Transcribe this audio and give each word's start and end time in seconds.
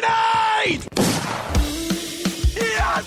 Grenade! 0.00 0.80
Yes, 2.56 3.04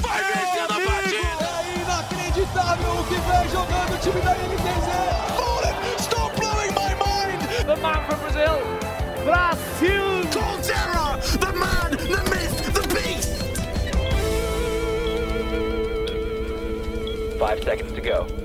Vai 0.00 0.22
vencer 0.24 0.64
a 0.64 0.66
partida! 0.66 1.46
É 1.58 1.78
inacreditável 1.80 2.92
o 2.98 3.04
que 3.04 3.14
vem 3.14 3.48
jogando 3.48 3.94
o 3.94 3.98
time 3.98 4.20
da 4.22 4.32
NTZ! 4.32 4.88
Stop 6.02 6.32
blowing 6.40 6.72
my 6.72 6.94
mind! 6.98 7.40
The 7.64 7.76
man 7.76 8.00
from 8.06 8.18
Brazil, 8.18 8.58
Brasil! 9.24 10.22
Coldzera, 10.32 11.20
the 11.38 11.52
man, 11.52 11.90
the 11.96 12.22
myth, 12.28 12.58
the 12.72 12.82
beast! 12.92 13.32
Five 17.38 17.62
seconds 17.62 17.92
to 17.92 18.00
go. 18.00 18.41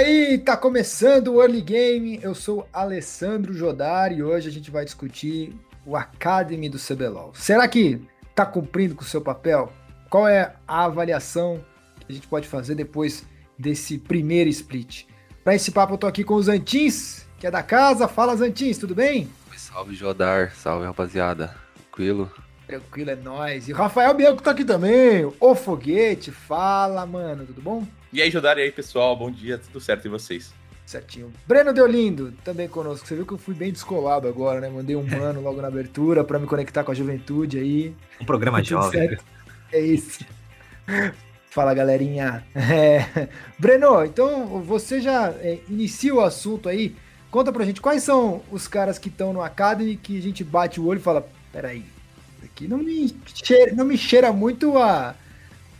Aí, 0.00 0.38
tá 0.38 0.56
começando 0.56 1.28
o 1.28 1.42
Early 1.42 1.60
Game. 1.60 2.18
Eu 2.22 2.34
sou 2.34 2.66
Alessandro 2.72 3.52
Jodar 3.52 4.12
e 4.12 4.22
hoje 4.22 4.48
a 4.48 4.50
gente 4.50 4.70
vai 4.70 4.82
discutir 4.82 5.54
o 5.84 5.94
Academy 5.94 6.70
do 6.70 6.78
CBLOL. 6.78 7.32
Será 7.34 7.68
que 7.68 8.00
tá 8.34 8.46
cumprindo 8.46 8.94
com 8.94 9.02
o 9.02 9.06
seu 9.06 9.20
papel? 9.20 9.70
Qual 10.08 10.26
é 10.26 10.54
a 10.66 10.84
avaliação 10.84 11.62
que 12.00 12.06
a 12.08 12.14
gente 12.14 12.26
pode 12.26 12.48
fazer 12.48 12.74
depois 12.74 13.26
desse 13.58 13.98
primeiro 13.98 14.48
split? 14.48 15.04
Para 15.44 15.54
esse 15.54 15.70
papo 15.70 15.94
eu 15.94 15.98
tô 15.98 16.06
aqui 16.06 16.24
com 16.24 16.34
os 16.34 16.48
Antins, 16.48 17.26
que 17.38 17.46
é 17.46 17.50
da 17.50 17.62
casa. 17.62 18.08
Fala 18.08 18.34
Zantins, 18.36 18.78
tudo 18.78 18.94
bem? 18.94 19.28
Salve 19.54 19.94
Jodar, 19.94 20.54
salve 20.54 20.86
rapaziada. 20.86 21.54
Tranquilo? 21.74 22.30
Tranquilo, 22.66 23.10
é 23.10 23.16
nóis. 23.16 23.68
E 23.68 23.72
o 23.72 23.76
Rafael 23.76 24.14
Bianco 24.14 24.42
tá 24.42 24.52
aqui 24.52 24.64
também, 24.64 25.30
o 25.38 25.54
Foguete. 25.54 26.30
Fala, 26.30 27.04
mano, 27.04 27.44
tudo 27.44 27.60
bom? 27.60 27.86
E 28.12 28.20
aí, 28.20 28.28
Jodar, 28.28 28.58
e 28.58 28.62
aí, 28.62 28.72
pessoal? 28.72 29.16
Bom 29.16 29.30
dia, 29.30 29.56
tudo 29.56 29.80
certo 29.80 30.06
e 30.06 30.08
vocês? 30.08 30.52
Certinho. 30.84 31.32
Breno 31.46 31.72
Deolindo, 31.72 32.32
também 32.44 32.66
conosco. 32.66 33.06
Você 33.06 33.14
viu 33.14 33.24
que 33.24 33.32
eu 33.32 33.38
fui 33.38 33.54
bem 33.54 33.70
descolado 33.70 34.26
agora, 34.26 34.60
né? 34.60 34.68
Mandei 34.68 34.96
um 34.96 35.06
mano 35.06 35.40
logo 35.40 35.62
na 35.62 35.68
abertura 35.68 36.24
para 36.24 36.36
me 36.36 36.46
conectar 36.48 36.82
com 36.82 36.90
a 36.90 36.94
juventude 36.94 37.60
aí. 37.60 37.94
Um 38.20 38.24
programa 38.24 38.64
jovem. 38.64 39.08
certo. 39.08 39.24
É 39.72 39.80
isso. 39.80 40.24
Fala, 41.50 41.72
galerinha. 41.72 42.44
É. 42.56 43.28
Breno, 43.56 44.04
então 44.04 44.60
você 44.60 45.00
já 45.00 45.28
é, 45.28 45.60
inicia 45.68 46.12
o 46.12 46.20
assunto 46.20 46.68
aí. 46.68 46.96
Conta 47.30 47.52
pra 47.52 47.64
gente 47.64 47.80
quais 47.80 48.02
são 48.02 48.42
os 48.50 48.66
caras 48.66 48.98
que 48.98 49.08
estão 49.08 49.32
no 49.32 49.40
Academy 49.40 49.96
que 49.96 50.18
a 50.18 50.22
gente 50.22 50.42
bate 50.42 50.80
o 50.80 50.86
olho 50.86 50.98
e 50.98 51.02
fala: 51.02 51.28
peraí, 51.52 51.84
isso 52.36 52.44
aqui 52.44 52.66
não 52.66 52.78
me 52.78 53.14
cheira, 53.32 53.72
não 53.72 53.84
me 53.84 53.96
cheira 53.96 54.32
muito 54.32 54.76
a. 54.76 55.14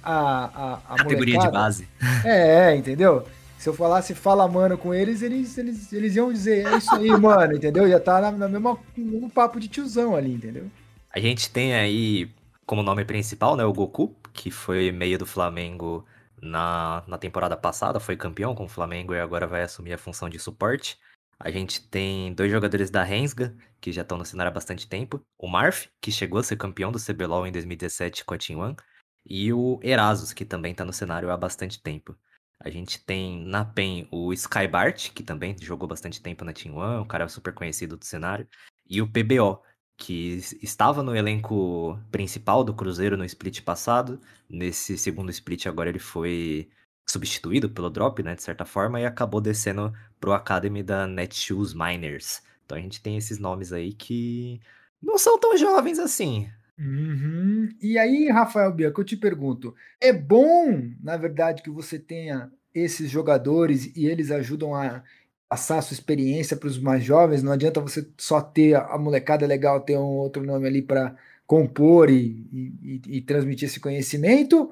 A, 0.02 0.44
a, 0.44 0.94
a 0.94 0.96
Categoria 0.96 1.34
de 1.34 1.38
molecada." 1.38 1.58
base. 1.58 1.88
É, 2.24 2.74
entendeu? 2.74 3.26
Se 3.58 3.68
eu 3.68 3.74
falasse 3.74 4.14
fala 4.14 4.48
mano 4.48 4.78
com 4.78 4.94
eles, 4.94 5.20
eles, 5.20 5.58
eles, 5.58 5.92
eles 5.92 6.16
iam 6.16 6.32
dizer, 6.32 6.66
é 6.66 6.78
isso 6.78 6.94
aí, 6.94 7.10
mano, 7.20 7.56
entendeu? 7.56 7.88
Já 7.88 8.00
tá 8.00 8.20
na, 8.20 8.32
na 8.32 8.48
mesma, 8.48 8.78
no 8.96 9.04
mesmo 9.04 9.30
papo 9.30 9.60
de 9.60 9.68
tiozão 9.68 10.16
ali, 10.16 10.32
entendeu? 10.32 10.70
A 11.12 11.20
gente 11.20 11.50
tem 11.50 11.74
aí 11.74 12.30
como 12.70 12.84
nome 12.84 13.04
principal, 13.04 13.56
né, 13.56 13.64
o 13.64 13.72
Goku, 13.72 14.14
que 14.32 14.50
foi 14.50 14.92
meio 14.92 15.18
do 15.18 15.26
Flamengo 15.26 16.06
na, 16.40 17.02
na 17.06 17.18
temporada 17.18 17.56
passada, 17.56 17.98
foi 17.98 18.16
campeão 18.16 18.54
com 18.54 18.64
o 18.64 18.68
Flamengo 18.68 19.12
e 19.12 19.20
agora 19.20 19.46
vai 19.46 19.62
assumir 19.62 19.92
a 19.92 19.98
função 19.98 20.28
de 20.28 20.38
suporte. 20.38 20.96
A 21.38 21.50
gente 21.50 21.82
tem 21.88 22.32
dois 22.32 22.50
jogadores 22.50 22.88
da 22.88 23.02
Rensga, 23.02 23.56
que 23.80 23.90
já 23.90 24.02
estão 24.02 24.16
no 24.16 24.24
cenário 24.24 24.50
há 24.50 24.54
bastante 24.54 24.86
tempo. 24.86 25.20
O 25.36 25.48
Marf, 25.48 25.88
que 26.00 26.12
chegou 26.12 26.38
a 26.38 26.44
ser 26.44 26.56
campeão 26.56 26.92
do 26.92 26.98
CBLOL 26.98 27.46
em 27.46 27.52
2017 27.52 28.24
com 28.24 28.34
a 28.34 28.38
Team 28.38 28.60
One. 28.60 28.76
E 29.24 29.52
o 29.52 29.78
Erasus, 29.82 30.32
que 30.32 30.44
também 30.44 30.74
tá 30.74 30.84
no 30.84 30.92
cenário 30.92 31.30
há 31.30 31.36
bastante 31.36 31.80
tempo. 31.82 32.16
A 32.58 32.68
gente 32.68 33.02
tem 33.04 33.44
na 33.46 33.64
PEN 33.64 34.06
o 34.10 34.32
Skybart, 34.32 35.12
que 35.12 35.22
também 35.22 35.56
jogou 35.60 35.88
bastante 35.88 36.20
tempo 36.20 36.44
na 36.44 36.52
Team 36.52 36.76
One, 36.76 37.02
o 37.02 37.06
cara 37.06 37.28
super 37.28 37.54
conhecido 37.54 37.96
do 37.96 38.04
cenário. 38.04 38.46
E 38.88 39.00
o 39.00 39.08
PBO, 39.08 39.62
que 39.96 40.40
estava 40.62 41.02
no 41.02 41.14
elenco 41.14 41.98
principal 42.10 42.64
do 42.64 42.74
Cruzeiro 42.74 43.16
no 43.16 43.24
split 43.24 43.62
passado. 43.62 44.20
Nesse 44.48 44.96
segundo 44.96 45.30
split 45.30 45.66
agora 45.66 45.90
ele 45.90 45.98
foi 45.98 46.70
substituído 47.06 47.68
pelo 47.68 47.90
Drop, 47.90 48.22
né, 48.22 48.34
de 48.34 48.42
certa 48.42 48.64
forma, 48.64 49.00
e 49.00 49.04
acabou 49.04 49.40
descendo 49.40 49.92
pro 50.18 50.32
Academy 50.32 50.82
da 50.82 51.06
Netshoes 51.06 51.74
Miners. 51.74 52.42
Então 52.64 52.78
a 52.78 52.80
gente 52.80 53.02
tem 53.02 53.16
esses 53.16 53.38
nomes 53.38 53.72
aí 53.72 53.92
que 53.92 54.60
não 55.02 55.18
são 55.18 55.38
tão 55.38 55.56
jovens 55.56 55.98
assim. 55.98 56.50
Uhum. 56.80 57.68
E 57.78 57.98
aí, 57.98 58.30
Rafael 58.30 58.72
Bianco, 58.72 59.02
eu 59.02 59.04
te 59.04 59.16
pergunto: 59.16 59.74
é 60.00 60.12
bom, 60.12 60.90
na 61.02 61.16
verdade, 61.18 61.62
que 61.62 61.68
você 61.68 61.98
tenha 61.98 62.50
esses 62.74 63.10
jogadores 63.10 63.94
e 63.94 64.06
eles 64.06 64.30
ajudam 64.30 64.74
a 64.74 65.02
passar 65.46 65.78
a 65.78 65.82
sua 65.82 65.94
experiência 65.94 66.56
para 66.56 66.68
os 66.68 66.78
mais 66.78 67.04
jovens? 67.04 67.42
Não 67.42 67.52
adianta 67.52 67.80
você 67.80 68.08
só 68.16 68.40
ter 68.40 68.76
a 68.76 68.96
molecada 68.96 69.46
legal, 69.46 69.80
ter 69.82 69.98
um 69.98 70.02
outro 70.18 70.42
nome 70.42 70.66
ali 70.66 70.80
para 70.80 71.14
compor 71.46 72.08
e, 72.08 72.46
e- 72.82 73.02
e- 73.18 73.20
transmitir 73.20 73.68
esse 73.68 73.80
conhecimento? 73.80 74.70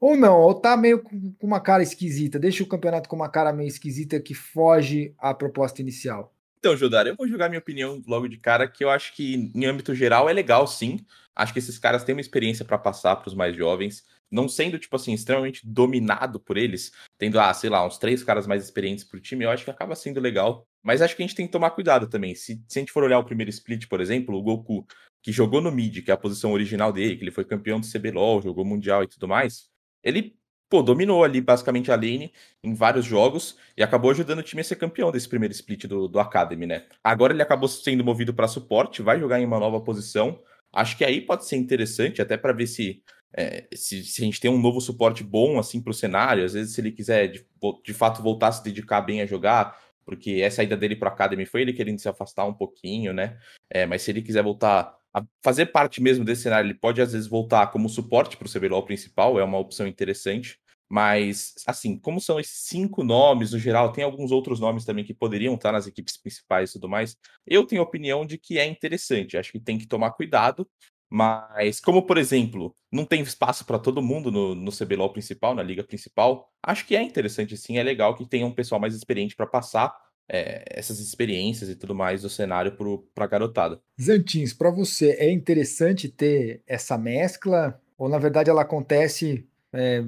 Ou 0.00 0.16
não? 0.16 0.40
Ou 0.40 0.54
tá 0.54 0.76
meio 0.76 1.02
com 1.02 1.32
uma 1.40 1.60
cara 1.60 1.82
esquisita? 1.84 2.38
Deixa 2.38 2.64
o 2.64 2.66
campeonato 2.66 3.08
com 3.08 3.14
uma 3.16 3.28
cara 3.28 3.52
meio 3.52 3.68
esquisita 3.68 4.18
que 4.18 4.34
foge 4.34 5.14
à 5.18 5.32
proposta 5.32 5.80
inicial. 5.80 6.34
Então, 6.58 6.76
Jodar, 6.76 7.06
eu 7.06 7.14
vou 7.14 7.28
jogar 7.28 7.50
minha 7.50 7.58
opinião 7.58 8.02
logo 8.06 8.26
de 8.26 8.38
cara, 8.38 8.66
que 8.66 8.82
eu 8.82 8.88
acho 8.88 9.14
que, 9.14 9.52
em 9.54 9.66
âmbito 9.66 9.94
geral, 9.94 10.30
é 10.30 10.32
legal, 10.32 10.66
sim. 10.66 10.98
Acho 11.36 11.52
que 11.52 11.58
esses 11.58 11.78
caras 11.78 12.04
têm 12.04 12.14
uma 12.14 12.20
experiência 12.20 12.64
pra 12.64 12.78
passar 12.78 13.16
pros 13.16 13.34
mais 13.34 13.56
jovens, 13.56 14.04
não 14.30 14.48
sendo, 14.48 14.78
tipo 14.78 14.96
assim, 14.96 15.12
extremamente 15.12 15.66
dominado 15.66 16.40
por 16.40 16.56
eles, 16.56 16.92
tendo, 17.18 17.38
ah, 17.38 17.52
sei 17.54 17.70
lá, 17.70 17.86
uns 17.86 17.98
três 17.98 18.22
caras 18.22 18.46
mais 18.46 18.64
experientes 18.64 19.04
pro 19.04 19.20
time, 19.20 19.44
eu 19.44 19.50
acho 19.50 19.64
que 19.64 19.70
acaba 19.70 19.94
sendo 19.94 20.20
legal. 20.20 20.66
Mas 20.82 21.00
acho 21.00 21.16
que 21.16 21.22
a 21.22 21.26
gente 21.26 21.36
tem 21.36 21.46
que 21.46 21.52
tomar 21.52 21.70
cuidado 21.70 22.06
também. 22.08 22.34
Se, 22.34 22.62
se 22.68 22.78
a 22.78 22.80
gente 22.80 22.92
for 22.92 23.04
olhar 23.04 23.18
o 23.18 23.24
primeiro 23.24 23.50
split, 23.50 23.86
por 23.88 24.00
exemplo, 24.00 24.36
o 24.36 24.42
Goku, 24.42 24.86
que 25.22 25.32
jogou 25.32 25.60
no 25.60 25.72
mid, 25.72 26.02
que 26.04 26.10
é 26.10 26.14
a 26.14 26.18
posição 26.18 26.52
original 26.52 26.92
dele, 26.92 27.16
que 27.16 27.24
ele 27.24 27.30
foi 27.30 27.44
campeão 27.44 27.80
do 27.80 27.86
CBLOL, 27.86 28.42
jogou 28.42 28.64
Mundial 28.64 29.02
e 29.02 29.08
tudo 29.08 29.26
mais, 29.26 29.70
ele, 30.02 30.36
pô, 30.68 30.82
dominou 30.82 31.24
ali 31.24 31.40
basicamente 31.40 31.90
a 31.90 31.96
lane 31.96 32.30
em 32.62 32.74
vários 32.74 33.06
jogos 33.06 33.56
e 33.76 33.82
acabou 33.82 34.10
ajudando 34.10 34.40
o 34.40 34.42
time 34.42 34.60
a 34.60 34.64
ser 34.64 34.76
campeão 34.76 35.10
desse 35.10 35.28
primeiro 35.28 35.52
split 35.52 35.86
do, 35.86 36.08
do 36.08 36.20
Academy, 36.20 36.66
né? 36.66 36.84
Agora 37.02 37.32
ele 37.32 37.42
acabou 37.42 37.68
sendo 37.68 38.04
movido 38.04 38.34
para 38.34 38.46
suporte, 38.46 39.00
vai 39.00 39.18
jogar 39.18 39.40
em 39.40 39.46
uma 39.46 39.58
nova 39.58 39.80
posição. 39.80 40.38
Acho 40.74 40.96
que 40.96 41.04
aí 41.04 41.20
pode 41.20 41.46
ser 41.46 41.56
interessante, 41.56 42.20
até 42.20 42.36
para 42.36 42.52
ver 42.52 42.66
se, 42.66 43.02
é, 43.32 43.66
se, 43.74 44.04
se 44.04 44.22
a 44.22 44.24
gente 44.24 44.40
tem 44.40 44.50
um 44.50 44.60
novo 44.60 44.80
suporte 44.80 45.22
bom 45.22 45.58
assim 45.58 45.80
para 45.80 45.90
o 45.90 45.94
cenário. 45.94 46.44
Às 46.44 46.54
vezes, 46.54 46.74
se 46.74 46.80
ele 46.80 46.92
quiser 46.92 47.28
de, 47.28 47.46
de 47.84 47.94
fato 47.94 48.22
voltar 48.22 48.48
a 48.48 48.52
se 48.52 48.64
dedicar 48.64 49.00
bem 49.00 49.20
a 49.20 49.26
jogar, 49.26 49.78
porque 50.04 50.40
essa 50.42 50.56
saída 50.56 50.76
dele 50.76 50.96
para 50.96 51.08
Academy 51.08 51.46
foi 51.46 51.62
ele 51.62 51.72
querendo 51.72 51.98
se 51.98 52.08
afastar 52.08 52.44
um 52.44 52.54
pouquinho, 52.54 53.12
né? 53.12 53.38
É, 53.70 53.86
mas 53.86 54.02
se 54.02 54.10
ele 54.10 54.22
quiser 54.22 54.42
voltar 54.42 54.96
a 55.12 55.24
fazer 55.42 55.66
parte 55.66 56.02
mesmo 56.02 56.24
desse 56.24 56.42
cenário, 56.42 56.66
ele 56.66 56.78
pode 56.78 57.00
às 57.00 57.12
vezes 57.12 57.28
voltar 57.28 57.68
como 57.68 57.88
suporte 57.88 58.36
para 58.36 58.46
o 58.46 58.50
CBLOL 58.50 58.84
principal, 58.84 59.38
é 59.38 59.44
uma 59.44 59.58
opção 59.58 59.86
interessante. 59.86 60.58
Mas, 60.94 61.54
assim, 61.66 61.98
como 61.98 62.20
são 62.20 62.38
esses 62.38 62.68
cinco 62.68 63.02
nomes 63.02 63.50
no 63.50 63.58
geral, 63.58 63.90
tem 63.90 64.04
alguns 64.04 64.30
outros 64.30 64.60
nomes 64.60 64.84
também 64.84 65.04
que 65.04 65.12
poderiam 65.12 65.56
estar 65.56 65.72
nas 65.72 65.88
equipes 65.88 66.16
principais 66.16 66.70
e 66.70 66.74
tudo 66.74 66.88
mais. 66.88 67.16
Eu 67.44 67.66
tenho 67.66 67.82
a 67.82 67.84
opinião 67.84 68.24
de 68.24 68.38
que 68.38 68.60
é 68.60 68.64
interessante. 68.64 69.36
Acho 69.36 69.50
que 69.50 69.58
tem 69.58 69.76
que 69.76 69.88
tomar 69.88 70.12
cuidado. 70.12 70.64
Mas, 71.10 71.80
como 71.80 72.00
por 72.06 72.16
exemplo, 72.16 72.76
não 72.92 73.04
tem 73.04 73.22
espaço 73.22 73.64
para 73.64 73.76
todo 73.76 74.00
mundo 74.00 74.30
no, 74.30 74.54
no 74.54 74.70
CBLOL 74.70 75.10
principal, 75.10 75.52
na 75.52 75.64
liga 75.64 75.82
principal, 75.82 76.48
acho 76.62 76.86
que 76.86 76.94
é 76.94 77.02
interessante 77.02 77.56
sim. 77.56 77.76
É 77.76 77.82
legal 77.82 78.14
que 78.14 78.24
tenha 78.24 78.46
um 78.46 78.54
pessoal 78.54 78.80
mais 78.80 78.94
experiente 78.94 79.34
para 79.34 79.48
passar 79.48 79.92
é, 80.28 80.62
essas 80.68 81.00
experiências 81.00 81.68
e 81.68 81.74
tudo 81.74 81.92
mais 81.92 82.22
do 82.22 82.30
cenário 82.30 82.76
para 83.12 83.24
a 83.24 83.28
garotada. 83.28 83.80
Zantins, 84.00 84.52
para 84.52 84.70
você 84.70 85.10
é 85.18 85.28
interessante 85.32 86.08
ter 86.08 86.62
essa 86.68 86.96
mescla? 86.96 87.80
Ou 87.98 88.08
na 88.08 88.18
verdade 88.18 88.48
ela 88.48 88.62
acontece 88.62 89.44
é, 89.72 90.04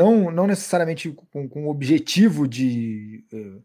não, 0.00 0.30
não 0.30 0.46
necessariamente 0.46 1.10
com, 1.30 1.46
com 1.46 1.66
o 1.66 1.70
objetivo 1.70 2.48
de, 2.48 3.22
eh, 3.32 3.58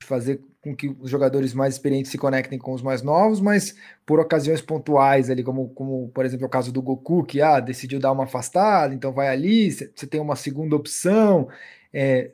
de 0.00 0.06
fazer 0.06 0.40
com 0.62 0.74
que 0.74 0.88
os 0.98 1.10
jogadores 1.10 1.52
mais 1.52 1.74
experientes 1.74 2.10
se 2.10 2.16
conectem 2.16 2.58
com 2.58 2.72
os 2.72 2.80
mais 2.80 3.02
novos, 3.02 3.38
mas 3.38 3.76
por 4.06 4.18
ocasiões 4.18 4.62
pontuais 4.62 5.28
ali, 5.28 5.44
como, 5.44 5.68
como 5.70 6.08
por 6.08 6.24
exemplo 6.24 6.46
o 6.46 6.50
caso 6.50 6.72
do 6.72 6.80
Goku, 6.80 7.22
que 7.24 7.42
ah, 7.42 7.60
decidiu 7.60 8.00
dar 8.00 8.12
uma 8.12 8.24
afastada, 8.24 8.94
então 8.94 9.12
vai 9.12 9.28
ali, 9.28 9.70
você 9.70 10.06
tem 10.06 10.20
uma 10.20 10.36
segunda 10.36 10.74
opção. 10.74 11.48
É, 11.92 12.30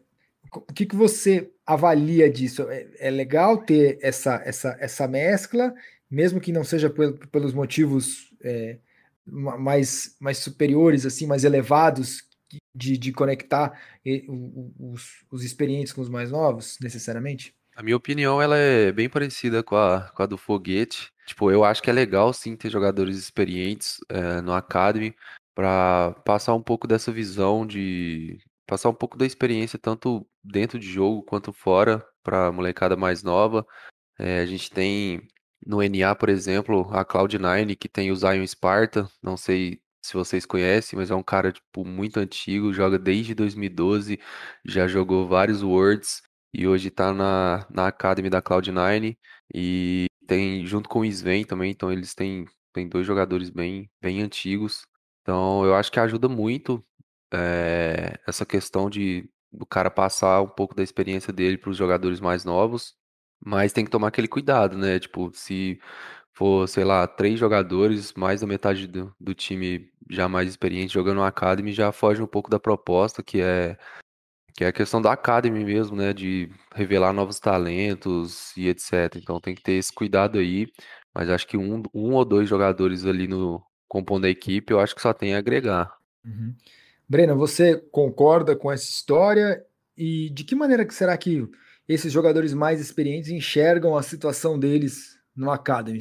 o 0.54 0.72
que, 0.72 0.86
que 0.86 0.94
você 0.96 1.50
avalia 1.66 2.30
disso? 2.30 2.69
É, 2.70 2.86
é 3.00 3.10
legal 3.10 3.58
ter 3.58 3.98
essa, 4.00 4.40
essa, 4.44 4.76
essa 4.80 5.08
mescla, 5.08 5.75
mesmo 6.08 6.40
que 6.40 6.52
não 6.52 6.62
seja 6.64 6.88
pel- 6.88 7.19
pelos 7.32 7.52
motivos 7.52 8.32
é, 8.42 8.78
ma- 9.26 9.58
mais, 9.58 10.16
mais 10.20 10.38
superiores, 10.38 11.04
assim, 11.04 11.26
mais 11.26 11.44
elevados, 11.44 12.29
de, 12.75 12.96
de 12.96 13.12
conectar 13.12 13.78
os, 14.78 15.25
os 15.31 15.44
experientes 15.44 15.93
com 15.93 16.00
os 16.00 16.08
mais 16.08 16.31
novos, 16.31 16.76
necessariamente? 16.81 17.55
A 17.76 17.82
minha 17.82 17.96
opinião, 17.96 18.43
ela 18.43 18.56
é 18.56 18.93
bem 18.93 19.08
parecida 19.08 19.62
com 19.62 19.76
a, 19.76 20.11
com 20.14 20.22
a 20.22 20.26
do 20.26 20.37
Foguete. 20.37 21.11
Tipo, 21.26 21.50
eu 21.50 21.64
acho 21.64 21.82
que 21.82 21.88
é 21.88 21.93
legal, 21.93 22.32
sim, 22.32 22.56
ter 22.56 22.69
jogadores 22.70 23.17
experientes 23.17 23.99
eh, 24.08 24.40
no 24.43 24.52
Academy 24.52 25.14
para 25.55 26.12
passar 26.25 26.55
um 26.55 26.62
pouco 26.62 26.87
dessa 26.87 27.12
visão 27.12 27.67
de 27.67 28.38
passar 28.67 28.88
um 28.88 28.94
pouco 28.94 29.19
da 29.19 29.26
experiência 29.26 29.78
tanto 29.78 30.26
dentro 30.44 30.78
de 30.78 30.88
jogo 30.88 31.23
quanto 31.23 31.52
fora 31.52 32.05
para 32.23 32.46
a 32.46 32.52
molecada 32.52 32.96
mais 32.96 33.23
nova. 33.23 33.66
É, 34.19 34.40
a 34.40 34.46
gente 34.46 34.70
tem 34.70 35.26
no 35.66 35.82
NA, 35.82 36.14
por 36.14 36.28
exemplo, 36.28 36.88
a 36.93 37.05
Cloud9, 37.05 37.76
que 37.76 37.88
tem 37.88 38.11
o 38.11 38.16
Zion 38.16 38.46
Sparta, 38.46 39.08
não 39.23 39.37
sei 39.37 39.81
se 40.10 40.14
vocês 40.16 40.44
conhecem, 40.44 40.98
mas 40.98 41.10
é 41.10 41.14
um 41.14 41.22
cara 41.22 41.52
tipo 41.52 41.84
muito 41.84 42.18
antigo, 42.18 42.72
joga 42.72 42.98
desde 42.98 43.32
2012, 43.34 44.18
já 44.64 44.88
jogou 44.88 45.28
vários 45.28 45.62
Worlds 45.62 46.22
e 46.52 46.66
hoje 46.66 46.88
está 46.88 47.14
na, 47.14 47.64
na 47.70 47.86
Academy 47.86 48.28
da 48.28 48.42
Cloud9 48.42 49.16
e 49.54 50.06
tem 50.26 50.66
junto 50.66 50.88
com 50.88 51.00
o 51.00 51.04
Sven 51.04 51.44
também, 51.44 51.70
então 51.70 51.92
eles 51.92 52.12
têm, 52.14 52.44
têm 52.72 52.88
dois 52.88 53.06
jogadores 53.06 53.50
bem, 53.50 53.88
bem 54.02 54.20
antigos. 54.20 54.82
Então 55.22 55.64
eu 55.64 55.76
acho 55.76 55.92
que 55.92 56.00
ajuda 56.00 56.28
muito 56.28 56.84
é, 57.32 58.18
essa 58.26 58.44
questão 58.44 58.90
de 58.90 59.30
o 59.52 59.66
cara 59.66 59.90
passar 59.90 60.42
um 60.42 60.48
pouco 60.48 60.74
da 60.74 60.82
experiência 60.82 61.32
dele 61.32 61.56
para 61.56 61.70
os 61.70 61.76
jogadores 61.76 62.18
mais 62.20 62.44
novos, 62.44 62.94
mas 63.44 63.72
tem 63.72 63.84
que 63.84 63.90
tomar 63.90 64.08
aquele 64.08 64.28
cuidado, 64.28 64.76
né? 64.76 64.98
Tipo, 64.98 65.30
se 65.34 65.80
for, 66.40 66.66
sei 66.66 66.84
lá, 66.84 67.06
três 67.06 67.38
jogadores, 67.38 68.14
mais 68.14 68.40
da 68.40 68.46
metade 68.46 68.87
do, 68.87 69.14
do 69.20 69.34
time 69.34 69.92
já 70.08 70.26
mais 70.26 70.48
experiente 70.48 70.94
jogando 70.94 71.16
no 71.16 71.22
Academy, 71.22 71.70
já 71.70 71.92
foge 71.92 72.22
um 72.22 72.26
pouco 72.26 72.48
da 72.48 72.58
proposta, 72.58 73.22
que 73.22 73.42
é 73.42 73.76
que 74.54 74.64
é 74.64 74.69
a 74.69 74.72
questão 74.72 75.02
da 75.02 75.12
Academy 75.12 75.62
mesmo, 75.62 75.96
né? 75.96 76.14
De 76.14 76.50
revelar 76.75 77.12
novos 77.12 77.38
talentos 77.38 78.56
e 78.56 78.69
etc. 78.69 79.16
Então 79.16 79.38
tem 79.38 79.54
que 79.54 79.62
ter 79.62 79.72
esse 79.72 79.92
cuidado 79.92 80.38
aí. 80.38 80.66
Mas 81.14 81.28
acho 81.28 81.46
que 81.46 81.58
um, 81.58 81.82
um 81.92 82.14
ou 82.14 82.25
dois 82.25 82.48
jogadores 82.48 83.04
ali 83.04 83.28
no 83.28 83.62
compondo 83.87 84.25
a 84.25 84.31
equipe, 84.31 84.72
eu 84.72 84.81
acho 84.81 84.94
que 84.94 85.02
só 85.02 85.12
tem 85.12 85.34
a 85.34 85.38
agregar. 85.38 85.94
Uhum. 86.25 86.54
Brena, 87.06 87.34
você 87.34 87.76
concorda 87.92 88.56
com 88.56 88.72
essa 88.72 88.88
história? 88.88 89.62
E 89.96 90.31
de 90.31 90.42
que 90.44 90.54
maneira 90.54 90.87
que 90.87 90.94
será 90.94 91.16
que 91.19 91.46
esses 91.87 92.10
jogadores 92.10 92.54
mais 92.54 92.81
experientes 92.81 93.31
enxergam 93.31 93.94
a 93.96 94.02
situação 94.02 94.58
deles 94.58 95.19
no 95.34 95.50
Academy? 95.50 96.00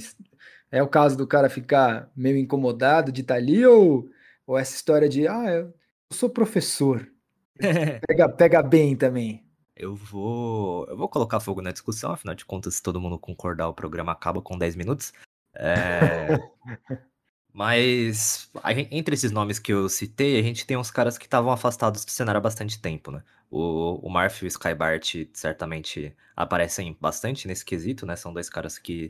É 0.72 0.84
o 0.84 0.88
caso 0.88 1.18
do 1.18 1.28
cara 1.28 1.50
ficar 1.50 2.12
meio 2.16 2.38
incomodado 2.38 3.12
de 3.12 3.22
estar 3.22 3.36
ali 3.36 3.66
ou, 3.66 4.10
ou 4.46 4.58
essa 4.58 4.76
história 4.76 5.10
de, 5.10 5.28
ah, 5.28 5.46
eu 5.52 5.74
sou 6.12 6.30
professor, 6.30 7.08
pega, 8.08 8.30
pega 8.30 8.62
bem 8.62 8.96
também? 8.96 9.44
Eu 9.76 9.96
vou, 9.96 10.86
eu 10.88 10.98
vou 10.98 11.08
colocar 11.08 11.40
fogo 11.40 11.62
na 11.62 11.72
discussão, 11.72 12.12
afinal 12.12 12.36
de 12.36 12.46
contas, 12.46 12.76
se 12.76 12.84
todo 12.84 13.00
mundo 13.00 13.18
concordar, 13.18 13.70
o 13.70 13.74
programa 13.74 14.12
acaba 14.12 14.42
com 14.42 14.58
10 14.58 14.76
minutos. 14.76 15.14
É... 15.56 16.28
Mas 17.54 18.50
entre 18.92 19.16
esses 19.16 19.32
nomes 19.32 19.60
que 19.60 19.74
eu 19.74 19.90
citei, 19.90 20.40
a 20.40 20.44
gente 20.44 20.66
tem 20.66 20.78
uns 20.78 20.92
caras 20.92 21.18
que 21.18 21.26
estavam 21.26 21.52
afastados 21.52 22.06
do 22.06 22.12
cenário 22.12 22.38
há 22.38 22.42
bastante 22.42 22.80
tempo, 22.80 23.12
né? 23.12 23.24
O, 23.50 23.96
o 24.08 24.10
Marf 24.10 24.44
e 24.44 24.46
o 24.46 24.48
Skybart 24.48 25.16
certamente 25.34 26.16
aparecem 26.36 26.96
bastante 27.02 27.48
nesse 27.48 27.66
quesito, 27.66 28.06
né? 28.06 28.16
São 28.16 28.32
dois 28.34 28.50
caras 28.50 28.78
que 28.78 29.08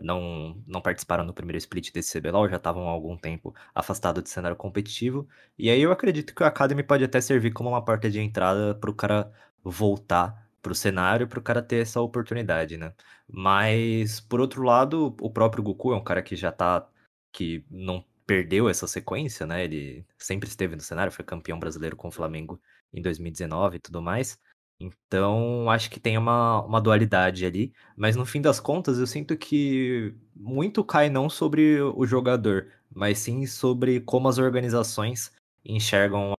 não, 0.00 0.56
não 0.66 0.80
participaram 0.80 1.24
no 1.24 1.34
primeiro 1.34 1.58
split 1.58 1.92
desse 1.92 2.18
CBLOL, 2.18 2.48
já 2.48 2.56
estavam 2.56 2.88
há 2.88 2.90
algum 2.90 3.16
tempo 3.16 3.54
afastados 3.74 4.22
do 4.22 4.28
cenário 4.28 4.56
competitivo. 4.56 5.28
E 5.58 5.70
aí 5.70 5.80
eu 5.80 5.92
acredito 5.92 6.34
que 6.34 6.42
o 6.42 6.46
Academy 6.46 6.82
pode 6.82 7.04
até 7.04 7.20
servir 7.20 7.52
como 7.52 7.68
uma 7.70 7.84
porta 7.84 8.10
de 8.10 8.20
entrada 8.20 8.74
para 8.74 8.90
o 8.90 8.94
cara 8.94 9.30
voltar 9.62 10.42
pro 10.62 10.74
cenário 10.74 11.26
para 11.26 11.38
o 11.38 11.42
cara 11.42 11.60
ter 11.62 11.82
essa 11.82 12.00
oportunidade, 12.00 12.76
né? 12.76 12.94
Mas, 13.28 14.20
por 14.20 14.40
outro 14.40 14.62
lado, 14.62 15.14
o 15.20 15.30
próprio 15.30 15.62
Goku 15.62 15.92
é 15.92 15.96
um 15.96 16.04
cara 16.04 16.22
que 16.22 16.36
já 16.36 16.52
tá. 16.52 16.86
Que 17.32 17.64
não 17.70 18.04
perdeu 18.26 18.68
essa 18.68 18.86
sequência, 18.86 19.46
né? 19.46 19.64
Ele 19.64 20.06
sempre 20.18 20.48
esteve 20.48 20.76
no 20.76 20.82
cenário, 20.82 21.12
foi 21.12 21.24
campeão 21.24 21.58
brasileiro 21.58 21.96
com 21.96 22.08
o 22.08 22.12
Flamengo 22.12 22.60
em 22.92 23.02
2019 23.02 23.76
e 23.76 23.80
tudo 23.80 24.02
mais. 24.02 24.38
Então, 24.80 25.70
acho 25.70 25.90
que 25.90 26.00
tem 26.00 26.18
uma, 26.18 26.62
uma 26.62 26.80
dualidade 26.80 27.46
ali, 27.46 27.72
mas 27.96 28.16
no 28.16 28.26
fim 28.26 28.40
das 28.40 28.58
contas, 28.58 28.98
eu 28.98 29.06
sinto 29.06 29.36
que 29.36 30.14
muito 30.34 30.84
cai 30.84 31.08
não 31.08 31.30
sobre 31.30 31.80
o 31.80 32.04
jogador, 32.04 32.72
mas 32.90 33.18
sim 33.18 33.46
sobre 33.46 34.00
como 34.00 34.28
as 34.28 34.38
organizações 34.38 35.32
enxergam 35.64 36.32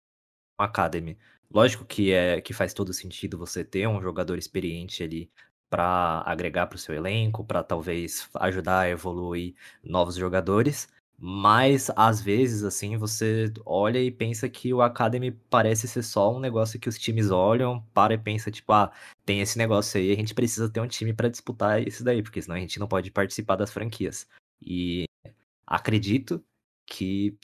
a 0.60 0.66
Academy. 0.66 1.18
Lógico 1.50 1.86
que 1.86 2.12
é 2.12 2.42
que 2.42 2.54
faz 2.54 2.74
todo 2.74 2.94
sentido 2.94 3.38
você 3.38 3.63
ter 3.63 3.88
um 3.88 4.01
jogador 4.01 4.38
experiente 4.38 5.04
ali 5.04 5.31
para 5.74 6.22
agregar 6.24 6.68
para 6.68 6.75
o 6.75 6.80
seu 6.80 6.94
elenco, 6.94 7.44
para 7.44 7.64
talvez 7.64 8.30
ajudar 8.36 8.81
a 8.81 8.90
evoluir 8.90 9.56
novos 9.84 10.14
jogadores, 10.14 10.88
mas 11.18 11.90
às 11.96 12.22
vezes, 12.22 12.64
assim, 12.64 12.96
você 12.96 13.52
olha 13.66 13.98
e 13.98 14.12
pensa 14.12 14.48
que 14.48 14.72
o 14.72 14.84
Academy 14.84 15.31
parece 15.31 15.88
ser 15.88 16.04
só 16.04 16.31
um 16.31 16.40
negócio 16.40 16.80
que 16.80 16.88
os 16.88 17.00
times 17.00 17.31
olham, 17.31 17.81
para 17.92 18.14
e 18.14 18.20
pensa, 18.20 18.52
tipo, 18.52 18.72
ah, 18.72 18.92
tem 19.25 19.42
esse 19.42 19.58
negócio 19.58 20.00
aí, 20.00 20.12
a 20.12 20.16
gente 20.16 20.36
precisa 20.36 20.70
ter 20.70 20.80
um 20.80 20.88
time 20.88 21.12
para 21.12 21.28
disputar 21.28 21.81
isso 21.81 22.04
daí, 22.04 22.22
porque 22.22 22.40
senão 22.40 22.56
a 22.56 22.60
gente 22.60 22.80
não 22.80 22.88
pode 22.88 23.10
participar 23.10 23.56
das 23.56 23.74
franquias. 23.74 24.28
E 24.62 25.06
acredito 25.66 26.44
que 26.86 27.36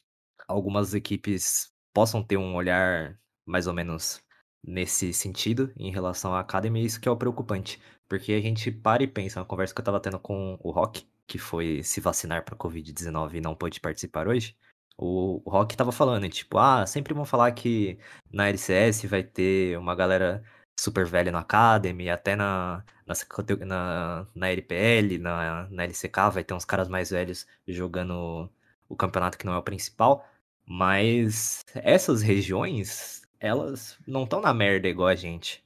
algumas 0.48 0.94
equipes 0.94 1.72
possam 1.96 2.22
ter 2.24 2.38
um 2.38 2.54
olhar 2.54 3.20
mais 3.44 3.66
ou 3.66 3.74
menos 3.74 4.22
nesse 4.64 5.14
sentido 5.14 5.74
em 5.76 5.92
relação 5.92 6.36
à 6.36 6.42
Academy, 6.42 6.86
isso 6.86 7.02
que 7.02 7.08
é 7.08 7.12
o 7.12 7.18
preocupante. 7.18 7.80
Porque 8.10 8.34
a 8.34 8.42
gente 8.42 8.72
para 8.72 9.04
e 9.04 9.08
pensa, 9.08 9.40
uma 9.40 9.46
conversa 9.46 9.74
que 9.74 9.82
eu 9.82 9.86
tava 9.86 10.00
tendo 10.00 10.20
com 10.20 10.58
o 10.62 10.72
Rock, 10.72 11.08
que 11.28 11.38
foi 11.38 11.84
se 11.84 12.02
vacinar 12.02 12.44
para 12.44 12.58
Covid-19 12.58 13.36
e 13.36 13.42
não 13.42 13.56
pôde 13.56 13.80
participar 13.80 14.28
hoje, 14.28 14.58
o, 14.98 15.42
o 15.46 15.50
Rock 15.50 15.78
tava 15.78 15.92
falando, 15.92 16.28
tipo, 16.30 16.58
ah, 16.58 16.86
sempre 16.86 17.14
vão 17.14 17.24
falar 17.26 17.52
que 17.54 17.98
na 18.32 18.50
LCS 18.50 19.06
vai 19.06 19.24
ter 19.24 19.78
uma 19.78 19.96
galera 19.96 20.44
super 20.80 21.06
velha 21.06 21.32
no 21.32 21.38
Academy, 21.38 22.10
até 22.10 22.36
na, 22.36 22.84
na, 23.06 23.14
na, 23.66 24.28
na 24.36 24.50
LPL, 24.50 25.18
na, 25.20 25.68
na 25.70 25.84
LCK, 25.84 26.32
vai 26.34 26.44
ter 26.44 26.54
uns 26.54 26.66
caras 26.66 26.90
mais 26.90 27.12
velhos 27.12 27.46
jogando 27.68 28.50
o 28.90 28.96
campeonato 28.96 29.38
que 29.38 29.46
não 29.46 29.54
é 29.54 29.58
o 29.58 29.64
principal. 29.64 30.26
Mas 30.66 31.64
essas 31.76 32.22
regiões, 32.22 33.24
elas 33.40 33.98
não 34.08 34.24
estão 34.24 34.42
na 34.42 34.54
merda 34.54 34.88
igual 34.88 35.10
a 35.10 35.16
gente. 35.16 35.64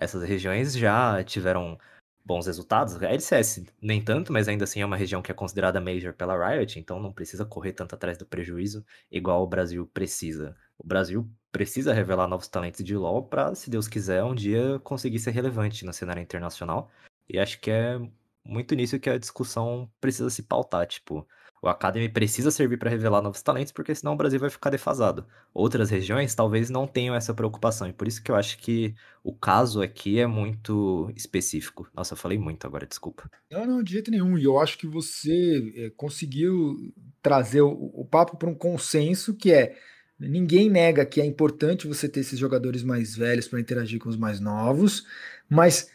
Essas 0.00 0.22
regiões 0.22 0.74
já 0.74 1.22
tiveram 1.24 1.78
bons 2.24 2.46
resultados. 2.46 3.02
A 3.02 3.06
LCS 3.10 3.64
nem 3.80 4.02
tanto, 4.04 4.32
mas 4.32 4.48
ainda 4.48 4.64
assim 4.64 4.82
é 4.82 4.86
uma 4.86 4.96
região 4.96 5.22
que 5.22 5.32
é 5.32 5.34
considerada 5.34 5.80
major 5.80 6.12
pela 6.12 6.36
Riot, 6.36 6.78
então 6.78 7.00
não 7.00 7.12
precisa 7.12 7.44
correr 7.44 7.72
tanto 7.72 7.94
atrás 7.94 8.18
do 8.18 8.26
prejuízo 8.26 8.84
igual 9.10 9.42
o 9.42 9.46
Brasil 9.46 9.86
precisa. 9.86 10.54
O 10.78 10.86
Brasil 10.86 11.28
precisa 11.50 11.94
revelar 11.94 12.28
novos 12.28 12.46
talentos 12.48 12.84
de 12.84 12.94
LoL 12.94 13.24
para, 13.24 13.54
se 13.54 13.70
Deus 13.70 13.88
quiser, 13.88 14.22
um 14.22 14.34
dia 14.34 14.78
conseguir 14.80 15.18
ser 15.18 15.30
relevante 15.30 15.84
no 15.86 15.92
cenário 15.92 16.22
internacional. 16.22 16.90
E 17.28 17.38
acho 17.38 17.58
que 17.60 17.70
é 17.70 17.98
muito 18.44 18.74
nisso 18.74 19.00
que 19.00 19.10
a 19.10 19.18
discussão 19.18 19.90
precisa 20.00 20.30
se 20.30 20.42
pautar, 20.42 20.86
tipo, 20.86 21.26
o 21.62 21.68
Academy 21.68 22.08
precisa 22.08 22.50
servir 22.50 22.78
para 22.78 22.90
revelar 22.90 23.22
novos 23.22 23.42
talentos, 23.42 23.72
porque 23.72 23.94
senão 23.94 24.12
o 24.12 24.16
Brasil 24.16 24.38
vai 24.38 24.50
ficar 24.50 24.70
defasado. 24.70 25.26
Outras 25.52 25.90
regiões 25.90 26.34
talvez 26.34 26.70
não 26.70 26.86
tenham 26.86 27.14
essa 27.14 27.34
preocupação, 27.34 27.88
e 27.88 27.92
por 27.92 28.06
isso 28.06 28.22
que 28.22 28.30
eu 28.30 28.36
acho 28.36 28.58
que 28.58 28.94
o 29.22 29.34
caso 29.34 29.82
aqui 29.82 30.18
é 30.18 30.26
muito 30.26 31.10
específico. 31.16 31.88
Nossa, 31.94 32.14
eu 32.14 32.18
falei 32.18 32.38
muito 32.38 32.66
agora, 32.66 32.86
desculpa. 32.86 33.30
Não, 33.50 33.66
não, 33.66 33.82
de 33.82 33.92
jeito 33.92 34.10
nenhum. 34.10 34.38
E 34.38 34.44
eu 34.44 34.58
acho 34.58 34.78
que 34.78 34.86
você 34.86 35.72
é, 35.76 35.90
conseguiu 35.90 36.76
trazer 37.20 37.62
o, 37.62 37.90
o 37.94 38.04
papo 38.04 38.36
para 38.36 38.48
um 38.48 38.54
consenso 38.54 39.34
que 39.34 39.52
é 39.52 39.76
ninguém 40.18 40.68
nega 40.68 41.06
que 41.06 41.20
é 41.20 41.24
importante 41.24 41.86
você 41.86 42.08
ter 42.08 42.20
esses 42.20 42.38
jogadores 42.38 42.82
mais 42.82 43.14
velhos 43.14 43.46
para 43.46 43.60
interagir 43.60 44.00
com 44.00 44.08
os 44.08 44.16
mais 44.16 44.40
novos, 44.40 45.06
mas 45.48 45.90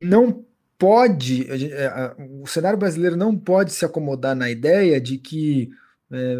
não 0.00 0.44
pode, 0.82 1.46
é, 1.48 2.12
o 2.40 2.44
cenário 2.44 2.76
brasileiro 2.76 3.16
não 3.16 3.38
pode 3.38 3.70
se 3.70 3.84
acomodar 3.84 4.34
na 4.34 4.50
ideia 4.50 5.00
de 5.00 5.16
que 5.16 5.70
é, 6.10 6.36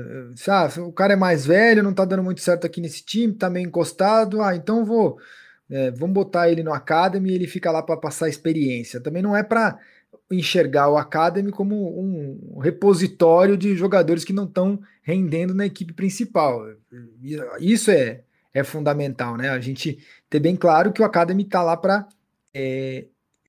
ah, 0.49 0.69
o 0.81 0.93
cara 0.93 1.13
é 1.13 1.17
mais 1.17 1.47
velho, 1.47 1.81
não 1.81 1.95
tá 1.95 2.05
dando 2.05 2.25
muito 2.25 2.41
certo 2.41 2.67
aqui 2.67 2.81
nesse 2.81 3.05
time, 3.05 3.33
tá 3.35 3.49
meio 3.49 3.69
encostado, 3.69 4.43
ah, 4.43 4.57
então 4.57 4.85
vou, 4.85 5.17
é, 5.71 5.93
vamos 5.93 6.15
botar 6.15 6.51
ele 6.51 6.65
no 6.65 6.75
Academy 6.75 7.31
e 7.31 7.35
ele 7.37 7.47
fica 7.47 7.71
lá 7.71 7.85
para 7.85 7.97
passar 7.97 8.29
experiência. 8.29 9.01
Também 9.01 9.23
não 9.23 9.37
é 9.37 9.45
para 9.45 9.79
enxergar 10.29 10.91
o 10.91 10.97
Academy 10.97 11.53
como 11.53 11.77
um 12.01 12.59
repositório 12.59 13.57
de 13.57 13.77
jogadores 13.77 14.25
que 14.25 14.33
não 14.33 14.47
estão 14.47 14.81
rendendo 15.05 15.55
na 15.55 15.67
equipe 15.67 15.93
principal. 15.93 16.67
Isso 17.61 17.93
é, 17.93 18.23
é 18.53 18.65
fundamental, 18.65 19.37
né? 19.37 19.51
A 19.51 19.61
gente 19.61 20.05
ter 20.29 20.41
bem 20.41 20.57
claro 20.57 20.93
que 20.93 21.01
o 21.01 21.05
Academy 21.05 21.45
está 21.45 21.63
lá 21.63 21.77
para 21.77 22.09
é, 22.53 23.07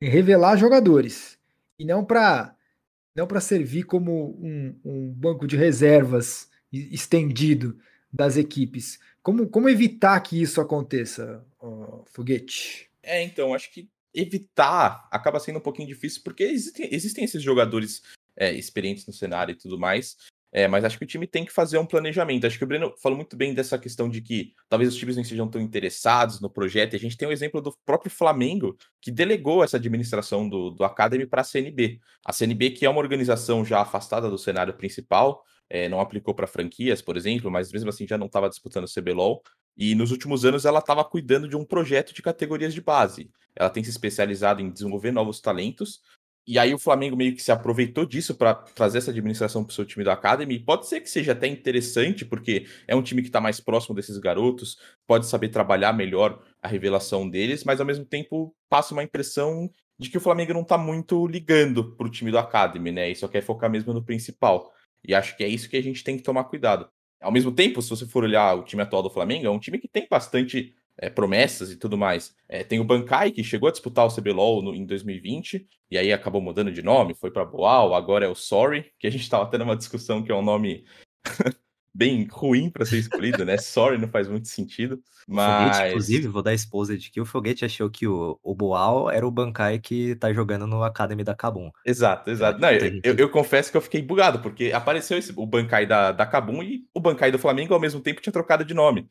revelar 0.10 0.58
jogadores 0.58 1.38
e 1.78 1.86
não 1.86 2.04
para 2.04 2.56
não 3.16 3.28
para 3.28 3.40
servir 3.40 3.84
como 3.84 4.36
um, 4.42 4.80
um, 4.84 5.12
banco 5.12 5.46
de 5.46 5.56
reservas 5.56 6.50
estendido 6.72 7.78
das 8.12 8.38
equipes. 8.38 9.00
Como, 9.22 9.48
como 9.48 9.70
evitar 9.70 10.20
que 10.22 10.42
isso 10.42 10.60
aconteça, 10.60 11.46
Foguete? 12.08 12.90
É, 13.04 13.22
então, 13.22 13.54
acho 13.54 13.72
que 13.72 13.88
evitar 14.14 15.08
acaba 15.12 15.40
sendo 15.40 15.60
um 15.60 15.62
pouquinho 15.62 15.88
difícil, 15.88 16.22
porque 16.24 16.44
existem, 16.44 16.90
existem 16.92 17.24
esses 17.24 17.42
jogadores 17.42 18.02
é, 18.36 18.52
experientes 18.52 19.06
no 19.06 19.14
cenário 19.14 19.52
e 19.52 19.58
tudo 19.58 19.78
mais. 19.78 20.18
É, 20.56 20.68
mas 20.68 20.86
acho 20.86 21.00
que 21.00 21.04
o 21.04 21.08
time 21.08 21.26
tem 21.26 21.44
que 21.44 21.52
fazer 21.52 21.80
um 21.80 21.86
planejamento. 21.86 22.46
Acho 22.46 22.60
que 22.60 22.64
o 22.64 22.68
Breno 22.68 22.94
falou 23.02 23.18
muito 23.18 23.36
bem 23.36 23.56
dessa 23.56 23.76
questão 23.76 24.08
de 24.08 24.22
que 24.22 24.54
talvez 24.70 24.94
os 24.94 24.96
times 24.96 25.16
não 25.16 25.24
estejam 25.24 25.50
tão 25.50 25.60
interessados 25.60 26.40
no 26.40 26.48
projeto. 26.48 26.94
E 26.94 26.96
a 26.98 27.00
gente 27.00 27.18
tem 27.18 27.28
o 27.28 27.30
um 27.30 27.34
exemplo 27.34 27.60
do 27.60 27.76
próprio 27.84 28.12
Flamengo, 28.12 28.78
que 29.02 29.10
delegou 29.10 29.64
essa 29.64 29.78
administração 29.78 30.48
do, 30.48 30.70
do 30.70 30.84
Academy 30.84 31.26
para 31.26 31.42
a 31.42 31.44
CNB. 31.44 32.00
A 32.24 32.32
CNB, 32.32 32.70
que 32.70 32.86
é 32.86 32.90
uma 32.90 33.00
organização 33.00 33.66
já 33.66 33.82
afastada 33.82 34.30
do 34.30 34.38
cenário 34.38 34.76
principal, 34.76 35.44
é, 35.68 35.90
não 35.90 36.00
aplicou 36.00 36.36
para 36.36 36.46
franquias, 36.46 37.02
por 37.02 37.18
exemplo, 37.18 37.50
mas 37.50 37.72
mesmo 37.72 37.90
assim 37.90 38.06
já 38.08 38.16
não 38.16 38.28
estava 38.28 38.48
disputando 38.48 38.86
o 38.86 38.94
CBLOL. 38.94 39.42
E 39.76 39.96
nos 39.96 40.12
últimos 40.12 40.46
anos 40.46 40.66
ela 40.66 40.78
estava 40.78 41.04
cuidando 41.04 41.48
de 41.48 41.56
um 41.56 41.66
projeto 41.66 42.14
de 42.14 42.22
categorias 42.22 42.76
de 42.76 42.82
base. 42.82 43.32
Ela 43.56 43.72
tem 43.72 43.84
se 43.84 43.90
especializado 43.90 44.62
em 44.62 44.70
desenvolver 44.70 45.12
novos 45.12 45.42
talentos. 45.42 46.00
E 46.46 46.60
aí 46.60 46.74
o 46.74 46.78
Flamengo 46.80 47.16
meio 47.16 47.34
que 47.34 47.42
se 47.42 47.52
aproveitou 47.52 48.06
disso 48.06 48.36
para 48.36 48.54
trazer 48.54 48.98
essa 48.98 49.12
administração 49.12 49.64
para 49.64 49.72
o 49.72 49.74
seu 49.74 49.86
time 49.86 50.04
do 50.04 50.12
Academy. 50.12 50.60
Pode 50.60 50.88
ser 50.88 51.00
que 51.00 51.10
seja 51.10 51.32
até 51.32 51.48
interessante, 51.48 52.26
porque 52.26 52.68
é 52.86 52.94
um 52.96 53.02
time 53.02 53.22
que 53.22 53.30
está 53.30 53.40
mais 53.40 53.62
próximo 53.62 53.96
desses 53.96 54.18
garotos, 54.18 54.78
pode 55.08 55.26
saber 55.26 55.50
trabalhar 55.50 55.94
melhor 55.94 56.44
a 56.62 56.68
revelação 56.68 57.30
deles, 57.30 57.64
mas 57.64 57.80
ao 57.80 57.86
mesmo 57.86 58.04
tempo 58.04 58.54
passa 58.70 58.94
uma 58.94 59.04
impressão 59.04 59.70
de 59.98 60.10
que 60.10 60.18
o 60.18 60.22
Flamengo 60.22 60.54
não 60.54 60.62
está 60.62 60.78
muito 60.78 61.26
ligando 61.28 61.96
para 61.96 62.08
o 62.08 62.12
time 62.12 62.30
do 62.30 62.38
Academy, 62.38 62.92
né? 62.92 63.10
E 63.12 63.16
só 63.16 63.28
quer 63.28 63.42
focar 63.42 63.70
mesmo 63.70 63.94
no 63.94 64.04
principal. 64.04 64.74
E 65.06 65.16
acho 65.16 65.38
que 65.38 65.44
é 65.44 65.48
isso 65.48 65.70
que 65.70 65.78
a 65.78 65.84
gente 65.84 66.04
tem 66.04 66.18
que 66.18 66.24
tomar 66.24 66.44
cuidado. 66.46 66.90
Ao 67.22 67.32
mesmo 67.32 67.54
tempo, 67.54 67.82
se 67.82 67.90
você 67.90 68.06
for 68.06 68.24
olhar 68.26 68.54
o 68.56 68.64
time 68.64 68.82
atual 68.82 69.02
do 69.02 69.10
Flamengo, 69.10 69.46
é 69.46 69.50
um 69.50 69.60
time 69.60 69.80
que 69.80 69.88
tem 69.88 70.08
bastante 70.10 70.76
é, 70.98 71.10
promessas 71.10 71.72
e 71.72 71.76
tudo 71.76 71.98
mais. 71.98 72.36
É, 72.48 72.64
tem 72.64 72.80
o 72.80 72.84
Bankai, 72.84 73.32
que 73.32 73.44
chegou 73.44 73.70
a 73.70 73.72
disputar 73.72 74.06
o 74.06 74.14
CBLOL 74.14 74.62
no, 74.62 74.76
em 74.76 74.86
2020, 74.86 75.68
e 75.92 75.98
aí 75.98 76.12
acabou 76.12 76.42
mudando 76.42 76.72
de 76.72 76.82
nome, 76.82 77.14
foi 77.14 77.32
para 77.32 77.46
Boal, 77.46 77.94
agora 77.94 78.26
é 78.26 78.30
o 78.30 78.36
Sorry, 78.36 78.92
que 79.00 79.08
a 79.08 79.12
gente 79.12 79.22
estava 79.22 79.50
tendo 79.50 79.64
uma 79.64 79.76
discussão 79.76 80.24
que 80.24 80.32
é 80.32 80.36
um 80.36 80.44
nome 80.44 80.86
bem 81.94 82.28
ruim 82.30 82.70
para 82.70 82.86
ser 82.86 82.98
escolhido, 82.98 83.46
né? 83.46 83.58
Sorry 83.58 83.98
não 83.98 84.08
faz 84.08 84.28
muito 84.28 84.48
sentido. 84.48 85.00
Mas. 85.28 85.78
Foguete, 85.78 85.90
inclusive, 85.90 86.28
vou 86.28 86.42
dar 86.42 86.54
esposa 86.54 86.98
de 86.98 87.12
que 87.12 87.22
o 87.22 87.26
Foguete 87.26 87.64
achou 87.64 87.90
que 87.90 88.08
o, 88.08 88.40
o 88.42 88.56
Boal 88.56 89.10
era 89.10 89.26
o 89.26 89.32
Bankai 89.32 89.80
que 89.80 90.16
tá 90.16 90.34
jogando 90.34 90.66
no 90.66 90.84
Academy 90.84 91.24
da 91.24 91.36
Kabum. 91.36 91.70
Exato, 91.86 92.30
exato. 92.30 92.60
Não, 92.60 92.72
eu, 92.72 93.00
eu, 93.04 93.16
eu, 93.16 93.30
confesso 93.30 93.72
que 93.72 93.78
eu 93.78 93.82
fiquei 93.82 94.02
bugado, 94.02 94.40
porque 94.40 94.72
apareceu 94.74 95.18
esse, 95.18 95.32
o 95.36 95.46
Bankai 95.46 95.86
da, 95.86 96.12
da 96.12 96.26
Kabum 96.26 96.64
e 96.64 96.86
o 96.94 97.00
Bankai 97.00 97.32
do 97.32 97.40
Flamengo 97.40 97.74
ao 97.74 97.80
mesmo 97.80 98.02
tempo 98.02 98.22
tinha 98.22 98.34
trocado 98.34 98.66
de 98.66 98.74
nome. 98.74 99.08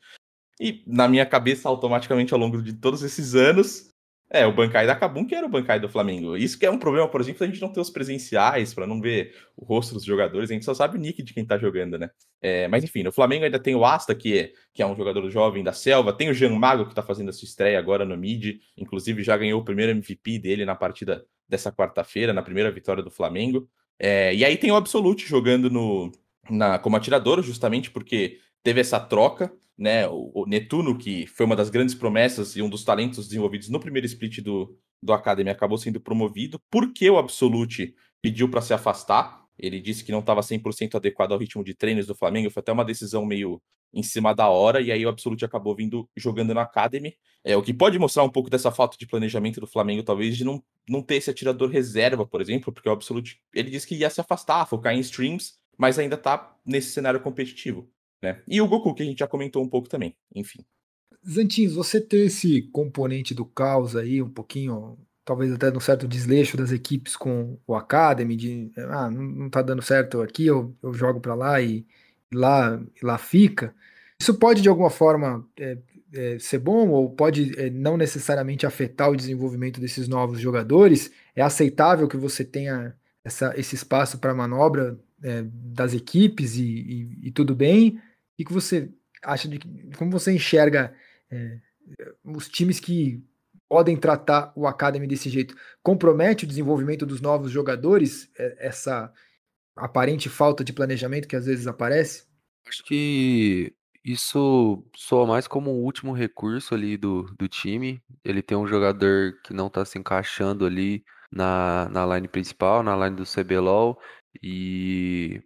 E 0.59 0.83
na 0.85 1.07
minha 1.07 1.25
cabeça, 1.25 1.67
automaticamente, 1.67 2.33
ao 2.33 2.39
longo 2.39 2.61
de 2.61 2.73
todos 2.73 3.03
esses 3.03 3.35
anos, 3.35 3.93
é, 4.33 4.47
o 4.47 4.51
Bancai 4.51 4.87
da 4.87 4.95
Cabum 4.95 5.25
que 5.25 5.35
era 5.35 5.45
o 5.45 5.49
Bancai 5.49 5.79
do 5.79 5.87
Flamengo. 5.87 6.35
Isso 6.35 6.57
que 6.57 6.65
é 6.65 6.71
um 6.71 6.79
problema, 6.79 7.07
por 7.07 7.21
exemplo, 7.21 7.43
a 7.43 7.47
gente 7.47 7.61
não 7.61 7.71
ter 7.71 7.79
os 7.79 7.91
presenciais, 7.91 8.73
para 8.73 8.87
não 8.87 8.99
ver 8.99 9.35
o 9.55 9.63
rosto 9.63 9.93
dos 9.93 10.03
jogadores, 10.03 10.49
a 10.49 10.53
gente 10.53 10.65
só 10.65 10.73
sabe 10.73 10.97
o 10.97 10.99
nick 10.99 11.21
de 11.21 11.33
quem 11.35 11.45
tá 11.45 11.55
jogando, 11.55 11.99
né? 11.99 12.09
É, 12.41 12.67
mas 12.67 12.83
enfim, 12.83 13.03
no 13.03 13.11
Flamengo 13.11 13.45
ainda 13.45 13.59
tem 13.59 13.75
o 13.75 13.85
Asta, 13.85 14.15
que 14.15 14.39
é, 14.39 14.51
que 14.73 14.81
é 14.81 14.87
um 14.87 14.95
jogador 14.95 15.29
jovem 15.29 15.63
da 15.63 15.71
selva, 15.71 16.11
tem 16.11 16.29
o 16.29 16.33
Jean 16.33 16.57
Mago, 16.57 16.87
que 16.87 16.95
tá 16.95 17.03
fazendo 17.03 17.29
a 17.29 17.33
sua 17.33 17.45
estreia 17.45 17.77
agora 17.77 18.05
no 18.05 18.17
mid, 18.17 18.59
inclusive 18.75 19.21
já 19.21 19.37
ganhou 19.37 19.61
o 19.61 19.63
primeiro 19.63 19.91
MVP 19.91 20.39
dele 20.39 20.65
na 20.65 20.75
partida 20.75 21.23
dessa 21.47 21.71
quarta-feira, 21.71 22.33
na 22.33 22.41
primeira 22.41 22.71
vitória 22.71 23.03
do 23.03 23.11
Flamengo. 23.11 23.69
É, 23.99 24.33
e 24.33 24.43
aí 24.43 24.57
tem 24.57 24.71
o 24.71 24.75
Absolute 24.75 25.27
jogando 25.27 25.69
no, 25.69 26.11
na, 26.49 26.79
como 26.79 26.95
atirador, 26.95 27.43
justamente 27.43 27.91
porque 27.91 28.39
teve 28.63 28.81
essa 28.81 28.99
troca 28.99 29.51
né? 29.77 30.07
O, 30.07 30.31
o, 30.33 30.45
Netuno, 30.45 30.97
que 30.97 31.25
foi 31.27 31.45
uma 31.45 31.55
das 31.55 31.69
grandes 31.69 31.95
promessas 31.95 32.55
e 32.55 32.61
um 32.61 32.69
dos 32.69 32.83
talentos 32.83 33.27
desenvolvidos 33.27 33.69
no 33.69 33.79
primeiro 33.79 34.05
split 34.05 34.39
do, 34.39 34.77
do 35.01 35.13
Academy, 35.13 35.49
acabou 35.49 35.77
sendo 35.77 35.99
promovido, 35.99 36.59
porque 36.69 37.09
o 37.09 37.17
Absolute 37.17 37.95
pediu 38.21 38.49
para 38.49 38.61
se 38.61 38.73
afastar. 38.73 39.43
Ele 39.57 39.79
disse 39.79 40.03
que 40.03 40.11
não 40.11 40.19
estava 40.19 40.41
100% 40.41 40.95
adequado 40.95 41.31
ao 41.31 41.37
ritmo 41.37 41.63
de 41.63 41.75
treinos 41.75 42.07
do 42.07 42.15
Flamengo, 42.15 42.49
foi 42.49 42.61
até 42.61 42.71
uma 42.71 42.85
decisão 42.85 43.25
meio 43.25 43.61
em 43.93 44.01
cima 44.01 44.33
da 44.33 44.49
hora, 44.49 44.81
e 44.81 44.91
aí 44.91 45.05
o 45.05 45.09
Absolute 45.09 45.45
acabou 45.45 45.75
vindo 45.75 46.09
jogando 46.17 46.53
na 46.53 46.63
Academy. 46.63 47.15
É, 47.43 47.55
o 47.55 47.61
que 47.61 47.71
pode 47.71 47.99
mostrar 47.99 48.23
um 48.23 48.29
pouco 48.29 48.49
dessa 48.49 48.71
falta 48.71 48.97
de 48.97 49.05
planejamento 49.05 49.59
do 49.59 49.67
Flamengo, 49.67 50.01
talvez, 50.01 50.35
de 50.35 50.43
não, 50.43 50.63
não 50.89 51.03
ter 51.03 51.15
esse 51.15 51.29
atirador 51.29 51.69
reserva, 51.69 52.25
por 52.25 52.41
exemplo, 52.41 52.73
porque 52.73 52.89
o 52.89 52.91
Absolute, 52.91 53.39
ele 53.53 53.69
disse 53.69 53.85
que 53.85 53.95
ia 53.95 54.09
se 54.09 54.19
afastar, 54.19 54.65
focar 54.65 54.95
em 54.95 54.99
streams, 54.99 55.53
mas 55.77 55.99
ainda 55.99 56.17
tá 56.17 56.55
nesse 56.65 56.91
cenário 56.91 57.19
competitivo. 57.19 57.87
Né? 58.23 58.41
E 58.47 58.61
o 58.61 58.67
Goku, 58.67 58.95
que 58.95 59.03
a 59.03 59.05
gente 59.05 59.19
já 59.19 59.27
comentou 59.27 59.61
um 59.61 59.67
pouco 59.67 59.89
também, 59.89 60.15
enfim. 60.33 60.63
Zantins, 61.29 61.73
você 61.73 61.99
ter 61.99 62.27
esse 62.27 62.61
componente 62.71 63.33
do 63.33 63.43
caos 63.43 63.97
aí, 63.97 64.21
um 64.21 64.29
pouquinho, 64.29 64.97
talvez 65.25 65.51
até 65.51 65.69
no 65.69 65.81
certo 65.81 66.07
desleixo 66.07 66.55
das 66.55 66.71
equipes 66.71 67.17
com 67.17 67.59
o 67.67 67.75
Academy, 67.75 68.37
de 68.37 68.71
ah, 68.77 69.11
não 69.11 69.49
tá 69.49 69.61
dando 69.61 69.81
certo 69.81 70.21
aqui, 70.21 70.45
eu, 70.45 70.73
eu 70.81 70.93
jogo 70.93 71.19
para 71.19 71.35
lá 71.35 71.61
e, 71.61 71.85
e 72.31 72.35
lá, 72.35 72.81
e 73.01 73.05
lá 73.05 73.17
fica. 73.17 73.75
Isso 74.17 74.33
pode 74.33 74.61
de 74.61 74.69
alguma 74.69 74.89
forma 74.89 75.45
é, 75.59 75.77
é, 76.13 76.39
ser 76.39 76.59
bom 76.59 76.89
ou 76.91 77.09
pode 77.09 77.59
é, 77.59 77.69
não 77.69 77.97
necessariamente 77.97 78.65
afetar 78.65 79.09
o 79.09 79.17
desenvolvimento 79.17 79.81
desses 79.81 80.07
novos 80.07 80.39
jogadores? 80.39 81.11
É 81.35 81.41
aceitável 81.41 82.07
que 82.07 82.15
você 82.15 82.45
tenha 82.45 82.95
essa, 83.21 83.53
esse 83.57 83.75
espaço 83.75 84.17
para 84.17 84.33
manobra 84.33 84.97
é, 85.21 85.43
das 85.45 85.93
equipes 85.93 86.55
e, 86.55 86.63
e, 86.63 87.27
e 87.27 87.31
tudo 87.31 87.53
bem? 87.53 87.99
O 88.43 88.47
que 88.47 88.53
você 88.53 88.91
acha 89.23 89.47
de 89.47 89.59
como 89.97 90.11
você 90.11 90.31
enxerga 90.31 90.93
é, 91.31 91.59
os 92.23 92.47
times 92.47 92.79
que 92.79 93.23
podem 93.67 93.97
tratar 93.97 94.53
o 94.55 94.67
Academy 94.67 95.07
desse 95.07 95.29
jeito? 95.29 95.55
Compromete 95.81 96.45
o 96.45 96.47
desenvolvimento 96.47 97.05
dos 97.05 97.21
novos 97.21 97.51
jogadores 97.51 98.29
é, 98.37 98.67
essa 98.67 99.11
aparente 99.75 100.29
falta 100.29 100.63
de 100.63 100.73
planejamento 100.73 101.27
que 101.27 101.35
às 101.35 101.45
vezes 101.45 101.67
aparece? 101.67 102.25
Acho 102.67 102.83
que 102.83 103.73
isso 104.03 104.83
soa 104.95 105.25
mais 105.25 105.47
como 105.47 105.71
um 105.71 105.83
último 105.83 106.13
recurso 106.13 106.73
ali 106.75 106.97
do, 106.97 107.23
do 107.37 107.47
time. 107.47 108.01
Ele 108.23 108.41
tem 108.41 108.57
um 108.57 108.67
jogador 108.67 109.39
que 109.43 109.53
não 109.53 109.67
está 109.67 109.83
se 109.85 109.97
encaixando 109.97 110.65
ali 110.65 111.03
na, 111.31 111.89
na 111.89 112.05
line 112.15 112.27
principal, 112.27 112.83
na 112.83 112.95
line 112.95 113.15
do 113.15 113.25
CBLOL, 113.25 113.97
e, 114.41 115.41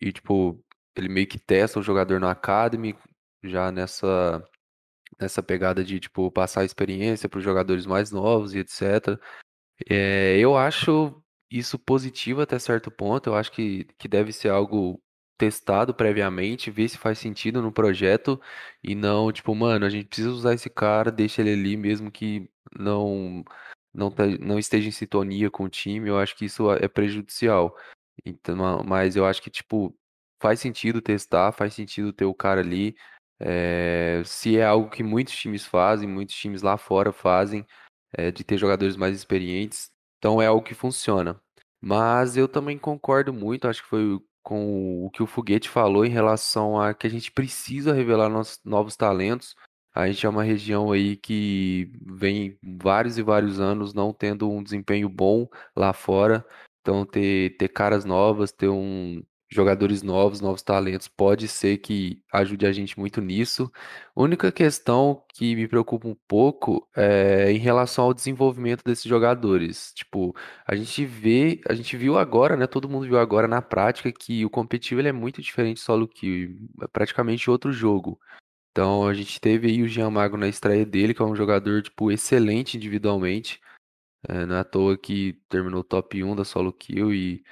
e 0.00 0.12
tipo, 0.12 0.62
ele 0.96 1.08
meio 1.08 1.26
que 1.26 1.38
testa 1.38 1.78
o 1.78 1.82
jogador 1.82 2.20
no 2.20 2.28
Academy, 2.28 2.96
já 3.42 3.70
nessa, 3.72 4.42
nessa 5.20 5.42
pegada 5.42 5.84
de, 5.84 6.00
tipo, 6.00 6.30
passar 6.30 6.64
experiência 6.64 7.28
para 7.28 7.38
os 7.38 7.44
jogadores 7.44 7.86
mais 7.86 8.10
novos 8.10 8.54
e 8.54 8.58
etc. 8.58 9.18
É, 9.90 10.38
eu 10.38 10.56
acho 10.56 11.22
isso 11.50 11.78
positivo 11.78 12.40
até 12.40 12.58
certo 12.58 12.90
ponto, 12.90 13.28
eu 13.28 13.34
acho 13.36 13.52
que, 13.52 13.84
que 13.98 14.08
deve 14.08 14.32
ser 14.32 14.48
algo 14.50 15.00
testado 15.38 15.94
previamente, 15.94 16.70
ver 16.70 16.88
se 16.88 16.98
faz 16.98 17.18
sentido 17.18 17.60
no 17.62 17.72
projeto 17.72 18.40
e 18.82 18.94
não, 18.94 19.30
tipo, 19.32 19.54
mano, 19.54 19.84
a 19.86 19.90
gente 19.90 20.06
precisa 20.08 20.30
usar 20.30 20.54
esse 20.54 20.70
cara, 20.70 21.12
deixa 21.12 21.42
ele 21.42 21.52
ali 21.52 21.76
mesmo 21.76 22.10
que 22.10 22.50
não 22.78 23.44
não, 23.96 24.14
não 24.40 24.58
esteja 24.58 24.88
em 24.88 24.92
sintonia 24.92 25.50
com 25.50 25.64
o 25.64 25.68
time, 25.68 26.08
eu 26.08 26.18
acho 26.18 26.36
que 26.36 26.44
isso 26.44 26.70
é 26.72 26.86
prejudicial. 26.86 27.74
Então, 28.24 28.82
mas 28.84 29.16
eu 29.16 29.24
acho 29.26 29.42
que, 29.42 29.50
tipo, 29.50 29.96
faz 30.40 30.60
sentido 30.60 31.00
testar, 31.00 31.52
faz 31.52 31.74
sentido 31.74 32.12
ter 32.12 32.24
o 32.24 32.34
cara 32.34 32.60
ali. 32.60 32.96
É, 33.38 34.22
se 34.24 34.58
é 34.58 34.64
algo 34.64 34.90
que 34.90 35.02
muitos 35.02 35.34
times 35.36 35.66
fazem, 35.66 36.08
muitos 36.08 36.34
times 36.34 36.62
lá 36.62 36.76
fora 36.78 37.12
fazem, 37.12 37.66
é, 38.12 38.30
de 38.30 38.44
ter 38.44 38.56
jogadores 38.58 38.96
mais 38.96 39.14
experientes, 39.14 39.90
então 40.18 40.40
é 40.40 40.46
algo 40.46 40.62
que 40.62 40.74
funciona. 40.74 41.40
Mas 41.80 42.36
eu 42.36 42.48
também 42.48 42.78
concordo 42.78 43.32
muito, 43.32 43.68
acho 43.68 43.82
que 43.82 43.88
foi 43.88 44.20
com 44.42 45.04
o 45.04 45.10
que 45.10 45.22
o 45.22 45.26
Foguete 45.26 45.68
falou 45.68 46.06
em 46.06 46.10
relação 46.10 46.80
a 46.80 46.94
que 46.94 47.06
a 47.06 47.10
gente 47.10 47.32
precisa 47.32 47.92
revelar 47.92 48.28
nossos 48.28 48.60
novos 48.64 48.96
talentos. 48.96 49.56
A 49.92 50.06
gente 50.06 50.24
é 50.24 50.28
uma 50.28 50.44
região 50.44 50.92
aí 50.92 51.16
que 51.16 51.90
vem 52.00 52.56
vários 52.62 53.18
e 53.18 53.22
vários 53.22 53.58
anos 53.58 53.92
não 53.92 54.12
tendo 54.12 54.48
um 54.50 54.62
desempenho 54.62 55.08
bom 55.08 55.48
lá 55.74 55.92
fora. 55.92 56.46
Então 56.80 57.04
ter, 57.04 57.56
ter 57.56 57.68
caras 57.68 58.04
novas, 58.04 58.52
ter 58.52 58.68
um, 58.68 59.20
jogadores 59.48 60.02
novos, 60.02 60.40
novos 60.40 60.62
talentos, 60.62 61.08
pode 61.08 61.46
ser 61.48 61.78
que 61.78 62.22
ajude 62.32 62.66
a 62.66 62.72
gente 62.72 62.98
muito 62.98 63.20
nisso. 63.20 63.70
A 64.14 64.20
única 64.22 64.50
questão 64.50 65.22
que 65.32 65.54
me 65.54 65.68
preocupa 65.68 66.08
um 66.08 66.16
pouco 66.26 66.88
é 66.96 67.52
em 67.52 67.58
relação 67.58 68.04
ao 68.04 68.14
desenvolvimento 68.14 68.82
desses 68.84 69.04
jogadores. 69.04 69.92
Tipo, 69.94 70.34
a 70.66 70.74
gente 70.74 71.04
vê, 71.04 71.60
a 71.68 71.74
gente 71.74 71.96
viu 71.96 72.18
agora, 72.18 72.56
né? 72.56 72.66
Todo 72.66 72.88
mundo 72.88 73.06
viu 73.06 73.18
agora 73.18 73.46
na 73.46 73.62
prática 73.62 74.12
que 74.12 74.44
o 74.44 74.50
competitivo 74.50 75.00
ele 75.00 75.08
é 75.08 75.12
muito 75.12 75.40
diferente 75.40 75.80
solo 75.80 76.08
que 76.08 76.56
é 76.82 76.86
praticamente 76.88 77.50
outro 77.50 77.72
jogo. 77.72 78.18
Então 78.72 79.06
a 79.06 79.14
gente 79.14 79.40
teve 79.40 79.68
aí 79.68 79.82
o 79.82 79.88
Jean 79.88 80.10
Mago 80.10 80.36
na 80.36 80.48
estreia 80.48 80.84
dele, 80.84 81.14
que 81.14 81.22
é 81.22 81.24
um 81.24 81.36
jogador 81.36 81.82
tipo 81.82 82.10
excelente 82.12 82.76
individualmente. 82.76 83.60
É, 84.28 84.44
não 84.44 84.56
é 84.56 84.60
à 84.60 84.64
toa 84.64 84.98
que 84.98 85.34
terminou 85.48 85.84
top 85.84 86.22
1 86.22 86.36
da 86.36 86.44
solo 86.44 86.72
kill 86.72 87.14
e 87.14 87.44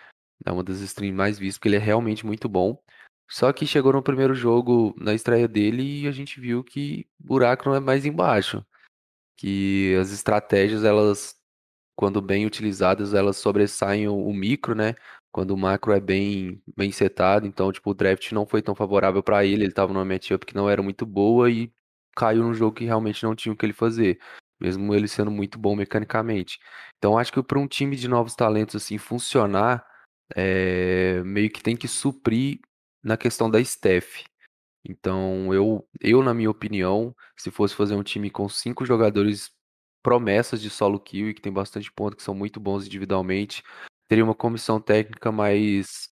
é 0.44 0.52
uma 0.52 0.62
das 0.62 0.80
streams 0.80 1.16
mais 1.16 1.38
vistas, 1.38 1.58
porque 1.58 1.68
ele 1.68 1.76
é 1.76 1.80
realmente 1.80 2.26
muito 2.26 2.48
bom. 2.48 2.78
Só 3.30 3.52
que 3.52 3.66
chegou 3.66 3.92
no 3.92 4.02
primeiro 4.02 4.34
jogo, 4.34 4.94
na 4.98 5.14
estreia 5.14 5.48
dele, 5.48 6.02
e 6.02 6.08
a 6.08 6.12
gente 6.12 6.40
viu 6.40 6.62
que 6.62 7.06
o 7.20 7.26
buraco 7.26 7.68
não 7.68 7.76
é 7.76 7.80
mais 7.80 8.04
embaixo. 8.04 8.64
Que 9.36 9.96
as 10.00 10.12
estratégias, 10.12 10.84
elas, 10.84 11.34
quando 11.96 12.20
bem 12.20 12.46
utilizadas, 12.46 13.14
elas 13.14 13.36
sobressaem 13.38 14.08
o, 14.08 14.32
micro, 14.32 14.74
né? 14.74 14.94
quando 15.34 15.50
o 15.50 15.56
macro 15.56 15.92
é 15.92 15.98
bem, 15.98 16.62
bem 16.76 16.92
setado. 16.92 17.44
Então, 17.44 17.72
tipo, 17.72 17.90
o 17.90 17.94
draft 17.94 18.30
não 18.30 18.46
foi 18.46 18.62
tão 18.62 18.72
favorável 18.72 19.20
para 19.20 19.44
ele. 19.44 19.64
Ele 19.64 19.72
tava 19.72 19.92
numa 19.92 20.04
matchup 20.04 20.46
que 20.46 20.54
não 20.54 20.70
era 20.70 20.80
muito 20.80 21.04
boa 21.04 21.50
e 21.50 21.72
caiu 22.14 22.44
num 22.44 22.54
jogo 22.54 22.76
que 22.76 22.84
realmente 22.84 23.24
não 23.24 23.34
tinha 23.34 23.52
o 23.52 23.56
que 23.56 23.66
ele 23.66 23.72
fazer, 23.72 24.20
mesmo 24.60 24.94
ele 24.94 25.08
sendo 25.08 25.32
muito 25.32 25.58
bom 25.58 25.74
mecanicamente. 25.74 26.60
Então, 26.96 27.18
acho 27.18 27.32
que 27.32 27.42
para 27.42 27.58
um 27.58 27.66
time 27.66 27.96
de 27.96 28.06
novos 28.06 28.36
talentos 28.36 28.76
assim 28.76 28.96
funcionar, 28.96 29.84
é, 30.34 31.22
meio 31.22 31.50
que 31.50 31.62
tem 31.62 31.76
que 31.76 31.88
suprir 31.88 32.58
na 33.02 33.16
questão 33.16 33.50
da 33.50 33.60
staff. 33.60 34.24
Então, 34.84 35.52
eu, 35.54 35.86
eu, 36.00 36.22
na 36.22 36.34
minha 36.34 36.50
opinião, 36.50 37.14
se 37.36 37.50
fosse 37.50 37.74
fazer 37.74 37.94
um 37.94 38.02
time 38.02 38.30
com 38.30 38.48
cinco 38.48 38.84
jogadores 38.84 39.50
promessas 40.02 40.60
de 40.60 40.68
solo 40.68 41.00
kill 41.00 41.30
e 41.30 41.34
que 41.34 41.40
tem 41.40 41.52
bastante 41.52 41.90
ponto, 41.90 42.16
que 42.16 42.22
são 42.22 42.34
muito 42.34 42.60
bons 42.60 42.86
individualmente, 42.86 43.62
teria 44.08 44.24
uma 44.24 44.34
comissão 44.34 44.80
técnica 44.80 45.32
mais. 45.32 46.12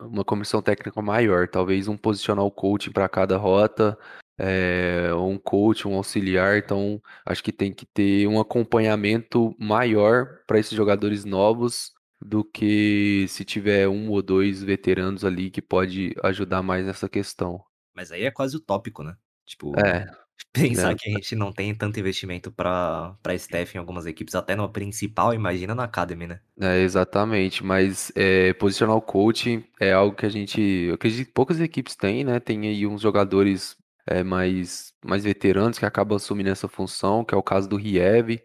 Uma 0.00 0.24
comissão 0.24 0.60
técnica 0.60 1.00
maior, 1.00 1.48
talvez 1.48 1.88
um 1.88 1.96
posicional 1.96 2.50
coaching 2.50 2.92
para 2.92 3.08
cada 3.08 3.38
rota, 3.38 3.98
é, 4.38 5.08
um 5.14 5.38
coach, 5.38 5.88
um 5.88 5.94
auxiliar. 5.94 6.58
Então, 6.58 7.00
acho 7.24 7.42
que 7.42 7.52
tem 7.52 7.72
que 7.72 7.86
ter 7.86 8.26
um 8.26 8.38
acompanhamento 8.38 9.54
maior 9.58 10.40
para 10.46 10.58
esses 10.58 10.74
jogadores 10.74 11.24
novos 11.24 11.95
do 12.20 12.44
que 12.44 13.26
se 13.28 13.44
tiver 13.44 13.88
um 13.88 14.10
ou 14.10 14.22
dois 14.22 14.62
veteranos 14.62 15.24
ali 15.24 15.50
que 15.50 15.62
pode 15.62 16.14
ajudar 16.22 16.62
mais 16.62 16.84
nessa 16.86 17.08
questão. 17.08 17.62
Mas 17.94 18.12
aí 18.12 18.24
é 18.24 18.30
quase 18.30 18.56
utópico, 18.56 19.02
né? 19.02 19.16
Tipo, 19.44 19.72
É, 19.78 20.06
pensar 20.52 20.88
né? 20.90 20.94
que 20.94 21.08
a 21.08 21.12
gente 21.12 21.34
não 21.34 21.52
tem 21.52 21.74
tanto 21.74 21.98
investimento 22.00 22.50
pra, 22.52 23.16
pra 23.22 23.34
staff 23.34 23.76
em 23.76 23.78
algumas 23.80 24.06
equipes, 24.06 24.34
até 24.34 24.54
no 24.56 24.70
principal, 24.70 25.34
imagina 25.34 25.74
na 25.74 25.84
Academy, 25.84 26.26
né? 26.26 26.40
É, 26.58 26.80
exatamente, 26.80 27.62
mas 27.62 28.10
é, 28.16 28.54
posicional 28.54 29.00
coaching 29.02 29.62
é 29.78 29.92
algo 29.92 30.16
que 30.16 30.24
a 30.24 30.28
gente, 30.30 30.58
eu 30.60 30.94
acredito 30.94 31.26
que 31.26 31.32
poucas 31.32 31.60
equipes 31.60 31.94
têm, 31.94 32.24
né? 32.24 32.40
Tem 32.40 32.66
aí 32.66 32.86
uns 32.86 33.02
jogadores 33.02 33.76
é, 34.06 34.22
mais, 34.22 34.94
mais 35.04 35.22
veteranos 35.22 35.78
que 35.78 35.84
acabam 35.84 36.16
assumindo 36.16 36.48
essa 36.48 36.66
função, 36.66 37.24
que 37.24 37.34
é 37.34 37.36
o 37.36 37.42
caso 37.42 37.68
do 37.68 37.76
Riev, 37.76 38.42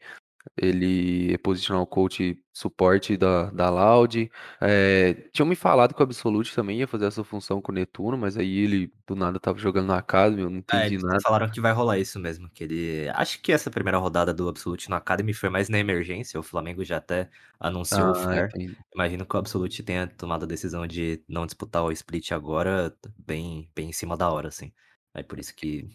ele 0.57 1.33
é 1.33 1.37
posicional 1.37 1.85
coach 1.87 2.37
suporte 2.53 3.15
da, 3.17 3.51
da 3.51 3.69
Loud. 3.69 4.29
É, 4.61 5.13
tinham 5.33 5.47
me 5.47 5.55
falado 5.55 5.93
que 5.93 6.01
o 6.01 6.03
Absolute 6.03 6.53
também 6.55 6.79
ia 6.79 6.87
fazer 6.87 7.05
essa 7.05 7.23
função 7.23 7.61
com 7.61 7.71
o 7.71 7.75
Netuno, 7.75 8.17
mas 8.17 8.37
aí 8.37 8.57
ele 8.59 8.93
do 9.07 9.15
nada 9.15 9.39
tava 9.39 9.57
jogando 9.59 9.87
na 9.87 9.97
Academy, 9.97 10.41
eu 10.43 10.49
não 10.49 10.59
É, 10.73 10.85
entendi 10.85 10.95
eles 10.95 11.03
nada. 11.03 11.19
falaram 11.21 11.49
que 11.51 11.59
vai 11.59 11.73
rolar 11.73 11.97
isso 11.99 12.17
mesmo, 12.19 12.49
que 12.49 12.63
ele... 12.63 13.09
Acho 13.09 13.41
que 13.41 13.51
essa 13.51 13.69
primeira 13.69 13.97
rodada 13.97 14.33
do 14.33 14.47
Absolute 14.47 14.89
no 14.89 14.95
Academy 14.95 15.33
foi 15.33 15.49
mais 15.49 15.67
na 15.67 15.77
emergência, 15.79 16.39
o 16.39 16.43
Flamengo 16.43 16.83
já 16.85 16.97
até 16.97 17.29
anunciou 17.59 18.11
o 18.11 18.13
Ah, 18.15 18.37
entendi. 18.37 18.77
Imagino 18.95 19.25
que 19.25 19.35
o 19.35 19.39
Absolute 19.39 19.83
tenha 19.83 20.07
tomado 20.07 20.43
a 20.43 20.47
decisão 20.47 20.87
de 20.87 21.23
não 21.27 21.45
disputar 21.45 21.83
o 21.83 21.91
split 21.91 22.31
agora, 22.31 22.95
bem, 23.17 23.69
bem 23.75 23.89
em 23.89 23.93
cima 23.93 24.15
da 24.17 24.29
hora, 24.31 24.47
assim. 24.47 24.73
É 25.13 25.23
por 25.23 25.39
isso 25.39 25.53
que 25.55 25.89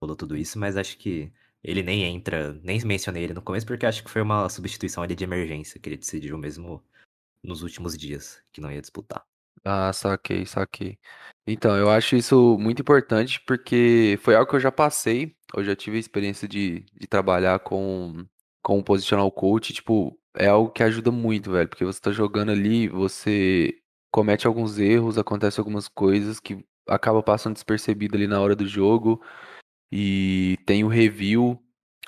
rolou 0.00 0.16
tudo 0.16 0.36
isso, 0.36 0.58
mas 0.58 0.76
acho 0.76 0.98
que 0.98 1.32
ele 1.62 1.82
nem 1.82 2.04
entra, 2.04 2.52
nem 2.62 2.80
mencionei 2.84 3.24
ele 3.24 3.34
no 3.34 3.42
começo, 3.42 3.66
porque 3.66 3.86
acho 3.86 4.04
que 4.04 4.10
foi 4.10 4.22
uma 4.22 4.48
substituição 4.48 5.02
ali 5.02 5.14
de 5.14 5.24
emergência, 5.24 5.80
que 5.80 5.88
ele 5.88 5.96
decidiu 5.96 6.38
mesmo 6.38 6.84
nos 7.42 7.62
últimos 7.62 7.96
dias, 7.96 8.42
que 8.52 8.60
não 8.60 8.70
ia 8.70 8.80
disputar. 8.80 9.24
Ah, 9.64 9.92
saquei, 9.92 10.46
saquei. 10.46 10.98
Então, 11.46 11.76
eu 11.76 11.90
acho 11.90 12.16
isso 12.16 12.56
muito 12.58 12.82
importante 12.82 13.40
porque 13.46 14.18
foi 14.22 14.34
algo 14.34 14.48
que 14.48 14.56
eu 14.56 14.60
já 14.60 14.70
passei. 14.72 15.36
Eu 15.54 15.64
já 15.64 15.74
tive 15.74 15.96
a 15.96 16.00
experiência 16.00 16.46
de, 16.46 16.84
de 16.94 17.06
trabalhar 17.06 17.58
com, 17.60 18.24
com 18.62 18.78
um 18.78 18.82
positional 18.82 19.30
coach. 19.32 19.72
Tipo, 19.72 20.18
é 20.36 20.46
algo 20.46 20.70
que 20.70 20.82
ajuda 20.82 21.10
muito, 21.10 21.50
velho. 21.52 21.68
Porque 21.68 21.84
você 21.84 22.00
tá 22.00 22.12
jogando 22.12 22.50
ali, 22.50 22.88
você 22.88 23.74
comete 24.10 24.46
alguns 24.46 24.78
erros, 24.78 25.18
acontece 25.18 25.60
algumas 25.60 25.88
coisas 25.88 26.40
que 26.40 26.64
acaba 26.86 27.22
passando 27.22 27.54
despercebido 27.54 28.16
ali 28.16 28.26
na 28.26 28.40
hora 28.40 28.54
do 28.56 28.66
jogo. 28.66 29.22
E 29.90 30.56
tem 30.66 30.84
o 30.84 30.88
review. 30.88 31.58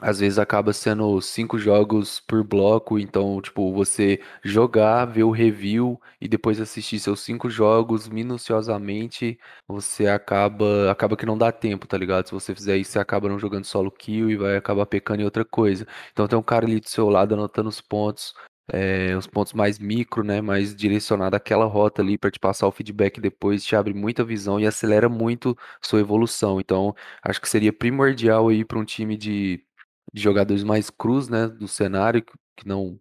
Às 0.01 0.19
vezes 0.21 0.39
acaba 0.39 0.73
sendo 0.73 1.21
cinco 1.21 1.59
jogos 1.59 2.21
por 2.21 2.43
bloco, 2.43 2.99
então, 2.99 3.39
tipo, 3.43 3.71
você 3.75 4.19
jogar, 4.43 5.05
ver 5.05 5.25
o 5.25 5.31
review 5.31 6.01
e 6.19 6.27
depois 6.27 6.59
assistir 6.59 6.99
seus 6.99 7.21
cinco 7.21 7.51
jogos 7.51 8.09
minuciosamente, 8.09 9.39
você 9.69 10.07
acaba, 10.07 10.91
acaba 10.91 11.19
que 11.19 11.27
não 11.27 11.37
dá 11.37 11.53
tempo, 11.53 11.87
tá 11.87 11.99
ligado? 11.99 12.27
Se 12.27 12.33
você 12.33 12.55
fizer 12.55 12.79
isso, 12.79 12.93
você 12.93 12.99
acaba 12.99 13.29
não 13.29 13.39
jogando 13.39 13.67
solo 13.67 13.91
kill 13.91 14.31
e 14.31 14.37
vai 14.37 14.57
acabar 14.57 14.87
pecando 14.87 15.21
em 15.21 15.25
outra 15.27 15.45
coisa. 15.45 15.87
Então 16.13 16.27
tem 16.27 16.39
um 16.39 16.43
cara 16.43 16.65
ali 16.65 16.81
do 16.81 16.89
seu 16.89 17.11
lado 17.11 17.35
anotando 17.35 17.69
os 17.69 17.83
pontos, 17.83 18.35
é, 18.73 19.17
os 19.17 19.27
pontos 19.27 19.53
mais 19.53 19.79
micro, 19.79 20.23
né? 20.25 20.41
Mais 20.41 20.75
direcionado 20.75 21.37
àquela 21.37 21.65
rota 21.67 22.03
ali 22.03 22.19
para 22.19 22.31
te 22.31 22.39
passar 22.39 22.67
o 22.67 22.73
feedback 22.73 23.21
depois, 23.21 23.65
te 23.65 23.77
abre 23.77 23.95
muita 23.95 24.25
visão 24.25 24.61
e 24.61 24.67
acelera 24.67 25.09
muito 25.09 25.57
sua 25.83 26.01
evolução. 26.01 26.61
Então, 26.61 26.95
acho 27.23 27.41
que 27.41 27.49
seria 27.49 27.73
primordial 27.73 28.49
aí 28.49 28.65
para 28.65 28.79
um 28.79 28.85
time 28.85 29.17
de 29.17 29.65
de 30.13 30.21
jogadores 30.21 30.65
mais 30.65 30.91
crus, 30.91 31.29
né, 31.29 31.47
do 31.47 31.69
cenário, 31.69 32.25
que 32.57 32.67
não, 32.67 32.99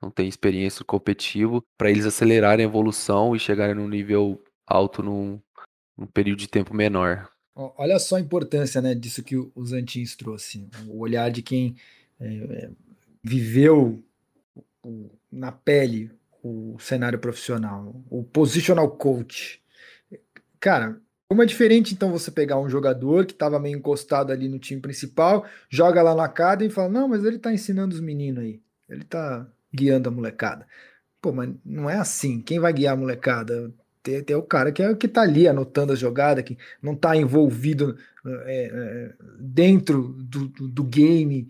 não 0.00 0.10
tem 0.10 0.28
experiência 0.28 0.84
competitivo, 0.84 1.64
para 1.76 1.90
eles 1.90 2.06
acelerarem 2.06 2.64
a 2.64 2.68
evolução 2.68 3.34
e 3.34 3.38
chegarem 3.38 3.74
num 3.74 3.88
nível 3.88 4.42
alto 4.66 5.02
num, 5.02 5.40
num 5.96 6.06
período 6.06 6.38
de 6.38 6.48
tempo 6.48 6.74
menor. 6.74 7.28
Olha 7.54 7.98
só 7.98 8.16
a 8.16 8.20
importância 8.20 8.80
né, 8.80 8.94
disso 8.94 9.22
que 9.22 9.36
o 9.36 9.52
o 9.54 9.64
Zantins 9.64 10.16
trouxe. 10.16 10.66
O 10.88 11.00
olhar 11.00 11.30
de 11.30 11.42
quem 11.42 11.76
é, 12.18 12.26
é, 12.26 12.70
viveu 13.22 14.02
o- 14.82 15.10
na 15.30 15.52
pele 15.52 16.10
o 16.42 16.76
cenário 16.80 17.18
profissional, 17.18 18.02
o 18.10 18.24
positional 18.24 18.90
coach. 18.96 19.62
Cara, 20.60 21.00
como 21.28 21.42
é 21.42 21.46
diferente 21.46 21.94
então 21.94 22.10
você 22.10 22.30
pegar 22.30 22.58
um 22.58 22.68
jogador 22.68 23.26
que 23.26 23.32
estava 23.32 23.58
meio 23.58 23.78
encostado 23.78 24.32
ali 24.32 24.48
no 24.48 24.58
time 24.58 24.80
principal, 24.80 25.46
joga 25.70 26.02
lá 26.02 26.14
na 26.14 26.24
academy 26.24 26.70
e 26.70 26.74
fala: 26.74 26.88
Não, 26.88 27.08
mas 27.08 27.24
ele 27.24 27.38
tá 27.38 27.52
ensinando 27.52 27.94
os 27.94 28.00
meninos 28.00 28.42
aí, 28.44 28.60
ele 28.88 29.04
tá 29.04 29.46
guiando 29.74 30.08
a 30.08 30.12
molecada. 30.12 30.66
Pô, 31.20 31.32
mas 31.32 31.50
não 31.64 31.88
é 31.90 31.96
assim. 31.96 32.40
Quem 32.42 32.60
vai 32.60 32.72
guiar 32.72 32.94
a 32.94 32.96
molecada? 32.96 33.72
Tem, 34.02 34.22
tem 34.22 34.36
o 34.36 34.42
cara 34.42 34.72
que, 34.72 34.82
é, 34.82 34.94
que 34.94 35.08
tá 35.08 35.22
ali 35.22 35.48
anotando 35.48 35.92
a 35.92 35.96
jogada, 35.96 36.42
que 36.42 36.58
não 36.82 36.94
tá 36.96 37.16
envolvido 37.16 37.98
é, 38.26 38.70
é, 38.72 39.14
dentro 39.40 40.08
do, 40.22 40.48
do, 40.48 40.68
do 40.68 40.84
game 40.84 41.48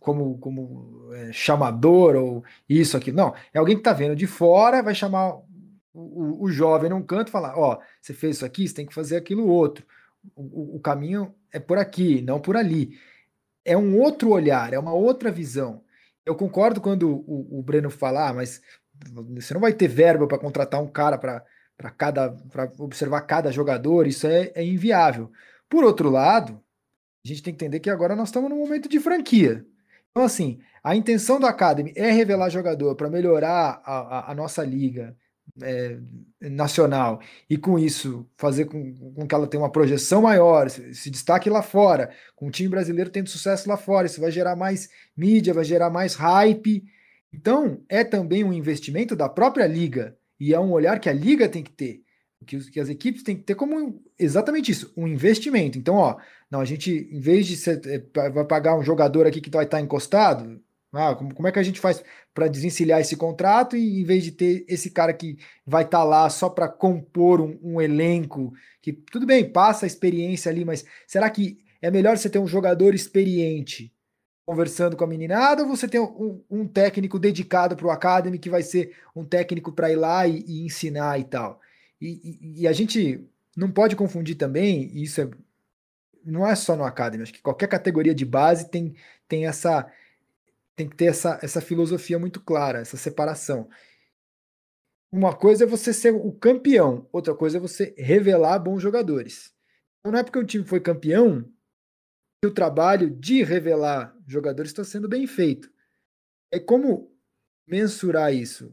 como, 0.00 0.38
como 0.38 1.10
é, 1.14 1.32
chamador 1.32 2.16
ou 2.16 2.44
isso 2.68 2.96
aqui. 2.96 3.12
Não, 3.12 3.34
é 3.52 3.58
alguém 3.58 3.76
que 3.76 3.82
tá 3.82 3.92
vendo 3.92 4.16
de 4.16 4.26
fora, 4.26 4.82
vai 4.82 4.94
chamar 4.94 5.36
o, 5.94 6.44
o, 6.44 6.50
jovem 6.50 6.90
num 6.90 7.02
canto 7.02 7.28
e 7.28 7.30
falar: 7.30 7.58
Ó, 7.58 7.78
você 8.00 8.12
fez 8.12 8.36
isso 8.36 8.44
aqui, 8.44 8.66
você 8.66 8.74
tem 8.74 8.86
que 8.86 8.94
fazer 8.94 9.16
aquilo 9.16 9.46
outro. 9.46 9.84
O, 10.34 10.76
o- 10.76 10.80
caminho 10.80 11.34
é 11.52 11.58
por 11.58 11.78
aqui, 11.78 12.22
não 12.22 12.40
por 12.40 12.56
ali. 12.56 12.98
É 13.64 13.76
um 13.76 13.98
outro 14.00 14.30
olhar, 14.30 14.72
é 14.72 14.78
uma 14.78 14.92
outra 14.92 15.30
visão. 15.30 15.84
Eu 16.24 16.36
concordo 16.36 16.80
quando 16.80 17.08
o, 17.26 17.58
o 17.58 17.62
Breno 17.62 17.90
fala, 17.90 18.28
ah, 18.28 18.34
mas 18.34 18.62
você 19.34 19.54
não 19.54 19.60
vai 19.60 19.72
ter 19.72 19.88
verba 19.88 20.26
para 20.26 20.38
contratar 20.38 20.80
um 20.80 20.88
cara 20.88 21.18
para 21.18 21.44
cada 21.96 22.30
para 22.30 22.70
observar 22.78 23.22
cada 23.22 23.50
jogador, 23.50 24.06
isso 24.06 24.26
é, 24.26 24.52
é 24.54 24.64
inviável. 24.64 25.32
Por 25.68 25.84
outro 25.84 26.10
lado, 26.10 26.61
a 27.24 27.28
gente 27.28 27.42
tem 27.42 27.54
que 27.54 27.64
entender 27.64 27.80
que 27.80 27.90
agora 27.90 28.16
nós 28.16 28.28
estamos 28.28 28.50
num 28.50 28.58
momento 28.58 28.88
de 28.88 28.98
franquia. 29.00 29.64
Então, 30.10 30.24
assim, 30.24 30.58
a 30.82 30.94
intenção 30.96 31.38
do 31.40 31.46
Academy 31.46 31.92
é 31.96 32.10
revelar 32.10 32.50
jogador 32.50 32.94
para 32.96 33.08
melhorar 33.10 33.80
a, 33.84 33.98
a- 34.28 34.32
a 34.32 34.34
nossa 34.34 34.64
liga 34.64 35.16
é, 35.62 35.98
nacional 36.40 37.20
e 37.48 37.56
com 37.56 37.78
isso 37.78 38.26
fazer 38.36 38.66
com, 38.66 38.94
com 39.14 39.26
que 39.26 39.34
ela 39.34 39.46
tenha 39.46 39.62
uma 39.62 39.70
projeção 39.72 40.22
maior, 40.22 40.68
se, 40.70 40.94
se 40.94 41.10
destaque 41.10 41.48
lá 41.50 41.62
fora, 41.62 42.10
com 42.34 42.48
o 42.48 42.50
time 42.50 42.68
brasileiro 42.68 43.10
tendo 43.10 43.28
sucesso 43.28 43.68
lá 43.68 43.76
fora, 43.76 44.06
isso 44.06 44.20
vai 44.20 44.30
gerar 44.30 44.56
mais 44.56 44.88
mídia, 45.16 45.54
vai 45.54 45.64
gerar 45.64 45.90
mais 45.90 46.14
hype. 46.14 46.84
Então, 47.32 47.82
é 47.88 48.04
também 48.04 48.44
um 48.44 48.52
investimento 48.52 49.16
da 49.16 49.28
própria 49.28 49.66
liga 49.66 50.16
e 50.38 50.52
é 50.52 50.60
um 50.60 50.70
olhar 50.72 50.98
que 51.00 51.08
a 51.08 51.12
liga 51.12 51.48
tem 51.48 51.62
que 51.62 51.72
ter, 51.72 52.02
que, 52.42 52.70
que 52.70 52.80
as 52.80 52.88
equipes 52.88 53.22
têm 53.22 53.36
que 53.36 53.42
ter 53.42 53.54
como 53.54 54.02
exatamente 54.18 54.70
isso, 54.70 54.92
um 54.96 55.06
investimento. 55.06 55.78
Então, 55.78 55.94
ó, 55.94 56.16
não, 56.50 56.60
a 56.60 56.64
gente, 56.64 57.08
em 57.10 57.20
vez 57.20 57.46
de 57.46 57.56
ser, 57.56 57.80
é, 57.86 58.30
vai 58.30 58.44
pagar 58.44 58.76
um 58.76 58.82
jogador 58.82 59.26
aqui 59.26 59.40
que 59.40 59.50
vai 59.50 59.64
estar 59.64 59.80
encostado, 59.80 60.60
ah, 60.92 61.14
como, 61.14 61.34
como 61.34 61.48
é 61.48 61.52
que 61.52 61.58
a 61.58 61.62
gente 61.62 61.80
faz 61.80 62.04
para 62.34 62.48
desencilhar 62.48 63.00
esse 63.00 63.16
contrato 63.16 63.76
e 63.76 64.00
em 64.00 64.04
vez 64.04 64.24
de 64.24 64.32
ter 64.32 64.64
esse 64.68 64.90
cara 64.90 65.12
que 65.12 65.38
vai 65.66 65.84
estar 65.84 66.04
lá 66.04 66.28
só 66.28 66.50
para 66.50 66.68
compor 66.68 67.40
um, 67.40 67.58
um 67.62 67.80
elenco, 67.80 68.52
que 68.80 68.92
tudo 68.92 69.26
bem, 69.26 69.50
passa 69.50 69.86
a 69.86 69.88
experiência 69.88 70.50
ali, 70.50 70.64
mas 70.64 70.84
será 71.06 71.30
que 71.30 71.58
é 71.80 71.90
melhor 71.90 72.16
você 72.16 72.28
ter 72.28 72.38
um 72.38 72.46
jogador 72.46 72.94
experiente 72.94 73.92
conversando 74.44 74.96
com 74.96 75.04
a 75.04 75.06
meninada 75.06 75.62
ou 75.62 75.68
você 75.68 75.88
tem 75.88 76.00
um, 76.00 76.42
um 76.50 76.66
técnico 76.66 77.18
dedicado 77.18 77.76
para 77.76 77.86
o 77.86 77.90
Academy 77.90 78.38
que 78.38 78.50
vai 78.50 78.62
ser 78.62 78.94
um 79.14 79.24
técnico 79.24 79.72
para 79.72 79.90
ir 79.90 79.96
lá 79.96 80.26
e, 80.26 80.44
e 80.46 80.66
ensinar 80.66 81.18
e 81.18 81.24
tal? 81.24 81.60
E, 82.02 82.38
e- 82.58 82.62
e 82.62 82.68
a 82.68 82.72
gente 82.72 83.24
não 83.56 83.70
pode 83.70 83.94
confundir 83.96 84.36
também, 84.36 84.90
e 84.92 85.04
isso 85.04 85.20
é, 85.20 85.30
não 86.24 86.46
é 86.46 86.54
só 86.56 86.76
no 86.76 86.84
Academy, 86.84 87.22
acho 87.22 87.32
que 87.34 87.42
qualquer 87.42 87.68
categoria 87.68 88.14
de 88.14 88.24
base 88.24 88.70
tem, 88.70 88.94
tem 89.28 89.46
essa 89.46 89.90
tem 90.76 90.88
que 90.88 90.96
ter 90.96 91.06
essa, 91.06 91.38
essa 91.42 91.60
filosofia 91.60 92.18
muito 92.18 92.40
clara, 92.40 92.80
essa 92.80 92.96
separação. 92.96 93.68
uma 95.10 95.34
coisa 95.36 95.64
é 95.64 95.66
você 95.66 95.92
ser 95.92 96.12
o 96.14 96.32
campeão, 96.32 97.06
outra 97.12 97.34
coisa 97.34 97.58
é 97.58 97.60
você 97.60 97.94
revelar 97.98 98.58
bons 98.58 98.80
jogadores. 98.80 99.52
Então 100.00 100.12
não 100.12 100.18
é 100.18 100.22
porque 100.24 100.38
o 100.38 100.46
time 100.46 100.64
foi 100.64 100.80
campeão 100.80 101.42
que 102.42 102.48
o 102.48 102.54
trabalho 102.54 103.10
de 103.10 103.42
revelar 103.42 104.16
jogadores 104.26 104.70
está 104.70 104.84
sendo 104.84 105.08
bem 105.08 105.26
feito. 105.26 105.70
É 106.52 106.60
como 106.60 107.12
mensurar 107.66 108.34
isso? 108.34 108.72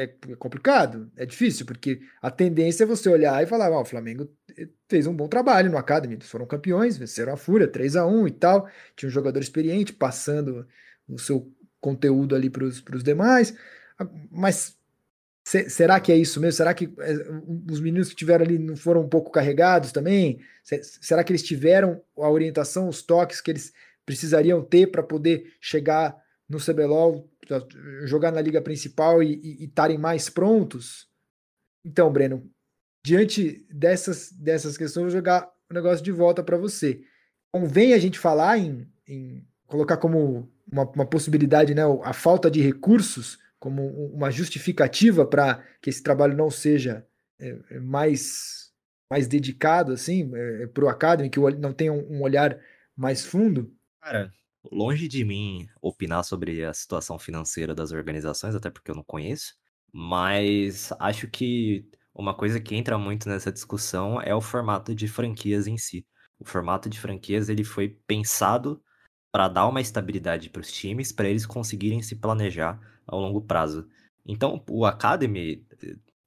É 0.00 0.06
complicado, 0.36 1.12
é 1.14 1.26
difícil, 1.26 1.66
porque 1.66 2.00
a 2.22 2.30
tendência 2.30 2.84
é 2.84 2.86
você 2.86 3.06
olhar 3.10 3.42
e 3.42 3.46
falar: 3.46 3.70
oh, 3.70 3.82
o 3.82 3.84
Flamengo 3.84 4.26
fez 4.88 5.06
um 5.06 5.14
bom 5.14 5.28
trabalho 5.28 5.70
no 5.70 5.76
Academy, 5.76 6.18
foram 6.22 6.46
campeões, 6.46 6.96
venceram 6.96 7.34
a 7.34 7.36
Fúria 7.36 7.68
3 7.68 7.96
a 7.96 8.06
1 8.06 8.28
e 8.28 8.30
tal. 8.30 8.66
Tinha 8.96 9.08
um 9.08 9.12
jogador 9.12 9.40
experiente 9.40 9.92
passando 9.92 10.66
o 11.06 11.18
seu 11.18 11.52
conteúdo 11.82 12.34
ali 12.34 12.48
para 12.48 12.64
os 12.64 13.02
demais. 13.02 13.54
Mas 14.30 14.74
se, 15.44 15.68
será 15.68 16.00
que 16.00 16.10
é 16.10 16.16
isso 16.16 16.40
mesmo? 16.40 16.56
Será 16.56 16.72
que 16.72 16.94
é, 16.98 17.12
os 17.70 17.80
meninos 17.80 18.08
que 18.08 18.16
tiveram 18.16 18.46
ali 18.46 18.58
não 18.58 18.76
foram 18.76 19.02
um 19.02 19.08
pouco 19.08 19.30
carregados 19.30 19.92
também? 19.92 20.40
Se, 20.62 20.80
será 20.82 21.22
que 21.22 21.30
eles 21.30 21.42
tiveram 21.42 22.00
a 22.16 22.30
orientação, 22.30 22.88
os 22.88 23.02
toques 23.02 23.40
que 23.42 23.50
eles 23.50 23.72
precisariam 24.06 24.62
ter 24.62 24.86
para 24.86 25.02
poder 25.02 25.52
chegar 25.60 26.16
no 26.50 26.58
CBLOL, 26.58 27.30
jogar 28.04 28.32
na 28.32 28.40
liga 28.40 28.60
principal 28.60 29.22
e 29.22 29.64
estarem 29.64 29.96
mais 29.96 30.28
prontos? 30.28 31.08
Então, 31.84 32.12
Breno, 32.12 32.50
diante 33.04 33.64
dessas, 33.70 34.32
dessas 34.32 34.76
questões, 34.76 35.04
vou 35.04 35.10
jogar 35.10 35.48
o 35.70 35.74
negócio 35.74 36.04
de 36.04 36.10
volta 36.10 36.42
para 36.42 36.58
você. 36.58 37.00
Convém 37.52 37.94
a 37.94 37.98
gente 37.98 38.18
falar 38.18 38.58
em, 38.58 38.86
em 39.06 39.46
colocar 39.66 39.96
como 39.96 40.50
uma, 40.70 40.82
uma 40.90 41.06
possibilidade, 41.06 41.72
né, 41.72 41.82
a 42.02 42.12
falta 42.12 42.50
de 42.50 42.60
recursos 42.60 43.38
como 43.60 43.86
uma 44.12 44.30
justificativa 44.30 45.24
para 45.24 45.62
que 45.80 45.88
esse 45.88 46.02
trabalho 46.02 46.36
não 46.36 46.50
seja 46.50 47.06
é, 47.38 47.56
é 47.70 47.78
mais, 47.78 48.72
mais 49.08 49.28
dedicado 49.28 49.92
assim 49.92 50.30
é, 50.34 50.66
para 50.66 50.84
o 50.84 50.88
Academy, 50.88 51.30
que 51.30 51.38
não 51.38 51.72
tenha 51.72 51.92
um 51.92 52.22
olhar 52.22 52.58
mais 52.96 53.24
fundo? 53.24 53.72
Cara, 54.00 54.32
longe 54.64 55.08
de 55.08 55.24
mim 55.24 55.68
opinar 55.80 56.24
sobre 56.24 56.64
a 56.64 56.72
situação 56.72 57.18
financeira 57.18 57.74
das 57.74 57.92
organizações, 57.92 58.54
até 58.54 58.70
porque 58.70 58.90
eu 58.90 58.94
não 58.94 59.04
conheço, 59.04 59.54
mas 59.92 60.92
acho 60.98 61.28
que 61.28 61.88
uma 62.14 62.34
coisa 62.34 62.60
que 62.60 62.74
entra 62.74 62.98
muito 62.98 63.28
nessa 63.28 63.52
discussão 63.52 64.20
é 64.20 64.34
o 64.34 64.40
formato 64.40 64.94
de 64.94 65.08
franquias 65.08 65.66
em 65.66 65.78
si. 65.78 66.06
O 66.38 66.44
formato 66.44 66.88
de 66.88 66.98
franquias 66.98 67.48
ele 67.48 67.64
foi 67.64 67.88
pensado 68.06 68.82
para 69.32 69.48
dar 69.48 69.66
uma 69.66 69.80
estabilidade 69.80 70.50
para 70.50 70.60
os 70.60 70.72
times, 70.72 71.12
para 71.12 71.28
eles 71.28 71.46
conseguirem 71.46 72.02
se 72.02 72.16
planejar 72.16 72.80
ao 73.06 73.20
longo 73.20 73.40
prazo. 73.40 73.88
Então, 74.26 74.62
o 74.68 74.84
Academy, 74.84 75.64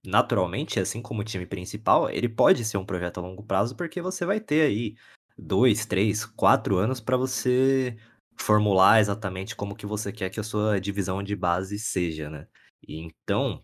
naturalmente, 0.05 0.79
assim 0.79 1.01
como 1.01 1.21
o 1.21 1.23
time 1.23 1.45
principal, 1.45 2.09
ele 2.09 2.29
pode 2.29 2.63
ser 2.63 2.77
um 2.77 2.85
projeto 2.85 3.19
a 3.19 3.21
longo 3.21 3.43
prazo, 3.43 3.75
porque 3.75 4.01
você 4.01 4.25
vai 4.25 4.39
ter 4.39 4.61
aí 4.61 4.95
dois, 5.37 5.85
três, 5.85 6.25
quatro 6.25 6.77
anos 6.77 6.99
para 6.99 7.17
você 7.17 7.97
formular 8.37 8.99
exatamente 8.99 9.55
como 9.55 9.75
que 9.75 9.85
você 9.85 10.11
quer 10.11 10.29
que 10.29 10.39
a 10.39 10.43
sua 10.43 10.79
divisão 10.79 11.23
de 11.23 11.35
base 11.35 11.79
seja, 11.79 12.29
né? 12.29 12.47
E 12.87 12.99
então, 12.99 13.63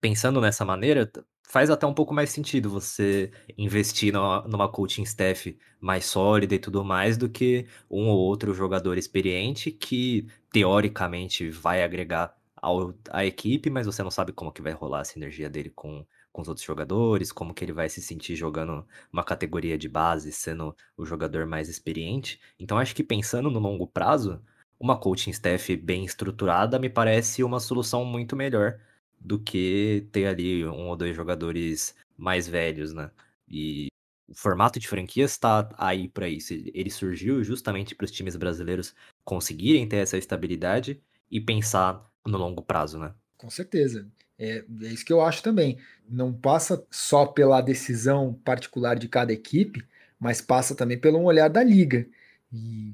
pensando 0.00 0.40
nessa 0.40 0.64
maneira, 0.64 1.10
faz 1.48 1.70
até 1.70 1.86
um 1.86 1.94
pouco 1.94 2.14
mais 2.14 2.30
sentido 2.30 2.70
você 2.70 3.30
investir 3.58 4.12
numa, 4.12 4.68
coaching 4.68 5.02
staff 5.02 5.58
mais 5.80 6.06
sólida 6.06 6.54
e 6.54 6.58
tudo 6.58 6.84
mais 6.84 7.16
do 7.16 7.28
que 7.28 7.66
um 7.90 8.08
ou 8.08 8.18
outro 8.18 8.54
jogador 8.54 8.96
experiente 8.96 9.70
que 9.70 10.26
teoricamente 10.50 11.50
vai 11.50 11.82
agregar 11.82 12.34
ao, 12.56 12.94
à 13.10 13.24
equipe, 13.26 13.68
mas 13.68 13.86
você 13.86 14.02
não 14.02 14.10
sabe 14.10 14.32
como 14.32 14.52
que 14.52 14.62
vai 14.62 14.72
rolar 14.72 15.00
a 15.00 15.04
sinergia 15.04 15.50
dele 15.50 15.70
com, 15.70 16.06
com 16.32 16.42
os 16.42 16.48
outros 16.48 16.66
jogadores, 16.66 17.30
como 17.30 17.54
que 17.54 17.64
ele 17.64 17.72
vai 17.72 17.88
se 17.88 18.00
sentir 18.00 18.34
jogando 18.34 18.86
uma 19.12 19.22
categoria 19.22 19.76
de 19.76 19.88
base, 19.88 20.32
sendo 20.32 20.74
o 20.96 21.04
jogador 21.04 21.46
mais 21.46 21.68
experiente. 21.68 22.40
Então 22.58 22.78
acho 22.78 22.94
que 22.94 23.04
pensando 23.04 23.50
no 23.50 23.58
longo 23.58 23.86
prazo, 23.86 24.42
uma 24.80 24.98
coaching 24.98 25.30
staff 25.30 25.76
bem 25.76 26.04
estruturada 26.04 26.78
me 26.78 26.88
parece 26.88 27.44
uma 27.44 27.60
solução 27.60 28.04
muito 28.04 28.34
melhor 28.34 28.80
do 29.20 29.38
que 29.38 30.08
ter 30.10 30.26
ali 30.26 30.64
um 30.66 30.88
ou 30.88 30.96
dois 30.96 31.14
jogadores 31.14 31.94
mais 32.16 32.48
velhos, 32.48 32.92
né? 32.92 33.10
E 33.48 33.86
o 34.28 34.34
formato 34.34 34.80
de 34.80 34.88
franquia 34.88 35.24
está 35.24 35.68
aí 35.78 36.08
para 36.08 36.28
isso. 36.28 36.52
Ele 36.52 36.90
surgiu 36.90 37.44
justamente 37.44 37.94
para 37.94 38.04
os 38.04 38.10
times 38.10 38.34
brasileiros 38.34 38.94
conseguirem 39.24 39.88
ter 39.88 39.98
essa 39.98 40.18
estabilidade 40.18 41.00
e 41.30 41.40
pensar 41.40 42.10
no 42.26 42.38
longo 42.38 42.62
prazo, 42.62 42.98
né? 42.98 43.14
Com 43.36 43.50
certeza. 43.50 44.10
É, 44.42 44.64
é, 44.82 44.86
isso 44.88 45.04
que 45.04 45.12
eu 45.12 45.22
acho 45.22 45.40
também. 45.40 45.78
Não 46.08 46.32
passa 46.32 46.84
só 46.90 47.24
pela 47.24 47.60
decisão 47.60 48.34
particular 48.44 48.98
de 48.98 49.06
cada 49.06 49.32
equipe, 49.32 49.84
mas 50.18 50.40
passa 50.40 50.74
também 50.74 50.98
pelo 50.98 51.22
olhar 51.22 51.48
da 51.48 51.62
liga. 51.62 52.04
E, 52.52 52.92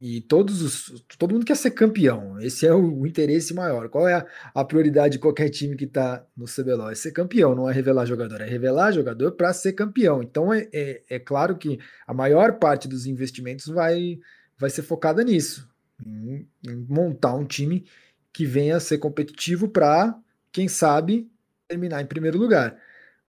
e 0.00 0.20
todos 0.20 0.62
os, 0.62 1.04
todo 1.18 1.32
mundo 1.32 1.44
quer 1.44 1.56
ser 1.56 1.72
campeão. 1.72 2.40
Esse 2.40 2.66
é 2.66 2.72
o, 2.72 3.00
o 3.00 3.06
interesse 3.06 3.52
maior. 3.52 3.88
Qual 3.88 4.06
é 4.06 4.14
a, 4.14 4.26
a, 4.54 4.64
prioridade 4.64 5.14
de 5.14 5.18
qualquer 5.18 5.48
time 5.48 5.74
que 5.74 5.86
está 5.86 6.24
no 6.36 6.46
CBLOL? 6.46 6.90
É 6.90 6.94
ser 6.94 7.10
campeão, 7.10 7.54
não 7.54 7.68
é 7.68 7.72
revelar 7.72 8.06
jogador, 8.06 8.40
é 8.40 8.46
revelar 8.46 8.92
jogador 8.92 9.32
para 9.32 9.52
ser 9.52 9.72
campeão. 9.72 10.22
Então 10.22 10.54
é, 10.54 10.68
é, 10.72 11.02
é, 11.10 11.18
claro 11.18 11.56
que 11.56 11.80
a 12.06 12.14
maior 12.14 12.60
parte 12.60 12.86
dos 12.86 13.06
investimentos 13.06 13.66
vai, 13.66 14.20
vai 14.56 14.70
ser 14.70 14.82
focada 14.82 15.24
nisso, 15.24 15.68
em, 16.04 16.46
em 16.64 16.76
montar 16.88 17.34
um 17.34 17.44
time 17.44 17.84
que 18.32 18.46
venha 18.46 18.76
a 18.76 18.80
ser 18.80 18.98
competitivo 18.98 19.68
para, 19.68 20.16
quem 20.56 20.68
sabe, 20.68 21.30
terminar 21.68 22.00
em 22.00 22.06
primeiro 22.06 22.38
lugar. 22.38 22.80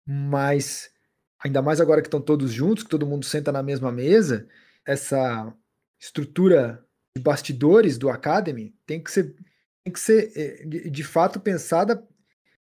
Mas, 0.04 0.90
ainda 1.38 1.62
mais 1.62 1.80
agora 1.80 2.02
que 2.02 2.08
estão 2.08 2.20
todos 2.20 2.50
juntos, 2.52 2.82
que 2.82 2.90
todo 2.90 3.06
mundo 3.06 3.24
senta 3.24 3.52
na 3.52 3.62
mesma 3.62 3.92
mesa, 3.92 4.48
essa 4.84 5.54
estrutura 6.00 6.84
de 7.14 7.22
bastidores 7.22 7.96
do 7.96 8.10
Academy 8.10 8.74
tem 8.84 9.00
que 9.00 9.12
ser, 9.12 9.36
tem 9.84 9.92
que 9.92 10.00
ser 10.00 10.32
é, 10.34 10.66
de 10.66 11.04
fato 11.04 11.38
pensada. 11.38 12.04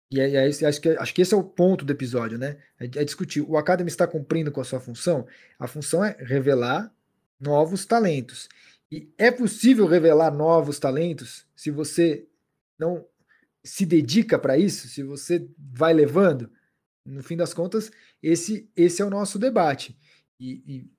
E 0.09 0.19
é, 0.19 0.33
é, 0.33 0.47
acho, 0.47 0.81
que, 0.81 0.89
acho 0.89 1.13
que 1.13 1.21
esse 1.21 1.35
é 1.35 1.37
o 1.37 1.43
ponto 1.43 1.85
do 1.85 1.93
episódio, 1.93 2.39
né? 2.39 2.57
É, 2.79 2.85
é 2.85 3.05
discutir. 3.05 3.41
O 3.41 3.57
Academy 3.57 3.91
está 3.91 4.07
cumprindo 4.07 4.51
com 4.51 4.59
a 4.61 4.63
sua 4.63 4.79
função? 4.79 5.27
A 5.59 5.67
função 5.67 6.03
é 6.03 6.17
revelar 6.19 6.91
novos 7.39 7.85
talentos. 7.85 8.49
E 8.91 9.07
é 9.19 9.29
possível 9.29 9.85
revelar 9.85 10.31
novos 10.31 10.79
talentos 10.79 11.45
se 11.55 11.69
você 11.69 12.25
não 12.79 13.05
se 13.67 13.85
dedica 13.85 14.39
para 14.39 14.57
isso, 14.57 14.87
se 14.87 15.03
você 15.03 15.47
vai 15.57 15.93
levando. 15.93 16.49
No 17.05 17.21
fim 17.23 17.37
das 17.37 17.53
contas, 17.53 17.91
esse, 18.21 18.69
esse 18.75 19.01
é 19.01 19.05
o 19.05 19.09
nosso 19.09 19.37
debate. 19.37 19.97
E, 20.39 20.63
e 20.67 20.91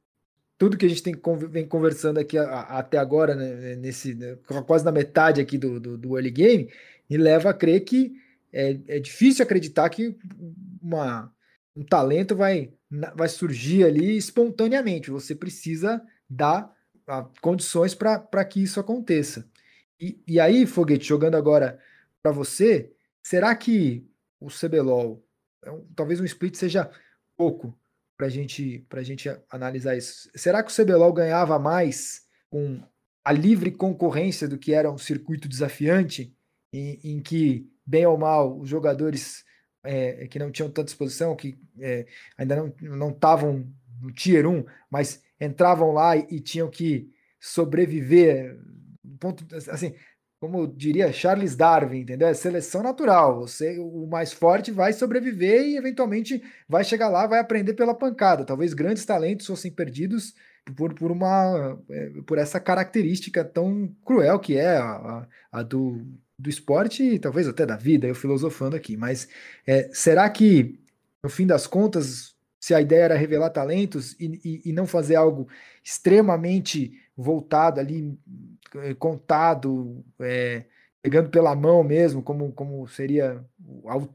tudo 0.57 0.77
que 0.77 0.87
a 0.87 0.89
gente 0.89 1.03
tem, 1.03 1.15
vem 1.51 1.67
conversando 1.67 2.19
aqui 2.19 2.37
a, 2.37 2.45
a, 2.45 2.79
até 2.79 2.99
agora, 2.99 3.35
né, 3.35 3.77
nesse, 3.77 4.15
né, 4.15 4.37
quase 4.67 4.85
na 4.85 4.93
metade 4.93 5.41
aqui 5.41 5.57
do, 5.57 5.79
do, 5.79 5.97
do 5.97 6.17
early 6.17 6.31
game, 6.31 6.73
me 7.09 7.17
leva 7.17 7.51
a 7.51 7.55
crer 7.55 7.81
que 7.85 8.13
é, 8.53 8.79
é 8.89 8.99
difícil 8.99 9.43
acreditar 9.43 9.89
que 9.89 10.17
uma, 10.83 11.33
um 11.77 11.85
talento 11.85 12.35
vai, 12.35 12.73
vai 13.15 13.29
surgir 13.29 13.85
ali 13.85 14.17
espontaneamente. 14.17 15.11
Você 15.11 15.35
precisa 15.35 16.03
dar 16.29 16.73
condições 17.41 17.95
para 17.95 18.45
que 18.45 18.63
isso 18.63 18.81
aconteça. 18.81 19.49
E, 20.01 20.21
e 20.27 20.41
aí, 20.41 20.67
Foguete, 20.67 21.07
jogando 21.07 21.37
agora 21.37 21.79
para 22.23 22.33
você, 22.33 22.93
será 23.23 23.55
que 23.55 24.07
o 24.41 24.49
CBLOL, 24.49 25.25
é 25.65 25.71
talvez 25.95 26.21
um 26.21 26.25
split 26.25 26.55
seja 26.55 26.91
pouco 27.37 27.79
para 28.17 28.29
gente, 28.29 28.85
a 28.91 29.03
gente 29.03 29.29
analisar 29.49 29.97
isso. 29.97 30.29
Será 30.35 30.63
que 30.63 30.73
o 30.73 30.75
CBLOL 30.75 31.13
ganhava 31.13 31.59
mais 31.59 32.27
com 32.51 32.83
a 33.25 33.33
livre 33.33 33.71
concorrência 33.71 34.49
do 34.49 34.59
que 34.59 34.73
era 34.73 34.91
um 34.91 34.99
circuito 34.99 35.49
desafiante, 35.49 36.35
em, 36.73 36.99
em 37.05 37.21
que, 37.21 37.71
bem 37.87 38.07
ou 38.07 38.19
mal, 38.19 38.59
os 38.59 38.69
jogadores 38.69 39.45
é, 39.85 40.27
que 40.27 40.39
não 40.39 40.51
tinham 40.51 40.71
tanta 40.71 40.91
exposição, 40.91 41.37
que 41.37 41.59
é, 41.79 42.07
ainda 42.37 42.57
não 42.81 43.11
estavam 43.11 43.73
no 44.01 44.13
Tier 44.13 44.47
1, 44.47 44.65
mas 44.91 45.23
entravam 45.41 45.93
lá 45.93 46.17
e, 46.17 46.27
e 46.31 46.41
tinham 46.41 46.69
que 46.69 47.13
sobreviver. 47.41 48.59
Ponto, 49.21 49.47
assim, 49.71 49.95
como 50.40 50.66
diria 50.68 51.12
Charles 51.12 51.57
Darwin, 51.57 52.01
entendeu? 52.01 52.29
É 52.29 52.35
seleção 52.35 52.83
natural. 52.83 53.40
Você, 53.40 53.79
o 53.79 54.07
mais 54.07 54.33
forte 54.33 54.70
vai 54.70 54.92
sobreviver 54.92 55.62
e 55.62 55.77
eventualmente 55.77 56.42
vai 56.68 56.85
chegar 56.85 57.09
lá, 57.09 57.27
vai 57.27 57.40
aprender 57.40 57.74
pela 57.74 57.94
pancada. 57.94 58.44
Talvez 58.44 58.72
grandes 58.72 59.05
talentos 59.05 59.46
fossem 59.46 59.70
perdidos 59.70 60.35
por, 60.77 60.94
por 60.94 61.11
uma 61.11 61.79
é, 61.90 62.11
por 62.27 62.38
essa 62.38 62.61
característica 62.61 63.44
tão 63.44 63.92
cruel 64.05 64.38
que 64.38 64.57
é 64.57 64.77
a, 64.77 64.90
a, 64.90 65.27
a 65.53 65.62
do, 65.62 66.07
do 66.38 66.48
esporte 66.48 67.03
e 67.03 67.18
talvez 67.18 67.48
até 67.48 67.66
da 67.66 67.77
vida, 67.77 68.07
eu 68.07 68.14
filosofando 68.14 68.77
aqui. 68.77 68.96
Mas 68.96 69.29
é, 69.66 69.90
será 69.92 70.29
que, 70.31 70.79
no 71.22 71.29
fim 71.29 71.46
das 71.46 71.66
contas, 71.66 72.37
se 72.61 72.74
a 72.74 72.81
ideia 72.81 73.05
era 73.05 73.16
revelar 73.16 73.51
talentos 73.51 74.12
e, 74.20 74.40
e, 74.44 74.70
e 74.70 74.72
não 74.72 74.87
fazer 74.87 75.16
algo 75.16 75.48
extremamente 75.83 76.92
voltado 77.16 77.81
ali, 77.81 78.16
contado, 78.99 80.05
é, 80.21 80.65
pegando 81.03 81.31
pela 81.31 81.55
mão 81.55 81.83
mesmo, 81.83 82.23
como, 82.23 82.53
como 82.53 82.87
seria 82.89 83.45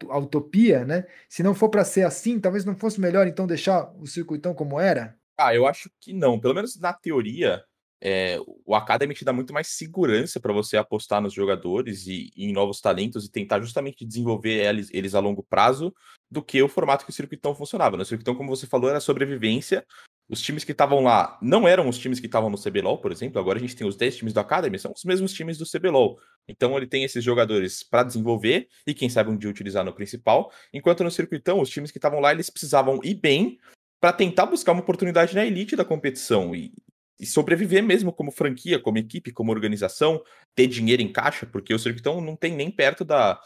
a, 0.09 0.17
utopia, 0.17 0.85
né? 0.85 1.05
Se 1.29 1.41
não 1.41 1.55
for 1.55 1.69
para 1.69 1.85
ser 1.85 2.03
assim, 2.03 2.39
talvez 2.39 2.65
não 2.65 2.75
fosse 2.75 2.99
melhor 2.99 3.27
então 3.27 3.47
deixar 3.47 3.91
o 3.99 4.05
circuitão 4.05 4.53
como 4.53 4.79
era? 4.79 5.17
Ah, 5.37 5.55
eu 5.55 5.65
acho 5.65 5.89
que 5.99 6.13
não. 6.13 6.39
Pelo 6.39 6.53
menos 6.53 6.79
na 6.79 6.93
teoria, 6.93 7.63
é, 8.05 8.37
o 8.65 8.75
Academy 8.75 9.13
te 9.13 9.23
dá 9.23 9.31
muito 9.31 9.53
mais 9.53 9.67
segurança 9.69 10.39
para 10.39 10.51
você 10.51 10.75
apostar 10.75 11.21
nos 11.21 11.33
jogadores 11.33 12.05
e, 12.05 12.31
e, 12.35 12.49
em 12.49 12.53
novos 12.53 12.81
talentos 12.81 13.25
e 13.25 13.31
tentar 13.31 13.61
justamente 13.61 14.05
desenvolver 14.05 14.65
eles, 14.65 14.89
eles, 14.91 15.15
a 15.15 15.19
longo 15.19 15.41
prazo 15.41 15.93
do 16.29 16.43
que 16.43 16.61
o 16.61 16.67
formato 16.67 17.05
que 17.05 17.11
o 17.11 17.13
circuitão 17.13 17.55
funcionava. 17.55 17.95
No 17.95 18.03
circuitão, 18.03 18.35
como 18.35 18.53
você 18.53 18.67
falou, 18.67 18.89
era 18.89 18.99
sobrevivência 18.99 19.85
os 20.33 20.41
times 20.41 20.63
que 20.63 20.71
estavam 20.71 21.01
lá 21.01 21.37
não 21.41 21.67
eram 21.67 21.87
os 21.87 21.97
times 21.97 22.19
que 22.19 22.25
estavam 22.25 22.49
no 22.49 22.61
CBLOL, 22.61 22.97
por 22.97 23.11
exemplo. 23.11 23.39
Agora 23.39 23.57
a 23.57 23.61
gente 23.61 23.75
tem 23.75 23.87
os 23.87 23.95
10 23.95 24.17
times 24.17 24.33
do 24.33 24.39
Academy, 24.39 24.77
são 24.77 24.91
os 24.91 25.03
mesmos 25.05 25.31
times 25.31 25.57
do 25.57 25.65
CBLOL. 25.65 26.19
Então 26.47 26.75
ele 26.75 26.87
tem 26.87 27.03
esses 27.03 27.23
jogadores 27.23 27.83
para 27.83 28.03
desenvolver 28.03 28.67
e 28.85 28.93
quem 28.93 29.09
sabe 29.09 29.29
um 29.29 29.37
dia 29.37 29.49
utilizar 29.49 29.85
no 29.85 29.93
principal. 29.93 30.51
Enquanto 30.73 31.03
no 31.03 31.11
circuitão, 31.11 31.61
os 31.61 31.69
times 31.69 31.91
que 31.91 31.97
estavam 31.97 32.19
lá, 32.19 32.31
eles 32.31 32.49
precisavam 32.49 32.99
ir 33.03 33.15
bem 33.15 33.59
para 34.01 34.11
tentar 34.11 34.47
buscar 34.47 34.73
uma 34.73 34.81
oportunidade 34.81 35.33
na 35.35 35.45
elite 35.45 35.75
da 35.75 35.85
competição 35.85 36.53
e, 36.53 36.73
e 37.19 37.25
sobreviver 37.25 37.81
mesmo 37.81 38.11
como 38.11 38.31
franquia, 38.31 38.79
como 38.79 38.97
equipe, 38.97 39.31
como 39.31 39.51
organização, 39.51 40.21
ter 40.53 40.67
dinheiro 40.67 41.01
em 41.01 41.11
caixa, 41.11 41.45
porque 41.45 41.73
o 41.73 41.79
circuitão 41.79 42.19
não 42.19 42.35
tem 42.35 42.53
nem 42.53 42.69
perto 42.69 43.05
da, 43.05 43.39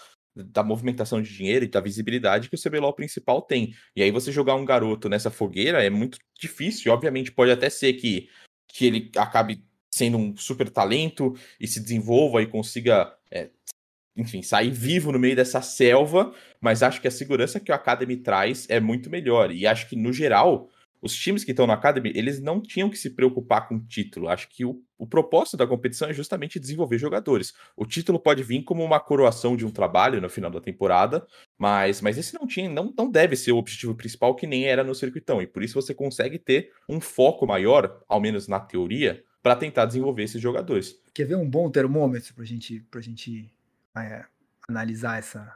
da 0.45 0.63
movimentação 0.63 1.21
de 1.21 1.35
dinheiro 1.35 1.65
e 1.65 1.67
da 1.67 1.81
visibilidade 1.81 2.49
que 2.49 2.55
o 2.55 2.61
CBLOL 2.61 2.93
principal 2.93 3.41
tem. 3.41 3.73
E 3.95 4.03
aí 4.03 4.11
você 4.11 4.31
jogar 4.31 4.55
um 4.55 4.65
garoto 4.65 5.09
nessa 5.09 5.29
fogueira 5.29 5.83
é 5.83 5.89
muito 5.89 6.17
difícil. 6.39 6.91
Obviamente 6.91 7.31
pode 7.31 7.51
até 7.51 7.69
ser 7.69 7.93
que, 7.93 8.29
que 8.67 8.85
ele 8.85 9.11
acabe 9.17 9.63
sendo 9.89 10.17
um 10.17 10.37
super 10.37 10.69
talento 10.69 11.35
e 11.59 11.67
se 11.67 11.79
desenvolva 11.79 12.41
e 12.41 12.47
consiga, 12.47 13.13
é, 13.31 13.49
enfim, 14.15 14.41
sair 14.41 14.69
vivo 14.69 15.11
no 15.11 15.19
meio 15.19 15.35
dessa 15.35 15.61
selva, 15.61 16.33
mas 16.61 16.83
acho 16.83 17.01
que 17.01 17.07
a 17.07 17.11
segurança 17.11 17.59
que 17.59 17.71
o 17.71 17.75
Academy 17.75 18.17
traz 18.17 18.67
é 18.69 18.79
muito 18.79 19.09
melhor. 19.09 19.51
E 19.51 19.65
acho 19.65 19.89
que, 19.89 19.95
no 19.95 20.13
geral, 20.13 20.69
os 21.01 21.15
times 21.15 21.43
que 21.43 21.51
estão 21.51 21.67
na 21.67 21.73
Academy, 21.73 22.11
eles 22.15 22.41
não 22.41 22.61
tinham 22.61 22.89
que 22.89 22.97
se 22.97 23.11
preocupar 23.11 23.67
com 23.67 23.79
título. 23.79 24.29
Acho 24.29 24.49
que 24.49 24.65
o, 24.65 24.81
o 24.97 25.05
propósito 25.05 25.57
da 25.57 25.67
competição 25.67 26.09
é 26.09 26.13
justamente 26.13 26.59
desenvolver 26.59 26.97
jogadores. 26.97 27.53
O 27.75 27.85
título 27.85 28.19
pode 28.19 28.43
vir 28.43 28.63
como 28.63 28.83
uma 28.83 28.99
coroação 28.99 29.55
de 29.55 29.65
um 29.65 29.69
trabalho 29.69 30.19
no 30.19 30.29
final 30.29 30.49
da 30.49 30.59
temporada, 30.59 31.25
mas, 31.57 32.01
mas 32.01 32.17
esse 32.17 32.33
não 32.33 32.47
tinha, 32.47 32.69
não, 32.69 32.93
não 32.97 33.09
deve 33.09 33.35
ser 33.35 33.51
o 33.51 33.57
objetivo 33.57 33.95
principal 33.95 34.35
que 34.35 34.47
nem 34.47 34.65
era 34.65 34.83
no 34.83 34.95
circuitão. 34.95 35.41
E 35.41 35.47
por 35.47 35.63
isso 35.63 35.79
você 35.79 35.93
consegue 35.93 36.39
ter 36.39 36.71
um 36.89 36.99
foco 36.99 37.45
maior, 37.45 38.03
ao 38.07 38.19
menos 38.19 38.47
na 38.47 38.59
teoria, 38.59 39.23
para 39.43 39.55
tentar 39.55 39.85
desenvolver 39.85 40.23
esses 40.23 40.41
jogadores. 40.41 40.99
Quer 41.13 41.25
ver 41.25 41.35
um 41.35 41.49
bom 41.49 41.69
termômetro 41.69 42.33
para 42.33 42.43
gente, 42.43 42.85
a 42.93 43.01
gente 43.01 43.49
é, 43.95 44.25
analisar 44.67 45.19
essa, 45.19 45.55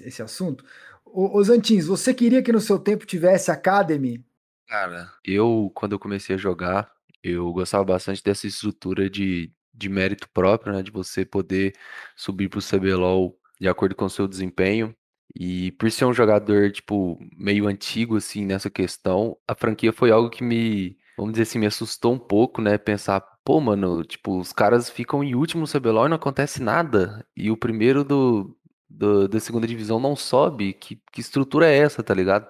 esse 0.00 0.22
assunto? 0.22 0.64
Os 1.04 1.48
Antins, 1.48 1.86
você 1.86 2.12
queria 2.12 2.42
que 2.42 2.52
no 2.52 2.60
seu 2.60 2.78
tempo 2.78 3.06
tivesse 3.06 3.50
Academy 3.50 4.24
Cara, 4.66 5.12
eu, 5.24 5.70
quando 5.74 5.92
eu 5.92 5.98
comecei 5.98 6.34
a 6.34 6.38
jogar, 6.38 6.90
eu 7.22 7.52
gostava 7.52 7.84
bastante 7.84 8.22
dessa 8.22 8.46
estrutura 8.46 9.08
de, 9.08 9.52
de 9.72 9.88
mérito 9.88 10.28
próprio, 10.30 10.72
né? 10.72 10.82
De 10.82 10.90
você 10.90 11.24
poder 11.24 11.72
subir 12.16 12.48
pro 12.48 12.60
CBLOL 12.60 13.38
de 13.60 13.68
acordo 13.68 13.94
com 13.94 14.04
o 14.06 14.10
seu 14.10 14.26
desempenho. 14.26 14.94
E 15.34 15.72
por 15.72 15.90
ser 15.90 16.04
um 16.06 16.12
jogador, 16.14 16.70
tipo, 16.72 17.18
meio 17.36 17.66
antigo, 17.68 18.16
assim, 18.16 18.44
nessa 18.44 18.70
questão, 18.70 19.36
a 19.46 19.54
franquia 19.54 19.92
foi 19.92 20.10
algo 20.10 20.30
que 20.30 20.42
me, 20.42 20.96
vamos 21.16 21.32
dizer 21.32 21.42
assim, 21.42 21.58
me 21.58 21.66
assustou 21.66 22.14
um 22.14 22.18
pouco, 22.18 22.62
né? 22.62 22.78
Pensar, 22.78 23.20
pô, 23.44 23.60
mano, 23.60 24.02
tipo, 24.04 24.38
os 24.38 24.52
caras 24.52 24.88
ficam 24.88 25.22
em 25.22 25.34
último 25.34 25.62
no 25.62 25.68
CBLOL 25.68 26.06
e 26.06 26.08
não 26.08 26.16
acontece 26.16 26.62
nada. 26.62 27.26
E 27.36 27.50
o 27.50 27.56
primeiro 27.56 28.02
do, 28.02 28.56
do, 28.88 29.28
da 29.28 29.38
segunda 29.38 29.66
divisão 29.66 30.00
não 30.00 30.16
sobe. 30.16 30.72
Que, 30.72 31.00
que 31.12 31.20
estrutura 31.20 31.68
é 31.68 31.76
essa, 31.78 32.02
tá 32.02 32.14
ligado? 32.14 32.48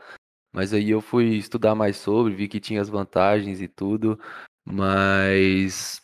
Mas 0.57 0.73
aí 0.73 0.89
eu 0.89 1.03
fui 1.03 1.37
estudar 1.37 1.75
mais 1.75 1.99
sobre, 1.99 2.35
vi 2.35 2.49
que 2.49 2.59
tinha 2.59 2.81
as 2.81 2.89
vantagens 2.89 3.61
e 3.61 3.69
tudo. 3.69 4.19
Mas 4.65 6.01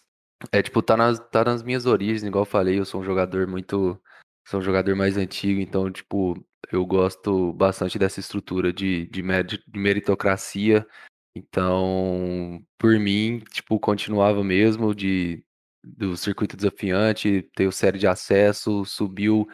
é 0.52 0.62
tipo, 0.62 0.82
tá 0.82 0.94
nas, 0.94 1.18
tá 1.30 1.42
nas 1.42 1.62
minhas 1.62 1.86
origens, 1.86 2.22
igual 2.22 2.42
eu 2.42 2.46
falei, 2.46 2.78
eu 2.78 2.84
sou 2.84 3.00
um 3.00 3.04
jogador 3.04 3.46
muito. 3.46 3.98
Sou 4.46 4.60
um 4.60 4.62
jogador 4.62 4.94
mais 4.94 5.16
antigo, 5.16 5.58
então, 5.58 5.90
tipo, 5.90 6.36
eu 6.70 6.84
gosto 6.84 7.54
bastante 7.54 7.98
dessa 7.98 8.20
estrutura 8.20 8.72
de, 8.72 9.06
de, 9.06 9.22
de 9.22 9.78
meritocracia. 9.78 10.86
Então, 11.34 12.62
por 12.76 12.98
mim, 12.98 13.38
tipo, 13.52 13.80
continuava 13.80 14.44
mesmo 14.44 14.94
de 14.94 15.42
do 15.82 16.14
circuito 16.16 16.56
desafiante, 16.56 17.48
ter 17.56 17.66
o 17.66 17.72
série 17.72 17.98
de 17.98 18.06
acesso, 18.06 18.84
subiu 18.84 19.48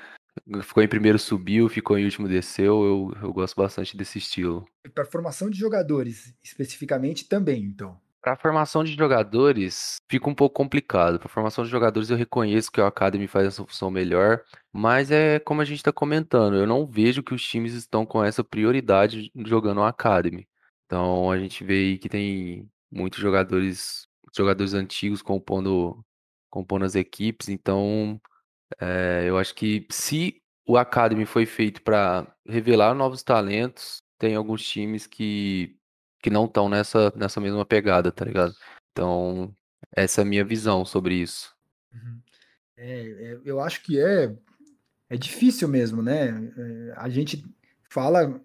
Ficou 0.62 0.82
em 0.82 0.88
primeiro, 0.88 1.18
subiu, 1.18 1.68
ficou 1.68 1.98
em 1.98 2.04
último, 2.04 2.28
desceu. 2.28 2.84
Eu, 2.84 3.12
eu 3.22 3.32
gosto 3.32 3.56
bastante 3.56 3.96
desse 3.96 4.18
estilo. 4.18 4.66
Para 4.94 5.04
formação 5.04 5.50
de 5.50 5.58
jogadores, 5.58 6.34
especificamente, 6.42 7.28
também, 7.28 7.62
então. 7.62 7.98
Para 8.20 8.36
formação 8.36 8.82
de 8.82 8.94
jogadores, 8.94 9.96
fica 10.10 10.28
um 10.28 10.34
pouco 10.34 10.54
complicado. 10.54 11.18
Para 11.18 11.28
formação 11.28 11.64
de 11.64 11.70
jogadores, 11.70 12.10
eu 12.10 12.16
reconheço 12.16 12.70
que 12.70 12.80
o 12.80 12.84
Academy 12.84 13.28
faz 13.28 13.46
essa 13.46 13.64
função 13.64 13.90
melhor, 13.90 14.42
mas 14.72 15.10
é 15.10 15.38
como 15.38 15.60
a 15.60 15.64
gente 15.64 15.78
está 15.78 15.92
comentando, 15.92 16.56
eu 16.56 16.66
não 16.66 16.84
vejo 16.84 17.22
que 17.22 17.32
os 17.32 17.42
times 17.42 17.74
estão 17.74 18.04
com 18.04 18.22
essa 18.22 18.42
prioridade 18.42 19.30
jogando 19.46 19.78
o 19.78 19.84
Academy. 19.84 20.48
Então 20.84 21.30
a 21.30 21.38
gente 21.38 21.62
vê 21.64 21.74
aí 21.74 21.98
que 21.98 22.08
tem 22.08 22.68
muitos 22.90 23.20
jogadores, 23.20 24.08
jogadores 24.36 24.74
antigos 24.74 25.22
compondo, 25.22 26.04
compondo 26.50 26.84
as 26.84 26.94
equipes, 26.96 27.48
então 27.48 28.20
é, 28.80 29.24
eu 29.26 29.38
acho 29.38 29.54
que 29.54 29.86
se 29.90 30.40
o 30.66 30.76
Academy 30.76 31.24
foi 31.24 31.46
feito 31.46 31.82
para 31.82 32.26
revelar 32.46 32.94
novos 32.94 33.22
talentos, 33.22 34.02
tem 34.18 34.34
alguns 34.34 34.62
times 34.62 35.06
que, 35.06 35.76
que 36.20 36.28
não 36.28 36.44
estão 36.44 36.68
nessa, 36.68 37.12
nessa 37.16 37.40
mesma 37.40 37.64
pegada, 37.64 38.12
tá 38.12 38.24
ligado? 38.24 38.54
Então, 38.92 39.54
essa 39.94 40.20
é 40.20 40.22
a 40.22 40.26
minha 40.26 40.44
visão 40.44 40.84
sobre 40.84 41.14
isso. 41.14 41.54
Uhum. 41.92 42.20
É, 42.76 43.00
é, 43.00 43.40
eu 43.44 43.60
acho 43.60 43.82
que 43.82 43.98
é, 43.98 44.36
é 45.08 45.16
difícil 45.16 45.68
mesmo, 45.68 46.02
né? 46.02 46.28
É, 46.28 46.92
a 46.96 47.08
gente 47.08 47.44
fala, 47.88 48.40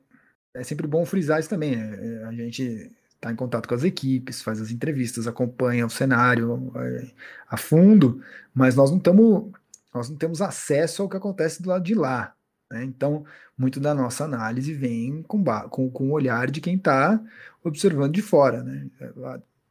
é 0.53 0.63
sempre 0.63 0.88
bom 0.88 1.05
frisar 1.05 1.39
isso 1.39 1.49
também. 1.49 1.75
Né? 1.75 2.23
A 2.25 2.31
gente 2.31 2.91
está 3.15 3.31
em 3.31 3.36
contato 3.36 3.67
com 3.67 3.75
as 3.75 3.83
equipes, 3.83 4.41
faz 4.41 4.62
as 4.62 4.71
entrevistas, 4.71 5.27
acompanha 5.27 5.86
o 5.86 5.89
cenário 5.89 6.71
é, 6.75 7.12
a 7.47 7.57
fundo, 7.57 8.23
mas 8.53 8.75
nós 8.75 8.91
não 8.91 8.97
estamos 8.97 9.51
nós 9.93 10.10
não 10.10 10.17
temos 10.17 10.41
acesso 10.41 11.01
ao 11.01 11.10
que 11.10 11.17
acontece 11.17 11.62
do 11.62 11.69
lado 11.69 11.84
de 11.84 11.93
lá. 11.93 12.34
Né? 12.71 12.84
Então, 12.84 13.25
muito 13.58 13.79
da 13.79 13.93
nossa 13.93 14.23
análise 14.23 14.73
vem 14.73 15.21
com, 15.23 15.43
com, 15.69 15.89
com 15.89 16.10
o 16.10 16.12
olhar 16.12 16.49
de 16.49 16.60
quem 16.60 16.75
está 16.75 17.21
observando 17.63 18.13
de 18.13 18.21
fora. 18.21 18.63
Né? 18.63 18.88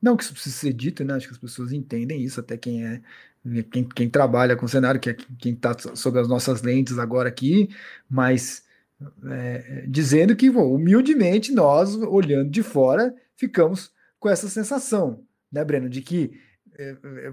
Não 0.00 0.16
que 0.16 0.24
isso 0.24 0.32
precise 0.32 0.56
ser 0.56 0.72
dito, 0.72 1.04
né? 1.04 1.14
acho 1.14 1.26
que 1.26 1.34
as 1.34 1.40
pessoas 1.40 1.72
entendem 1.72 2.22
isso, 2.22 2.40
até 2.40 2.56
quem 2.56 2.84
é 2.84 3.00
quem, 3.70 3.84
quem 3.84 4.08
trabalha 4.08 4.56
com 4.56 4.66
o 4.66 4.68
cenário, 4.68 5.00
que 5.00 5.10
é 5.10 5.16
quem 5.38 5.52
está 5.52 5.74
sob 5.94 6.18
as 6.18 6.28
nossas 6.28 6.62
lentes 6.62 6.98
agora 6.98 7.28
aqui, 7.28 7.68
mas 8.08 8.64
é, 9.28 9.84
dizendo 9.88 10.36
que, 10.36 10.48
bom, 10.48 10.74
humildemente, 10.74 11.52
nós, 11.52 11.94
olhando 11.94 12.50
de 12.50 12.62
fora, 12.62 13.14
ficamos 13.36 13.92
com 14.20 14.28
essa 14.28 14.48
sensação, 14.48 15.24
né, 15.50 15.64
Breno, 15.64 15.88
de 15.88 16.00
que 16.00 16.30
é, 16.30 16.30
é, 16.30 16.51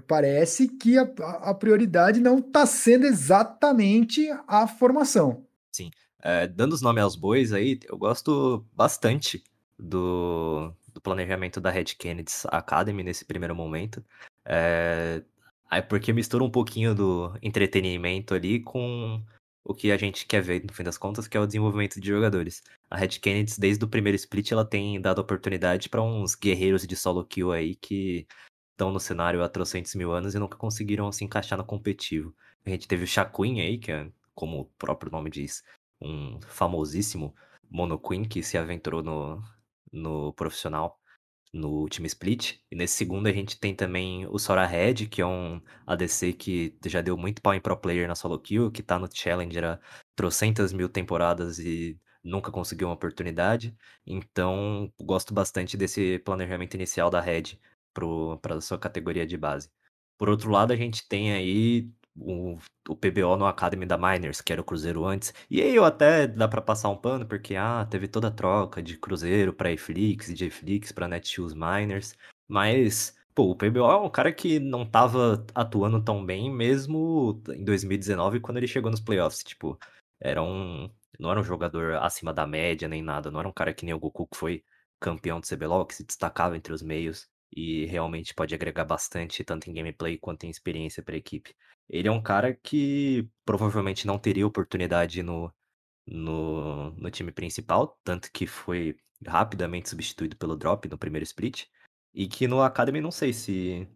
parece 0.06 0.68
que 0.68 0.98
a, 0.98 1.02
a 1.02 1.54
prioridade 1.54 2.20
não 2.20 2.38
está 2.38 2.66
sendo 2.66 3.06
exatamente 3.06 4.28
a 4.46 4.66
formação. 4.66 5.46
Sim. 5.72 5.90
É, 6.22 6.46
dando 6.46 6.72
os 6.72 6.82
nomes 6.82 7.02
aos 7.02 7.16
bois 7.16 7.52
aí, 7.52 7.80
eu 7.88 7.96
gosto 7.96 8.64
bastante 8.74 9.42
do, 9.78 10.72
do 10.92 11.00
planejamento 11.00 11.60
da 11.60 11.70
Red 11.70 11.84
Kennedy 11.98 12.32
Academy 12.46 13.02
nesse 13.02 13.24
primeiro 13.24 13.54
momento. 13.54 14.04
É, 14.44 15.22
é 15.70 15.80
porque 15.80 16.12
mistura 16.12 16.44
um 16.44 16.50
pouquinho 16.50 16.94
do 16.94 17.32
entretenimento 17.42 18.34
ali 18.34 18.60
com 18.60 19.22
o 19.64 19.74
que 19.74 19.92
a 19.92 19.96
gente 19.96 20.26
quer 20.26 20.42
ver, 20.42 20.64
no 20.64 20.72
fim 20.72 20.82
das 20.82 20.98
contas, 20.98 21.28
que 21.28 21.36
é 21.36 21.40
o 21.40 21.46
desenvolvimento 21.46 22.00
de 22.00 22.08
jogadores. 22.08 22.62
A 22.90 22.96
Red 22.96 23.20
Kennedy, 23.20 23.54
desde 23.58 23.84
o 23.84 23.88
primeiro 23.88 24.16
split, 24.16 24.50
ela 24.52 24.64
tem 24.64 25.00
dado 25.00 25.20
oportunidade 25.20 25.88
para 25.88 26.02
uns 26.02 26.34
guerreiros 26.34 26.86
de 26.86 26.96
solo 26.96 27.24
kill 27.24 27.52
aí 27.52 27.74
que 27.76 28.26
estão 28.80 28.90
no 28.90 28.98
cenário 28.98 29.42
há 29.44 29.48
trocentos 29.48 29.94
mil 29.94 30.10
anos 30.10 30.34
e 30.34 30.38
nunca 30.38 30.56
conseguiram 30.56 31.12
se 31.12 31.22
encaixar 31.22 31.58
no 31.58 31.64
competitivo. 31.64 32.34
A 32.64 32.70
gente 32.70 32.88
teve 32.88 33.04
o 33.04 33.06
Shaquin 33.06 33.60
aí, 33.60 33.76
que 33.76 33.92
é, 33.92 34.10
como 34.34 34.60
o 34.60 34.64
próprio 34.78 35.12
nome 35.12 35.28
diz, 35.28 35.62
um 36.00 36.40
famosíssimo 36.40 37.34
Monoqueen 37.70 38.24
que 38.24 38.42
se 38.42 38.56
aventurou 38.56 39.02
no, 39.02 39.42
no 39.92 40.32
profissional 40.32 40.98
no 41.52 41.68
último 41.68 42.06
split. 42.06 42.58
E 42.70 42.74
nesse 42.74 42.94
segundo 42.94 43.26
a 43.26 43.32
gente 43.32 43.60
tem 43.60 43.74
também 43.74 44.26
o 44.26 44.38
Sora 44.38 44.64
Red, 44.64 45.06
que 45.10 45.20
é 45.20 45.26
um 45.26 45.60
ADC 45.86 46.32
que 46.32 46.74
já 46.86 47.02
deu 47.02 47.18
muito 47.18 47.42
pau 47.42 47.54
em 47.54 47.60
pro 47.60 47.76
player 47.76 48.08
na 48.08 48.14
solo 48.14 48.38
kill, 48.38 48.70
que 48.70 48.82
tá 48.82 48.98
no 48.98 49.08
Challenger 49.12 49.64
há 49.64 49.80
trocentas 50.16 50.72
mil 50.72 50.88
temporadas 50.88 51.58
e 51.58 51.98
nunca 52.24 52.50
conseguiu 52.50 52.88
uma 52.88 52.94
oportunidade. 52.94 53.76
Então, 54.06 54.90
gosto 55.00 55.34
bastante 55.34 55.76
desse 55.76 56.18
planejamento 56.20 56.74
inicial 56.74 57.10
da 57.10 57.20
Red 57.20 57.58
para 57.92 58.56
a 58.56 58.60
sua 58.60 58.78
categoria 58.78 59.26
de 59.26 59.36
base. 59.36 59.70
Por 60.18 60.28
outro 60.28 60.50
lado, 60.50 60.72
a 60.72 60.76
gente 60.76 61.08
tem 61.08 61.32
aí 61.32 61.90
o, 62.16 62.58
o 62.88 62.96
PBO 62.96 63.36
no 63.36 63.46
Academy 63.46 63.86
da 63.86 63.96
Miners, 63.96 64.40
que 64.40 64.52
era 64.52 64.60
o 64.60 64.64
Cruzeiro 64.64 65.04
antes. 65.04 65.32
E 65.50 65.62
aí 65.62 65.74
eu 65.74 65.84
até 65.84 66.26
dá 66.26 66.48
pra 66.48 66.60
passar 66.60 66.88
um 66.88 66.96
pano, 66.96 67.26
porque 67.26 67.56
ah, 67.56 67.86
teve 67.90 68.08
toda 68.08 68.28
a 68.28 68.30
troca 68.30 68.82
de 68.82 68.96
Cruzeiro 68.98 69.52
pra 69.52 69.72
Eflix 69.72 70.32
de 70.34 70.44
Eflix 70.46 70.92
pra 70.92 71.08
Netshoes 71.08 71.54
Miners. 71.54 72.16
Mas, 72.48 73.16
pô, 73.34 73.50
o 73.50 73.56
PBO 73.56 73.90
é 73.90 73.96
um 73.96 74.10
cara 74.10 74.32
que 74.32 74.58
não 74.58 74.84
tava 74.84 75.44
atuando 75.54 76.02
tão 76.02 76.24
bem 76.24 76.52
mesmo 76.52 77.42
em 77.50 77.64
2019 77.64 78.40
quando 78.40 78.58
ele 78.58 78.66
chegou 78.66 78.90
nos 78.90 79.00
playoffs. 79.00 79.42
Tipo, 79.42 79.78
era 80.20 80.42
um. 80.42 80.90
Não 81.18 81.30
era 81.30 81.40
um 81.40 81.44
jogador 81.44 81.94
acima 81.96 82.32
da 82.32 82.46
média 82.46 82.88
nem 82.88 83.02
nada. 83.02 83.30
Não 83.30 83.40
era 83.40 83.48
um 83.48 83.52
cara 83.52 83.74
que 83.74 83.84
nem 83.84 83.94
o 83.94 83.98
Goku 83.98 84.26
que 84.26 84.36
foi 84.36 84.64
campeão 85.00 85.40
do 85.40 85.46
CBLOL, 85.46 85.86
que 85.86 85.94
se 85.94 86.04
destacava 86.04 86.56
entre 86.56 86.72
os 86.72 86.82
meios 86.82 87.28
e 87.52 87.86
realmente 87.86 88.34
pode 88.34 88.54
agregar 88.54 88.84
bastante, 88.84 89.44
tanto 89.44 89.68
em 89.68 89.74
gameplay 89.74 90.18
quanto 90.18 90.44
em 90.44 90.50
experiência 90.50 91.02
para 91.02 91.14
a 91.14 91.18
equipe. 91.18 91.54
Ele 91.88 92.08
é 92.08 92.12
um 92.12 92.22
cara 92.22 92.54
que 92.54 93.28
provavelmente 93.44 94.06
não 94.06 94.18
teria 94.18 94.46
oportunidade 94.46 95.22
no, 95.22 95.52
no, 96.06 96.92
no 96.92 97.10
time 97.10 97.32
principal, 97.32 97.98
tanto 98.04 98.30
que 98.32 98.46
foi 98.46 98.96
rapidamente 99.26 99.88
substituído 99.88 100.36
pelo 100.36 100.56
Drop 100.56 100.88
no 100.88 100.98
primeiro 100.98 101.24
split, 101.24 101.66
e 102.14 102.28
que 102.28 102.46
no 102.46 102.62
Academy 102.62 103.00
não 103.00 103.10
sei 103.10 103.32
se, 103.32 103.88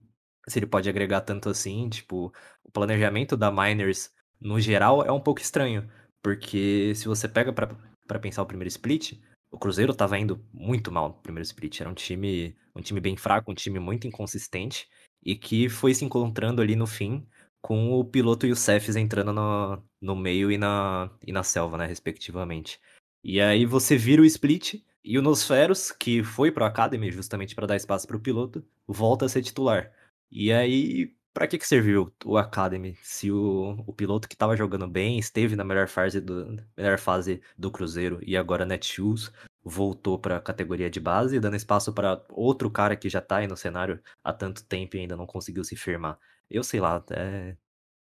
se 0.49 0.59
ele 0.59 0.67
pode 0.67 0.89
agregar 0.89 1.21
tanto 1.23 1.49
assim, 1.49 1.89
tipo, 1.89 2.33
o 2.63 2.71
planejamento 2.71 3.37
da 3.37 3.51
Miners 3.51 4.13
no 4.41 4.61
geral 4.61 5.05
é 5.05 5.13
um 5.13 5.21
pouco 5.21 5.41
estranho, 5.41 5.91
porque 6.23 6.95
se 6.95 7.07
você 7.07 7.29
pega 7.29 7.53
para 7.53 8.19
pensar 8.19 8.43
o 8.43 8.47
primeiro 8.47 8.69
split, 8.69 9.21
o 9.55 9.59
Cruzeiro 9.59 9.93
estava 9.93 10.19
indo 10.19 10.45
muito 10.53 10.91
mal 10.91 11.09
no 11.09 11.15
primeiro 11.15 11.45
split. 11.45 11.81
Era 11.81 11.89
um 11.89 11.95
time, 11.95 12.55
um 12.75 12.83
time 12.83 13.01
bem 13.01 13.17
fraco, 13.17 13.51
um 13.51 13.55
time 13.55 13.79
muito 13.79 14.07
inconsistente 14.07 14.89
e 15.25 15.37
que 15.37 15.69
foi 15.69 15.95
se 15.95 16.05
encontrando 16.05 16.61
ali 16.61 16.77
no 16.77 16.87
fim 16.87 17.27
com 17.63 17.93
o 17.93 18.05
piloto 18.05 18.47
e 18.47 18.53
o 18.53 18.57
Cephs 18.57 18.97
entrando 18.97 19.33
no, 19.33 19.83
no 20.01 20.15
meio 20.15 20.53
e 20.53 20.59
na, 20.59 21.11
e 21.27 21.33
na 21.33 21.43
selva, 21.43 21.79
né, 21.79 21.87
respectivamente. 21.87 22.79
E 23.23 23.41
aí 23.41 23.65
você 23.65 23.97
vira 23.97 24.21
o 24.21 24.25
split 24.25 24.83
e 25.03 25.19
o 25.19 25.23
Nosferos, 25.23 25.91
que 25.91 26.23
foi 26.23 26.51
pro 26.53 26.65
Academy 26.65 27.11
justamente 27.11 27.55
para 27.55 27.67
dar 27.67 27.77
espaço 27.77 28.07
para 28.07 28.17
o 28.17 28.21
piloto, 28.21 28.63
volta 28.87 29.25
a 29.25 29.29
ser 29.29 29.43
titular. 29.43 29.91
E 30.31 30.53
aí, 30.53 31.15
para 31.35 31.49
que, 31.49 31.59
que 31.59 31.67
serviu 31.67 32.15
o 32.25 32.39
Academy 32.39 32.97
se 33.03 33.31
o, 33.31 33.83
o 33.87 33.93
piloto 33.93 34.29
que 34.29 34.37
estava 34.37 34.57
jogando 34.57 34.87
bem 34.87 35.19
esteve 35.19 35.57
na 35.57 35.65
melhor 35.65 35.89
fase 35.89 36.21
do, 36.21 36.57
melhor 36.77 36.97
fase 36.97 37.43
do 37.59 37.73
Cruzeiro 37.73 38.21
e 38.23 38.37
agora 38.37 38.65
Netshoes 38.65 39.33
voltou 39.65 40.17
para 40.17 40.37
a 40.37 40.41
categoria 40.41 40.89
de 40.89 41.01
base, 41.01 41.41
dando 41.41 41.57
espaço 41.57 41.93
para 41.93 42.25
outro 42.31 42.71
cara 42.71 42.95
que 42.95 43.09
já 43.09 43.19
está 43.19 43.39
aí 43.39 43.49
no 43.49 43.57
cenário 43.57 44.01
há 44.23 44.33
tanto 44.33 44.65
tempo 44.65 44.97
e 44.97 45.01
ainda 45.01 45.17
não 45.17 45.27
conseguiu 45.27 45.65
se 45.65 45.75
firmar. 45.75 46.19
Eu 46.49 46.63
sei 46.63 46.81
lá, 46.81 46.97
até 46.97 47.57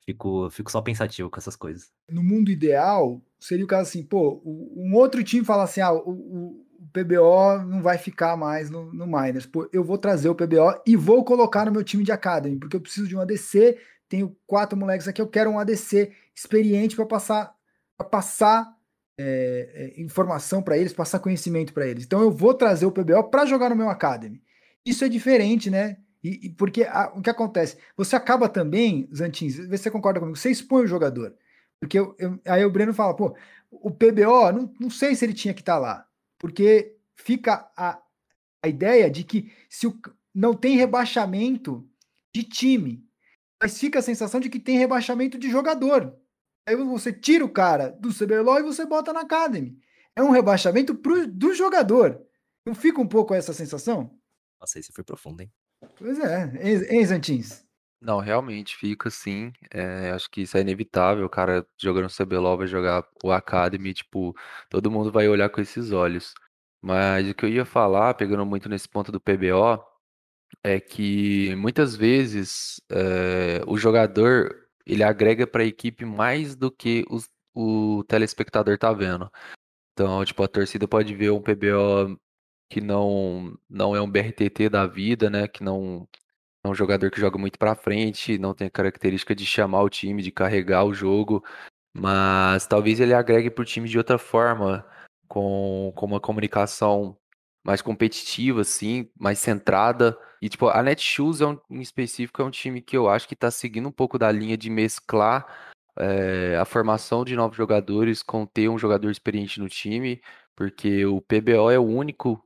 fico, 0.06 0.50
fico 0.50 0.70
só 0.70 0.82
pensativo 0.82 1.30
com 1.30 1.39
essas 1.39 1.56
coisas. 1.56 1.89
No 2.10 2.22
mundo 2.22 2.52
ideal, 2.52 3.22
seria 3.39 3.63
o 3.63 3.67
caso 3.67 3.89
assim, 3.89 4.04
pô, 4.04 4.41
um 4.46 4.94
outro 4.96 5.24
time 5.24 5.46
fala 5.46 5.63
assim, 5.63 5.80
ah, 5.80 5.94
o 5.94 6.65
PBO 6.88 7.63
não 7.65 7.82
vai 7.82 7.98
ficar 7.98 8.36
mais 8.36 8.70
no, 8.70 8.91
no 8.91 9.06
Miners. 9.06 9.48
Eu 9.72 9.84
vou 9.84 9.98
trazer 9.98 10.30
o 10.30 10.36
PBO 10.36 10.82
e 10.86 10.96
vou 10.96 11.24
colocar 11.24 11.65
no 11.65 11.72
meu 11.72 11.84
time 11.84 12.04
de 12.04 12.12
Academy, 12.12 12.58
porque 12.58 12.76
eu 12.76 12.82
preciso 12.82 13.08
de 13.08 13.15
um 13.15 13.22
ADC, 13.22 13.78
tenho 14.10 14.36
quatro 14.48 14.78
moleques 14.78 15.08
aqui, 15.08 15.22
eu 15.22 15.28
quero 15.28 15.50
um 15.50 15.60
ADC 15.60 16.12
experiente 16.36 16.96
para 16.96 17.06
passar, 17.06 17.54
pra 17.98 18.08
passar 18.08 18.76
é, 19.17 19.94
é, 19.98 20.02
informação 20.02 20.62
para 20.62 20.78
eles, 20.78 20.94
passar 20.94 21.20
conhecimento 21.20 21.74
para 21.74 21.88
eles. 21.88 22.04
Então 22.04 22.22
eu 22.22 22.32
vou 22.32 22.54
trazer 22.54 22.86
o 22.86 22.91
PBO 22.91 23.24
para 23.30 23.46
jogar 23.46 23.70
no 23.70 23.76
meu 23.76 23.89
Academy. 23.89 24.41
Isso 24.86 25.06
é 25.06 25.10
diferente, 25.10 25.70
né? 25.70 25.98
E, 26.24 26.48
e 26.48 26.50
porque 26.50 26.84
a, 26.84 27.12
o 27.15 27.22
que 27.22 27.30
acontece? 27.30 27.78
Você 27.96 28.15
acaba 28.15 28.50
também, 28.50 29.08
Zantins, 29.15 29.58
você 29.67 29.89
concorda 29.89 30.20
comigo, 30.20 30.38
você 30.38 30.50
expõe 30.50 30.84
o 30.84 30.88
jogador. 30.88 31.36
Porque 31.80 31.98
eu, 31.98 32.15
eu, 32.20 32.39
aí 32.46 32.63
o 32.65 32.70
Breno 32.72 32.94
fala, 32.94 33.15
pô, 33.15 33.36
o 33.72 33.89
PBO, 33.91 34.52
não, 34.54 34.74
não 34.80 34.89
sei 34.89 35.15
se 35.15 35.26
ele 35.26 35.34
tinha 35.34 35.54
que 35.54 35.62
estar 35.62 35.76
tá 35.76 35.80
lá. 35.80 36.08
Porque 36.41 36.97
fica 37.15 37.71
a, 37.77 38.01
a 38.63 38.67
ideia 38.67 39.12
de 39.12 39.23
que 39.23 39.54
se 39.69 39.86
o, 39.86 39.95
não 40.34 40.56
tem 40.56 40.75
rebaixamento 40.75 41.88
de 42.34 42.43
time, 42.43 43.08
mas 43.62 43.80
fica 43.80 43.99
a 43.99 44.01
sensação 44.01 44.39
de 44.39 44.49
que 44.49 44.60
tem 44.60 44.75
rebaixamento 44.75 45.38
de 45.38 45.51
jogador. 45.51 46.17
Aí 46.65 46.75
você 46.75 47.13
tira 47.13 47.45
o 47.45 47.49
cara 47.49 47.91
do 47.91 48.10
CBLOL 48.12 48.60
e 48.60 48.63
você 48.63 48.88
bota 48.88 49.13
na 49.13 49.21
Academy. 49.21 49.77
É 50.15 50.23
um 50.23 50.32
rebaixamento 50.32 50.95
pro, 50.95 51.27
do 51.27 51.54
jogador. 51.54 52.19
Não 52.65 52.73
fica 52.73 52.99
um 52.99 53.08
pouco 53.08 53.36
essa 53.36 53.54
sensação? 53.54 54.17
Nossa, 54.60 54.80
isso 54.80 54.91
foi 54.93 55.04
profundo, 55.04 55.41
hein? 55.41 55.51
Pois 55.95 56.19
é, 56.19 56.89
hein, 56.89 57.06
Zantins? 57.06 57.63
Não, 58.01 58.19
realmente 58.19 58.75
fica 58.75 59.09
assim. 59.09 59.53
É, 59.71 60.09
acho 60.11 60.29
que 60.29 60.41
isso 60.41 60.57
é 60.57 60.61
inevitável. 60.61 61.25
O 61.25 61.29
cara 61.29 61.65
jogando 61.77 62.09
CBLOL 62.09 62.57
vai 62.57 62.65
jogar 62.67 63.07
o 63.23 63.31
Academy, 63.31 63.93
tipo, 63.93 64.35
todo 64.69 64.89
mundo 64.89 65.11
vai 65.11 65.27
olhar 65.27 65.49
com 65.49 65.61
esses 65.61 65.91
olhos. 65.91 66.33
Mas 66.81 67.29
o 67.29 67.35
que 67.35 67.45
eu 67.45 67.49
ia 67.49 67.63
falar, 67.65 68.15
pegando 68.15 68.43
muito 68.45 68.67
nesse 68.67 68.89
ponto 68.89 69.11
do 69.11 69.21
PBO, 69.21 69.83
é 70.63 70.79
que 70.79 71.55
muitas 71.55 71.95
vezes 71.95 72.81
é, 72.91 73.61
o 73.67 73.77
jogador 73.77 74.55
ele 74.85 75.03
agrega 75.03 75.47
para 75.47 75.63
a 75.63 75.65
equipe 75.65 76.05
mais 76.05 76.55
do 76.55 76.71
que 76.71 77.05
o 77.55 78.03
telespectador 78.05 78.77
tá 78.77 78.93
vendo. 78.93 79.31
Então, 79.93 80.23
tipo, 80.25 80.43
a 80.43 80.47
torcida 80.47 80.87
pode 80.87 81.15
ver 81.15 81.31
um 81.31 81.41
PBO 81.41 82.19
que 82.69 82.81
não 82.81 83.57
não 83.69 83.95
é 83.95 84.01
um 84.01 84.09
BRTT 84.09 84.69
da 84.69 84.87
vida, 84.87 85.29
né? 85.29 85.47
Que 85.47 85.63
não 85.63 86.07
é 86.63 86.67
um 86.67 86.76
jogador 86.76 87.10
que 87.12 87.19
joga 87.19 87.38
muito 87.38 87.58
para 87.58 87.76
frente, 87.76 88.38
não 88.38 88.54
tem 88.54 88.67
a 88.67 88.71
característica 88.71 89.34
de 89.34 89.45
chamar 89.45 89.82
o 89.82 89.89
time, 89.89 90.21
de 90.21 90.32
carregar 90.32 90.84
o 90.86 90.93
jogo, 90.93 91.43
mas 91.93 92.67
talvez 92.67 93.00
ele 93.00 93.13
agregue 93.13 93.50
para 93.50 93.62
o 93.62 93.65
time 93.65 93.89
de 93.89 93.97
outra 93.97 94.17
forma, 94.17 94.86
com, 95.28 95.91
com 95.95 96.06
uma 96.06 96.19
comunicação 96.19 97.17
mais 97.63 97.82
competitiva, 97.82 98.62
assim, 98.62 99.10
mais 99.19 99.39
centrada. 99.39 100.17
E, 100.41 100.50
tipo, 100.50 100.67
a 100.67 100.82
Netshoes, 100.82 101.41
é 101.41 101.47
um, 101.47 101.60
em 101.69 101.82
específico, 101.82 102.41
é 102.41 102.45
um 102.45 102.52
time 102.52 102.82
que 102.82 102.97
eu 102.97 103.10
acho 103.10 103.28
que 103.28 103.34
está 103.34 103.52
seguindo 103.52 103.88
um 103.88 103.91
pouco 103.91 104.17
da 104.17 104.32
linha 104.32 104.58
de 104.58 104.69
mesclar 104.69 105.45
é, 105.97 106.58
a 106.58 106.65
formação 106.65 107.24
de 107.24 107.36
novos 107.36 107.58
jogadores 107.58 108.24
com 108.24 108.45
ter 108.45 108.69
um 108.69 108.78
jogador 108.78 109.12
experiente 109.12 109.60
no 109.60 109.69
time, 109.69 110.21
porque 110.56 111.06
o 111.06 111.21
PBO 111.21 111.69
é 111.69 111.78
o 111.78 111.86
único, 111.86 112.43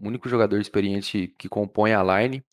único 0.00 0.28
jogador 0.28 0.60
experiente 0.60 1.28
que 1.38 1.48
compõe 1.48 1.92
a 1.92 2.02
line. 2.02 2.44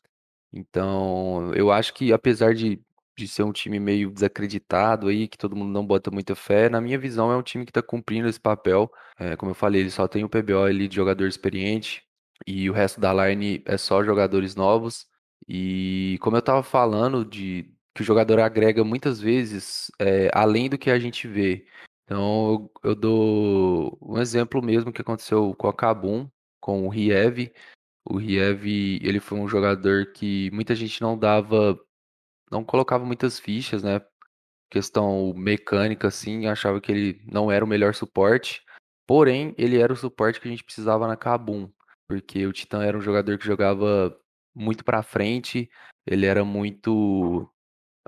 Então, 0.54 1.54
eu 1.56 1.72
acho 1.72 1.94
que 1.94 2.12
apesar 2.12 2.54
de, 2.54 2.82
de 3.18 3.28
ser 3.28 3.44
um 3.44 3.52
time 3.52 3.80
meio 3.80 4.12
desacreditado 4.12 5.08
aí, 5.08 5.28
que 5.28 5.38
todo 5.38 5.56
mundo 5.56 5.72
não 5.72 5.86
bota 5.86 6.12
muita 6.12 6.36
fé, 6.36 6.70
na 6.70 6.82
minha 6.82 7.00
visão 7.00 7.32
é 7.32 7.38
um 7.38 7.44
time 7.44 7.66
que 7.66 7.72
está 7.72 7.82
cumprindo 7.82 8.28
esse 8.28 8.40
papel. 8.40 8.92
É, 9.18 9.36
como 9.36 9.52
eu 9.52 9.56
falei, 9.56 9.82
ele 9.82 9.92
só 9.92 10.08
tem 10.08 10.24
o 10.24 10.30
PBO 10.30 10.64
ali 10.64 10.88
de 10.88 10.96
jogador 10.96 11.28
experiente 11.28 12.04
e 12.48 12.70
o 12.70 12.74
resto 12.74 13.00
da 13.00 13.14
line 13.14 13.64
é 13.66 13.78
só 13.78 14.04
jogadores 14.04 14.56
novos. 14.56 15.08
E 15.48 16.18
como 16.22 16.36
eu 16.36 16.40
estava 16.40 16.64
falando 16.64 17.26
de 17.26 17.74
que 17.94 18.02
o 18.02 18.06
jogador 18.06 18.40
agrega 18.40 18.84
muitas 18.84 19.20
vezes 19.20 19.92
é, 20.00 20.30
além 20.34 20.70
do 20.70 20.78
que 20.78 20.90
a 20.90 21.00
gente 21.00 21.28
vê. 21.28 21.66
Então 22.06 22.70
eu, 22.84 22.96
dou 22.96 23.98
um 24.02 24.20
exemplo 24.20 24.62
mesmo 24.62 24.92
que 24.92 25.02
aconteceu 25.02 25.54
com 25.56 25.68
a 25.68 25.74
Kabum, 25.74 26.30
com 26.60 26.86
o 26.86 26.90
Riev. 26.90 27.52
O 28.06 28.18
Riev, 28.18 28.66
ele 29.02 29.20
foi 29.20 29.40
um 29.40 29.48
jogador 29.48 30.12
que 30.14 30.50
muita 30.52 30.76
gente 30.76 31.02
não 31.02 31.18
dava, 31.18 31.80
não 32.52 32.64
colocava 32.64 33.06
muitas 33.06 33.40
fichas, 33.40 33.84
né? 33.84 34.02
Questão 34.70 35.34
mecânica, 35.36 36.08
assim, 36.08 36.48
achava 36.48 36.82
que 36.82 36.92
ele 36.92 37.22
não 37.26 37.52
era 37.52 37.64
o 37.64 37.68
melhor 37.68 37.94
suporte. 37.94 38.64
Porém, 39.08 39.54
ele 39.58 39.80
era 39.80 39.94
o 39.94 39.96
suporte 39.96 40.40
que 40.40 40.48
a 40.48 40.52
gente 40.52 40.64
precisava 40.64 41.08
na 41.08 41.18
Kabum 41.18 41.70
porque 42.12 42.46
o 42.46 42.52
Titã 42.52 42.84
era 42.84 42.98
um 42.98 43.02
jogador 43.02 43.38
que 43.38 43.46
jogava 43.46 44.14
muito 44.54 44.84
para 44.84 45.02
frente, 45.02 45.70
ele 46.06 46.26
era 46.26 46.44
muito 46.44 47.50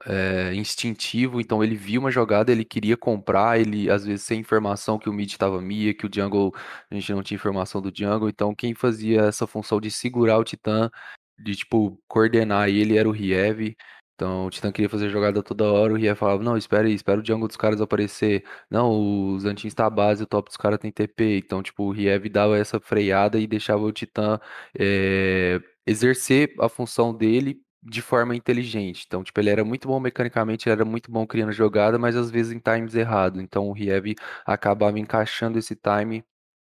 é, 0.06 0.54
instintivo, 0.56 1.40
então 1.40 1.64
ele 1.64 1.76
via 1.76 2.00
uma 2.00 2.12
jogada, 2.12 2.52
ele 2.52 2.66
queria 2.66 2.98
comprar, 2.98 3.60
ele 3.60 3.90
às 3.90 4.06
vezes 4.06 4.26
sem 4.26 4.40
informação 4.40 4.98
que 5.00 5.10
o 5.10 5.14
mid 5.14 5.30
estava 5.32 5.62
mia, 5.62 5.94
que 5.94 6.06
o 6.06 6.10
jungle 6.14 6.54
a 6.92 6.96
gente 6.96 7.14
não 7.14 7.24
tinha 7.24 7.36
informação 7.36 7.82
do 7.82 7.92
jungle, 7.96 8.30
então 8.30 8.56
quem 8.56 8.74
fazia 8.74 9.22
essa 9.22 9.46
função 9.48 9.80
de 9.80 9.92
segurar 9.92 10.38
o 10.40 10.44
Titã, 10.44 10.90
de 11.38 11.56
tipo 11.56 12.00
coordenar 12.08 12.70
ele 12.70 12.98
era 12.98 13.08
o 13.08 13.12
Riev, 13.12 13.76
então 14.16 14.46
o 14.46 14.50
Titã 14.50 14.72
queria 14.72 14.90
fazer 14.90 15.10
jogada 15.10 15.42
toda 15.44 15.72
hora, 15.72 15.94
o 15.94 15.96
Ria 15.98 16.16
falava, 16.16 16.44
não, 16.44 16.56
espera 16.56 16.88
aí, 16.88 16.94
espera 16.94 17.20
o 17.20 17.26
jungle 17.26 17.48
dos 17.48 17.58
caras 17.58 17.82
aparecer. 17.82 18.46
Não, 18.70 19.34
os 19.34 19.44
Antins 19.46 19.74
tá 19.74 19.90
base, 19.90 20.24
o 20.24 20.28
top 20.28 20.50
dos 20.50 20.58
caras 20.58 20.80
tem 20.80 20.92
TP. 20.92 21.40
Então, 21.40 21.64
tipo, 21.64 21.84
o 21.84 21.92
Riev 21.92 22.30
dava 22.30 22.58
essa 22.58 22.80
freada 22.80 23.40
e 23.40 23.48
deixava 23.48 23.84
o 23.84 23.92
Titã 23.92 24.40
é, 24.78 25.60
exercer 25.86 26.54
a 26.60 26.70
função 26.70 27.14
dele 27.14 27.63
de 27.86 28.02
forma 28.02 28.36
inteligente. 28.36 29.04
Então, 29.08 29.24
tipo, 29.24 29.40
ele 29.40 29.50
era 29.50 29.64
muito 29.66 29.88
bom 29.88 30.00
mecanicamente, 30.00 30.68
ele 30.68 30.74
era 30.74 30.86
muito 30.86 31.12
bom 31.12 31.26
criando 31.28 31.52
jogada, 31.52 32.00
mas 32.00 32.16
às 32.16 32.32
vezes 32.32 32.52
em 32.52 32.60
times 32.60 32.96
errados. 32.96 33.42
Então, 33.42 33.68
o 33.68 33.74
Riev 33.74 34.16
acabava 34.46 35.00
encaixando 35.00 35.60
esse 35.60 35.76
time 35.76 36.24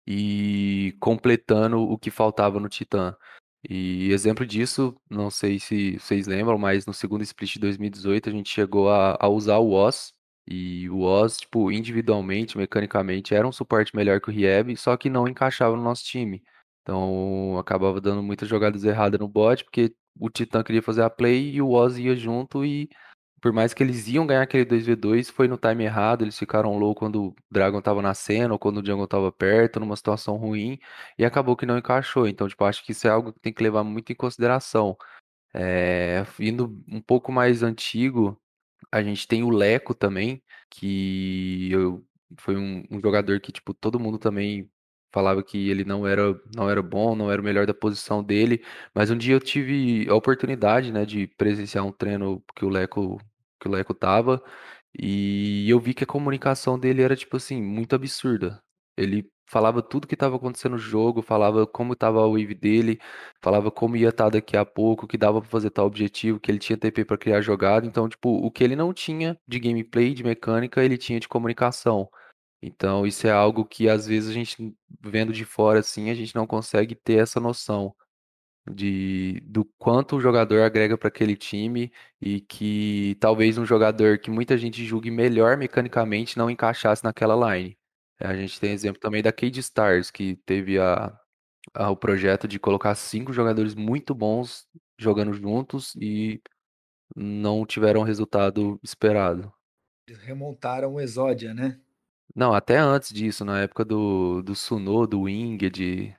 e 0.06 0.96
completando 1.00 1.80
o 1.80 1.98
que 1.98 2.10
faltava 2.10 2.60
no 2.60 2.68
Titã. 2.68 3.16
E 3.68 4.10
exemplo 4.12 4.44
disso, 4.44 4.94
não 5.08 5.30
sei 5.30 5.58
se 5.58 5.98
vocês 5.98 6.26
lembram, 6.26 6.58
mas 6.58 6.84
no 6.86 6.92
segundo 6.92 7.22
split 7.22 7.54
de 7.54 7.60
2018 7.60 8.28
a 8.28 8.32
gente 8.32 8.50
chegou 8.50 8.90
a, 8.90 9.16
a 9.18 9.28
usar 9.28 9.58
o 9.58 9.70
Oz. 9.72 10.12
E 10.46 10.90
o 10.90 11.00
Oz, 11.00 11.38
tipo, 11.38 11.72
individualmente, 11.72 12.58
mecanicamente, 12.58 13.34
era 13.34 13.48
um 13.48 13.52
suporte 13.52 13.96
melhor 13.96 14.20
que 14.20 14.28
o 14.28 14.32
Rieb, 14.32 14.76
só 14.76 14.94
que 14.96 15.08
não 15.08 15.26
encaixava 15.26 15.74
no 15.76 15.82
nosso 15.82 16.04
time. 16.04 16.42
Então 16.82 17.58
acabava 17.58 18.00
dando 18.00 18.22
muitas 18.22 18.46
jogadas 18.48 18.84
erradas 18.84 19.18
no 19.18 19.26
bot, 19.26 19.64
porque 19.64 19.94
o 20.18 20.30
Titã 20.30 20.62
queria 20.62 20.82
fazer 20.82 21.02
a 21.02 21.10
play 21.10 21.54
e 21.54 21.62
o 21.62 21.70
Oz 21.70 21.98
ia 21.98 22.14
junto 22.16 22.64
e 22.64 22.88
por 23.44 23.52
mais 23.52 23.74
que 23.74 23.82
eles 23.82 24.08
iam 24.08 24.26
ganhar 24.26 24.40
aquele 24.40 24.64
2v2, 24.64 25.30
foi 25.30 25.46
no 25.46 25.58
time 25.58 25.84
errado, 25.84 26.22
eles 26.24 26.38
ficaram 26.38 26.78
low 26.78 26.94
quando 26.94 27.26
o 27.26 27.36
Dragon 27.50 27.78
tava 27.82 28.00
nascendo, 28.00 28.54
ou 28.54 28.58
quando 28.58 28.78
o 28.78 28.86
Jungle 28.86 29.06
tava 29.06 29.30
perto, 29.30 29.78
numa 29.78 29.96
situação 29.96 30.36
ruim, 30.36 30.78
e 31.18 31.26
acabou 31.26 31.54
que 31.54 31.66
não 31.66 31.76
encaixou. 31.76 32.26
Então, 32.26 32.48
tipo, 32.48 32.64
acho 32.64 32.82
que 32.82 32.92
isso 32.92 33.06
é 33.06 33.10
algo 33.10 33.34
que 33.34 33.40
tem 33.40 33.52
que 33.52 33.62
levar 33.62 33.84
muito 33.84 34.10
em 34.10 34.14
consideração. 34.14 34.96
É, 35.52 36.24
indo 36.40 36.82
um 36.88 37.02
pouco 37.02 37.30
mais 37.30 37.62
antigo, 37.62 38.40
a 38.90 39.02
gente 39.02 39.28
tem 39.28 39.42
o 39.42 39.50
Leco 39.50 39.94
também, 39.94 40.42
que 40.70 41.70
eu, 41.70 42.02
foi 42.38 42.56
um, 42.56 42.82
um 42.90 42.98
jogador 42.98 43.40
que, 43.40 43.52
tipo, 43.52 43.74
todo 43.74 44.00
mundo 44.00 44.18
também 44.18 44.70
falava 45.14 45.42
que 45.44 45.70
ele 45.70 45.84
não 45.84 46.06
era, 46.06 46.38
não 46.54 46.68
era 46.68 46.82
bom, 46.82 47.14
não 47.14 47.30
era 47.30 47.40
o 47.40 47.44
melhor 47.44 47.66
da 47.66 47.74
posição 47.74 48.22
dele, 48.22 48.62
mas 48.94 49.10
um 49.10 49.16
dia 49.16 49.34
eu 49.34 49.40
tive 49.40 50.08
a 50.10 50.14
oportunidade, 50.14 50.92
né, 50.92 51.06
de 51.06 51.28
presenciar 51.38 51.84
um 51.86 51.92
treino 51.92 52.42
que 52.56 52.64
o 52.64 52.68
Leco 52.68 53.18
que 53.60 53.68
o 53.68 53.70
Leco 53.70 53.94
tava, 53.94 54.42
e 54.98 55.68
eu 55.70 55.80
vi 55.80 55.94
que 55.94 56.04
a 56.04 56.06
comunicação 56.06 56.78
dele 56.78 57.02
era, 57.02 57.16
tipo 57.16 57.36
assim, 57.36 57.62
muito 57.62 57.94
absurda. 57.94 58.62
Ele 58.96 59.28
falava 59.46 59.82
tudo 59.82 60.06
que 60.06 60.14
estava 60.14 60.36
acontecendo 60.36 60.72
no 60.72 60.78
jogo, 60.78 61.22
falava 61.22 61.66
como 61.66 61.92
estava 61.94 62.20
a 62.24 62.28
wave 62.28 62.54
dele, 62.54 62.98
falava 63.42 63.70
como 63.70 63.96
ia 63.96 64.08
estar 64.10 64.28
daqui 64.30 64.56
a 64.56 64.64
pouco, 64.64 65.06
que 65.06 65.16
dava 65.18 65.40
para 65.40 65.50
fazer 65.50 65.70
tal 65.70 65.86
objetivo, 65.86 66.40
que 66.40 66.50
ele 66.50 66.58
tinha 66.58 66.76
TP 66.76 67.04
para 67.04 67.18
criar 67.18 67.40
jogada. 67.40 67.86
Então, 67.86 68.08
tipo, 68.08 68.28
o 68.30 68.50
que 68.50 68.62
ele 68.64 68.76
não 68.76 68.92
tinha 68.92 69.38
de 69.46 69.58
gameplay, 69.60 70.14
de 70.14 70.24
mecânica, 70.24 70.82
ele 70.84 70.98
tinha 70.98 71.20
de 71.20 71.28
comunicação. 71.28 72.08
Então, 72.66 73.06
isso 73.06 73.26
é 73.26 73.30
algo 73.30 73.62
que 73.62 73.90
às 73.90 74.06
vezes 74.06 74.30
a 74.30 74.32
gente 74.32 74.74
vendo 75.02 75.34
de 75.34 75.44
fora 75.44 75.80
assim, 75.80 76.08
a 76.08 76.14
gente 76.14 76.34
não 76.34 76.46
consegue 76.46 76.94
ter 76.94 77.18
essa 77.18 77.38
noção 77.38 77.94
de 78.70 79.38
do 79.44 79.66
quanto 79.78 80.16
o 80.16 80.20
jogador 80.20 80.62
agrega 80.62 80.96
para 80.96 81.08
aquele 81.08 81.36
time 81.36 81.92
e 82.18 82.40
que 82.40 83.18
talvez 83.20 83.58
um 83.58 83.66
jogador 83.66 84.18
que 84.18 84.30
muita 84.30 84.56
gente 84.56 84.82
julgue 84.82 85.10
melhor 85.10 85.58
mecanicamente 85.58 86.38
não 86.38 86.48
encaixasse 86.48 87.04
naquela 87.04 87.54
line. 87.54 87.76
A 88.18 88.34
gente 88.34 88.58
tem 88.58 88.72
exemplo 88.72 88.98
também 88.98 89.22
da 89.22 89.32
Cade 89.32 89.60
Stars, 89.60 90.10
que 90.10 90.36
teve 90.46 90.78
a, 90.78 91.14
a, 91.74 91.90
o 91.90 91.96
projeto 91.96 92.48
de 92.48 92.58
colocar 92.58 92.94
cinco 92.94 93.30
jogadores 93.30 93.74
muito 93.74 94.14
bons 94.14 94.66
jogando 94.98 95.34
juntos 95.34 95.94
e 95.96 96.40
não 97.14 97.66
tiveram 97.66 98.00
o 98.00 98.04
resultado 98.04 98.80
esperado. 98.82 99.52
Remontaram 100.08 100.94
o 100.94 101.00
Exódia, 101.00 101.52
né? 101.52 101.78
Não, 102.34 102.52
até 102.54 102.78
antes 102.78 103.12
disso, 103.12 103.44
na 103.44 103.60
época 103.62 103.84
do, 103.84 104.42
do 104.42 104.54
Suno, 104.54 105.06
do 105.06 105.22
Winged, 105.22 106.16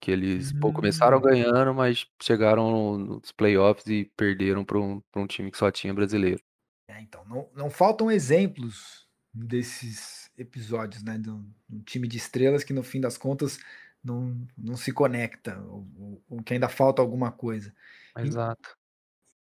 que 0.00 0.10
eles 0.10 0.52
pô, 0.52 0.72
começaram 0.72 1.18
Hum. 1.18 1.20
ganhando, 1.20 1.74
mas 1.74 2.06
chegaram 2.22 2.98
nos 2.98 3.32
playoffs 3.32 3.86
e 3.86 4.04
perderam 4.16 4.64
para 4.64 4.78
um, 4.80 5.00
pra 5.12 5.22
um 5.22 5.26
time 5.26 5.50
que 5.50 5.58
só 5.58 5.70
tinha 5.70 5.94
brasileiro. 5.94 6.42
É, 6.88 7.00
então, 7.00 7.24
não, 7.24 7.50
não 7.54 7.70
faltam 7.70 8.10
exemplos 8.10 9.08
desses 9.32 10.30
episódios, 10.36 11.02
né? 11.02 11.18
De 11.18 11.30
um, 11.30 11.52
um 11.70 11.80
time 11.82 12.06
de 12.08 12.16
estrelas 12.16 12.62
que 12.64 12.72
no 12.72 12.82
fim 12.82 13.00
das 13.00 13.18
contas 13.18 13.58
não, 14.02 14.46
não 14.56 14.76
se 14.76 14.92
conecta, 14.92 15.58
ou, 15.62 15.86
ou- 15.98 16.24
ou 16.28 16.42
que 16.42 16.54
ainda 16.54 16.68
falta 16.68 17.02
alguma 17.02 17.32
coisa. 17.32 17.74
Exato. 18.16 18.76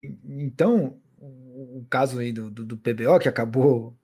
E- 0.03 0.17
Então, 0.23 1.01
o, 1.17 1.79
o 1.79 1.85
caso 1.89 2.19
aí 2.19 2.31
do, 2.31 2.49
do, 2.51 2.65
do 2.65 2.77
PBO, 2.77 3.19
que 3.19 3.29
acabou, 3.29 3.97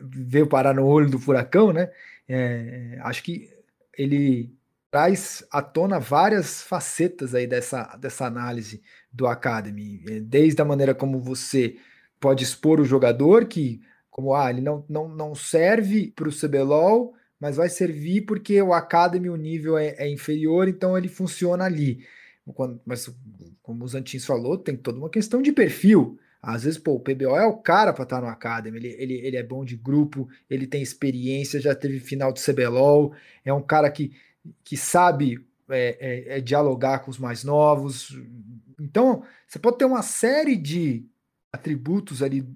veio 0.00 0.46
parar 0.46 0.74
no 0.74 0.86
olho 0.86 1.10
do 1.10 1.18
furacão, 1.18 1.72
né? 1.72 1.90
É, 2.28 2.98
acho 3.02 3.22
que 3.22 3.48
ele 3.96 4.52
traz 4.90 5.44
à 5.50 5.60
tona 5.62 5.98
várias 5.98 6.62
facetas 6.62 7.34
aí 7.34 7.46
dessa, 7.46 7.96
dessa 7.96 8.26
análise 8.26 8.82
do 9.12 9.26
Academy, 9.26 10.02
é, 10.08 10.20
desde 10.20 10.60
a 10.62 10.64
maneira 10.64 10.94
como 10.94 11.20
você 11.20 11.76
pode 12.20 12.42
expor 12.44 12.80
o 12.80 12.84
jogador, 12.84 13.46
que 13.46 13.80
como 14.10 14.34
ah, 14.34 14.50
ele 14.50 14.60
não, 14.60 14.84
não, 14.88 15.08
não 15.08 15.34
serve 15.34 16.10
para 16.10 16.28
o 16.28 16.32
CBLOL, 16.32 17.14
mas 17.38 17.56
vai 17.56 17.68
servir 17.68 18.22
porque 18.22 18.60
o 18.60 18.72
Academy, 18.72 19.30
o 19.30 19.36
nível 19.36 19.78
é, 19.78 19.94
é 19.98 20.08
inferior, 20.08 20.68
então 20.68 20.98
ele 20.98 21.08
funciona 21.08 21.64
ali. 21.64 22.04
Quando- 22.54 22.80
mas 22.84 23.08
como 23.62 23.84
o 23.84 23.88
Zantins 23.88 24.24
falou, 24.24 24.58
tem 24.58 24.76
toda 24.76 24.98
uma 24.98 25.10
questão 25.10 25.40
de 25.42 25.52
perfil. 25.52 26.18
Às 26.40 26.64
vezes, 26.64 26.78
pô, 26.78 26.92
o 26.94 27.00
PBO 27.00 27.36
é 27.36 27.44
o 27.44 27.56
cara 27.56 27.92
para 27.92 28.04
estar 28.04 28.20
no 28.20 28.28
Academy. 28.28 28.78
Ele, 28.78 28.88
ele, 28.88 29.14
ele 29.14 29.36
é 29.36 29.42
bom 29.42 29.64
de 29.64 29.76
grupo, 29.76 30.28
ele 30.48 30.66
tem 30.66 30.80
experiência, 30.80 31.60
já 31.60 31.74
teve 31.74 31.98
final 31.98 32.32
do 32.32 32.40
CBLOL, 32.40 33.12
é 33.44 33.52
um 33.52 33.62
cara 33.62 33.90
que, 33.90 34.12
que 34.62 34.76
sabe 34.76 35.44
é, 35.68 35.96
é, 36.30 36.38
é 36.38 36.40
dialogar 36.40 37.00
com 37.00 37.10
os 37.10 37.18
mais 37.18 37.42
novos. 37.42 38.16
Então, 38.80 39.24
você 39.46 39.58
pode 39.58 39.78
ter 39.78 39.84
uma 39.84 40.02
série 40.02 40.56
de 40.56 41.04
atributos 41.52 42.22
ali 42.22 42.46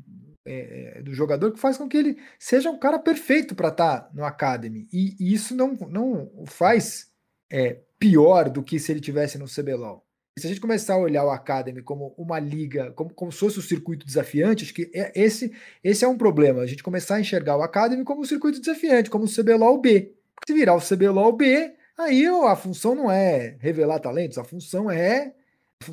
é, 0.44 0.98
é, 0.98 1.02
do 1.02 1.14
jogador 1.14 1.52
que 1.52 1.60
faz 1.60 1.76
com 1.76 1.88
que 1.88 1.96
ele 1.96 2.18
seja 2.38 2.70
um 2.70 2.78
cara 2.78 2.98
perfeito 2.98 3.54
para 3.54 3.68
estar 3.68 4.10
no 4.12 4.24
Academy. 4.24 4.88
E, 4.92 5.16
e 5.18 5.32
isso 5.32 5.54
não, 5.54 5.74
não 5.88 6.30
o 6.34 6.46
faz 6.46 7.10
é, 7.50 7.80
pior 7.98 8.50
do 8.50 8.62
que 8.62 8.78
se 8.78 8.92
ele 8.92 9.00
tivesse 9.00 9.38
no 9.38 9.46
CBLOL. 9.46 10.04
Se 10.38 10.46
a 10.46 10.48
gente 10.48 10.60
começar 10.60 10.94
a 10.94 10.98
olhar 10.98 11.24
o 11.24 11.30
Academy 11.30 11.82
como 11.82 12.14
uma 12.16 12.38
liga, 12.40 12.90
como, 12.92 13.12
como 13.12 13.30
se 13.30 13.38
fosse 13.38 13.58
o 13.58 13.62
circuito 13.62 14.06
desafiante, 14.06 14.64
acho 14.64 14.72
que 14.72 14.90
é- 14.94 15.12
esse, 15.14 15.52
esse 15.84 16.04
é 16.04 16.08
um 16.08 16.16
problema. 16.16 16.62
A 16.62 16.66
gente 16.66 16.82
começar 16.82 17.16
a 17.16 17.20
enxergar 17.20 17.56
o 17.56 17.62
Academy 17.62 18.02
como 18.02 18.22
um 18.22 18.24
circuito 18.24 18.58
desafiante, 18.58 19.10
como 19.10 19.24
o 19.24 19.28
CBLOL 19.28 19.78
B. 19.78 20.14
Se 20.46 20.54
virar 20.54 20.74
o 20.74 20.80
CBLOL 20.80 21.32
B, 21.36 21.74
aí 21.98 22.26
a 22.26 22.56
função 22.56 22.94
não 22.94 23.10
é 23.10 23.56
revelar 23.60 24.00
talentos, 24.00 24.38
a 24.38 24.44
função 24.44 24.90
é. 24.90 25.34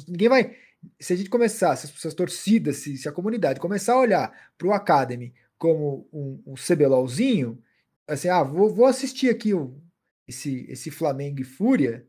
Ninguém 0.08 0.30
vai. 0.30 0.56
Se 1.00 1.12
a 1.14 1.16
gente 1.18 1.30
começar, 1.30 1.76
se 1.76 1.88
as, 1.88 1.92
se 1.92 2.08
as 2.08 2.14
torcidas, 2.14 2.78
se, 2.78 2.98
se 2.98 3.10
a 3.10 3.12
comunidade 3.12 3.60
começar 3.60 3.94
a 3.94 4.00
olhar 4.00 4.52
para 4.58 4.68
o 4.68 4.74
Academy 4.74 5.34
como 5.58 6.08
um, 6.14 6.42
um 6.48 6.54
CBLOLzinho, 6.56 7.62
assim, 8.08 8.30
ah, 8.30 8.44
vou, 8.44 8.74
vou 8.74 8.86
assistir 8.86 9.30
aqui 9.30 9.54
o, 9.54 9.78
esse, 10.26 10.66
esse 10.70 10.90
Flamengo 10.90 11.42
e 11.42 11.44
Fúria 11.44 12.08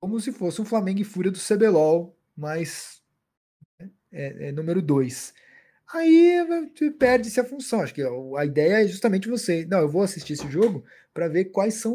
como 0.00 0.20
se 0.20 0.32
fosse 0.32 0.60
um 0.60 0.64
Flamengo 0.64 1.00
e 1.00 1.04
Fúria 1.04 1.30
do 1.30 1.38
CBLOL, 1.38 2.16
mas 2.36 3.00
é, 4.12 4.48
é 4.48 4.52
número 4.52 4.80
2. 4.82 5.34
Aí 5.92 6.44
perde-se 6.98 7.38
a 7.38 7.44
função. 7.44 7.80
Acho 7.80 7.94
que 7.94 8.02
a 8.36 8.44
ideia 8.44 8.82
é 8.82 8.88
justamente 8.88 9.28
você. 9.28 9.64
Não, 9.66 9.78
eu 9.78 9.88
vou 9.88 10.02
assistir 10.02 10.32
esse 10.32 10.50
jogo 10.50 10.84
para 11.14 11.28
ver 11.28 11.46
quais 11.46 11.74
são 11.74 11.94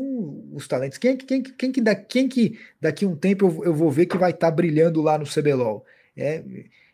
os 0.53 0.67
talentos. 0.67 0.97
Quem, 0.97 1.17
quem, 1.17 1.43
quem, 1.43 1.71
que, 1.71 1.81
da, 1.81 1.93
quem 1.93 2.27
que 2.27 2.57
daqui 2.79 3.05
a 3.05 3.07
um 3.07 3.15
tempo 3.15 3.45
eu, 3.45 3.65
eu 3.65 3.73
vou 3.73 3.91
ver 3.91 4.05
que 4.05 4.17
vai 4.17 4.31
estar 4.31 4.49
tá 4.49 4.55
brilhando 4.55 5.01
lá 5.01 5.17
no 5.17 5.25
CBLOL. 5.25 5.85
É, 6.15 6.43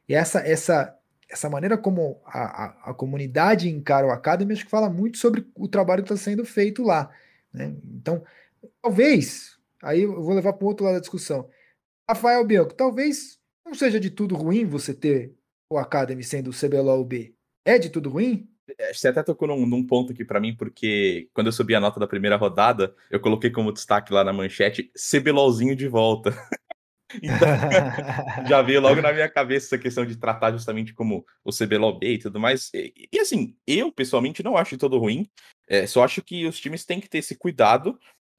essa, 0.09 0.39
essa, 0.39 0.97
essa 1.29 1.49
maneira 1.49 1.77
como 1.77 2.21
a, 2.25 2.39
a, 2.39 2.91
a, 2.91 2.93
comunidade 2.93 3.69
encara 3.69 4.07
o 4.07 4.11
Academy, 4.11 4.53
acho 4.53 4.65
que 4.65 4.71
fala 4.71 4.89
muito 4.89 5.17
sobre 5.17 5.45
o 5.55 5.67
trabalho 5.67 6.03
que 6.03 6.11
está 6.11 6.23
sendo 6.23 6.43
feito 6.45 6.83
lá. 6.83 7.09
Né? 7.53 7.75
Então, 7.95 8.23
talvez, 8.81 9.56
aí 9.87 10.01
eu 10.01 10.21
vou 10.21 10.35
levar 10.35 10.53
para 10.53 10.65
o 10.65 10.67
outro 10.67 10.85
lado 10.85 10.95
da 10.95 10.99
discussão. 10.99 11.49
Rafael 12.09 12.45
Bianco, 12.45 12.73
talvez 12.73 13.39
não 13.65 13.73
seja 13.73 13.99
de 13.99 14.09
tudo 14.09 14.35
ruim 14.35 14.65
você 14.65 14.93
ter 14.93 15.33
o 15.71 15.77
Academy 15.77 16.23
sendo 16.23 16.49
o 16.49 16.53
CBLOL 16.53 17.03
B. 17.03 17.33
É 17.65 17.77
de 17.77 17.89
tudo 17.89 18.09
ruim? 18.09 18.49
Você 18.93 19.07
até 19.07 19.23
tocou 19.23 19.47
num, 19.47 19.65
num 19.65 19.85
ponto 19.85 20.11
aqui 20.11 20.25
para 20.25 20.39
mim, 20.39 20.55
porque 20.55 21.29
quando 21.33 21.47
eu 21.47 21.53
subi 21.53 21.73
a 21.73 21.79
nota 21.79 21.99
da 21.99 22.07
primeira 22.07 22.35
rodada, 22.35 22.93
eu 23.09 23.19
coloquei 23.19 23.49
como 23.49 23.71
destaque 23.71 24.11
lá 24.11 24.23
na 24.23 24.33
manchete 24.33 24.91
CBLOLzinho 24.93 25.75
de 25.75 25.87
volta. 25.87 26.31
então, 27.23 27.47
já 28.47 28.61
veio 28.61 28.81
logo 28.81 29.01
na 29.01 29.13
minha 29.13 29.29
cabeça 29.29 29.67
essa 29.67 29.81
questão 29.81 30.05
de 30.05 30.17
tratar 30.17 30.51
justamente 30.51 30.93
como 30.93 31.25
o 31.45 31.51
CBLOL 31.51 31.97
B 31.97 32.13
e 32.13 32.19
tudo 32.19 32.41
mais. 32.41 32.69
E, 32.73 33.07
e 33.11 33.19
assim, 33.19 33.55
eu 33.65 33.89
pessoalmente 33.89 34.43
não 34.43 34.57
acho 34.57 34.71
de 34.71 34.79
todo 34.79 34.99
ruim, 34.99 35.29
é, 35.67 35.85
só 35.85 36.03
acho 36.03 36.21
que 36.21 36.45
os 36.45 36.59
times 36.59 36.85
têm 36.85 36.99
que 36.99 37.09
ter 37.09 37.19
esse 37.19 37.35
cuidado 37.35 37.97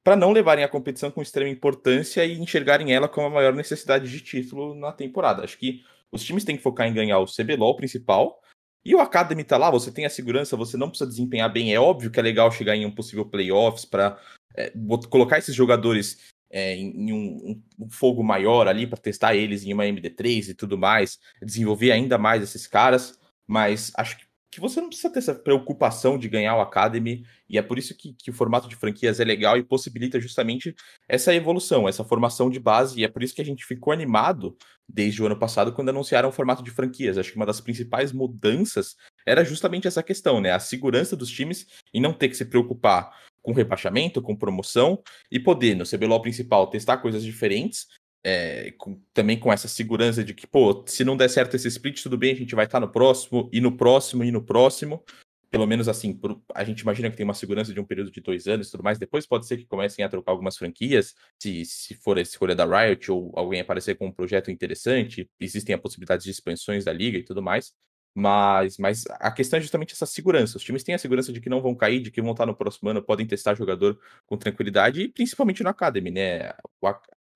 para 0.09 0.17
não 0.17 0.33
levarem 0.33 0.65
a 0.65 0.69
competição 0.69 1.11
com 1.11 1.21
extrema 1.21 1.51
importância 1.51 2.25
e 2.25 2.39
enxergarem 2.39 2.95
ela 2.95 3.07
como 3.07 3.27
a 3.27 3.31
maior 3.31 3.53
necessidade 3.53 4.11
de 4.11 4.23
título 4.23 4.75
na 4.75 4.91
temporada. 4.91 5.45
Acho 5.45 5.59
que 5.59 5.85
os 6.11 6.25
times 6.25 6.45
têm 6.45 6.57
que 6.57 6.63
focar 6.63 6.89
em 6.89 6.95
ganhar 6.95 7.19
o 7.19 7.27
CBLOL 7.27 7.77
principal. 7.77 8.41
E 8.83 8.95
o 8.95 9.01
Academy 9.01 9.45
tá 9.45 9.59
lá, 9.59 9.71
você 9.71 9.93
tem 9.93 10.07
a 10.07 10.11
segurança, 10.11 10.57
você 10.57 10.79
não 10.79 10.89
precisa 10.89 11.11
desempenhar 11.11 11.53
bem. 11.53 11.75
É 11.75 11.79
óbvio 11.79 12.11
que 12.11 12.19
é 12.19 12.23
legal 12.23 12.51
chegar 12.51 12.75
em 12.75 12.87
um 12.87 12.91
possível 12.91 13.27
playoffs 13.27 13.85
para 13.85 14.19
é, 14.57 14.73
colocar 15.11 15.37
esses 15.37 15.55
jogadores 15.55 16.31
é, 16.51 16.75
em, 16.75 17.13
um, 17.13 17.63
um, 17.79 17.91
fogo 17.91 18.23
maior 18.23 18.67
ali 18.67 18.87
para 18.87 18.97
testar 18.97 19.35
eles 19.35 19.63
em 19.63 19.75
uma 19.75 19.85
MD3 19.85 20.49
e 20.49 20.55
tudo 20.55 20.79
mais, 20.79 21.19
desenvolver 21.43 21.93
ainda 21.93 22.17
mais 22.17 22.43
esses 22.43 22.67
caras. 22.67 23.21
Mas 23.47 23.93
acho 23.95 24.17
que 24.17 24.28
que 24.51 24.61
você 24.61 24.80
não 24.80 24.88
precisa 24.88 25.11
ter 25.11 25.18
essa 25.18 25.34
preocupação 25.34 26.18
de 26.18 26.28
ganhar 26.28 26.57
o 26.57 26.61
Academy, 26.61 27.24
e 27.49 27.59
é 27.59 27.62
por 27.62 27.78
isso 27.78 27.94
que, 27.96 28.14
que, 28.14 28.30
o 28.30 28.34
formato 28.34 28.68
de 28.68 28.76
franquias 28.76 29.20
é 29.20 29.24
legal 29.24 29.57
e 29.59 29.62
possibilita 29.62 30.20
justamente 30.20 30.74
essa 31.09 31.34
evolução, 31.34 31.88
essa 31.88 32.05
formação 32.05 32.49
de 32.49 32.59
base, 32.59 33.01
e 33.01 33.05
é 33.05 33.09
por 33.09 33.22
isso 33.22 33.34
que 33.34 33.42
a 33.42 33.44
gente 33.44 33.64
ficou 33.64 33.92
animado 33.92 34.57
desde 34.88 35.22
o 35.22 35.26
ano 35.26 35.38
passado 35.38 35.72
quando 35.72 35.90
anunciaram 35.90 36.30
o 36.30 36.32
formato 36.32 36.62
de 36.62 36.70
franquias. 36.70 37.18
Acho 37.18 37.30
que 37.30 37.36
uma 37.36 37.46
das 37.46 37.61
principais 37.61 38.11
mudanças 38.11 38.96
era 39.26 39.44
justamente 39.44 39.86
essa 39.86 40.03
questão, 40.03 40.40
né? 40.40 40.53
A 40.53 40.59
segurança 40.59 41.14
dos 41.14 41.30
times 41.30 41.66
e 41.92 42.01
não 42.01 42.14
ter 42.14 42.28
que 42.28 42.36
se 42.36 42.46
preocupar 42.46 43.11
com 43.42 43.53
rebaixamento, 43.53 44.20
com 44.20 44.36
promoção, 44.36 45.03
e 45.30 45.40
poder, 45.40 45.74
no 45.74 45.84
CBLOL 45.84 46.20
principal, 46.20 46.66
testar 46.66 46.99
coisas 46.99 47.22
diferentes, 47.22 47.86
é, 48.25 48.73
com, 48.73 49.01
também 49.14 49.39
com 49.39 49.53
essa 49.53 49.69
segurança 49.69 50.25
de 50.25 50.35
que, 50.35 50.47
pô, 50.47 50.85
se 50.87 51.05
não 51.05 51.16
der 51.16 51.29
certo 51.29 51.55
esse 51.55 51.69
split, 51.69 52.03
tudo 52.03 52.19
bem, 52.19 52.33
a 52.33 52.37
gente 52.37 52.55
vai 52.55 52.64
estar 52.64 52.81
no 52.81 52.91
próximo, 52.91 53.49
e 53.53 53.61
no 53.61 53.77
próximo, 53.77 54.25
e 54.25 54.31
no 54.31 54.43
próximo. 54.43 55.03
Pelo 55.51 55.66
menos 55.66 55.89
assim, 55.89 56.12
por, 56.12 56.39
a 56.55 56.62
gente 56.62 56.81
imagina 56.81 57.11
que 57.11 57.16
tem 57.16 57.25
uma 57.25 57.33
segurança 57.33 57.73
de 57.73 57.81
um 57.81 57.85
período 57.85 58.11
de 58.11 58.21
dois 58.21 58.47
anos 58.47 58.69
e 58.69 58.71
tudo 58.71 58.85
mais. 58.85 58.99
Depois 58.99 59.27
pode 59.27 59.47
ser 59.47 59.57
que 59.57 59.64
comecem 59.64 60.05
a 60.05 60.09
trocar 60.09 60.33
algumas 60.33 60.59
franquias, 60.59 61.14
se, 61.43 61.64
se 61.64 61.95
for 61.95 62.19
a 62.19 62.21
escolha 62.21 62.55
da 62.55 62.66
Riot 62.66 63.11
ou 63.11 63.33
alguém 63.35 63.61
aparecer 63.61 63.97
com 63.97 64.09
um 64.09 64.12
projeto 64.12 64.51
interessante. 64.51 65.27
Existem 65.41 65.75
a 65.75 65.79
possibilidade 65.79 66.25
de 66.25 66.31
expansões 66.31 66.85
da 66.85 66.93
liga 66.93 67.16
e 67.16 67.25
tudo 67.25 67.43
mais. 67.43 67.73
Mas, 68.14 68.77
mas 68.79 69.05
a 69.21 69.31
questão 69.31 69.59
é 69.59 69.62
justamente 69.62 69.95
essa 69.95 70.05
segurança. 70.05 70.57
Os 70.57 70.64
times 70.64 70.83
têm 70.83 70.95
a 70.95 70.99
segurança 70.99 71.33
de 71.33 71.41
que 71.41 71.49
não 71.49 71.62
vão 71.62 71.75
cair, 71.75 72.01
de 72.01 72.11
que 72.11 72.21
vão 72.21 72.33
estar 72.33 72.45
no 72.45 72.55
próximo 72.55 72.91
ano, 72.91 73.03
podem 73.03 73.27
testar 73.27 73.55
jogador 73.55 73.99
com 74.27 74.37
tranquilidade, 74.37 75.03
e 75.03 75.09
principalmente 75.09 75.62
no 75.62 75.71
Academy, 75.71 76.11
né? 76.11 76.53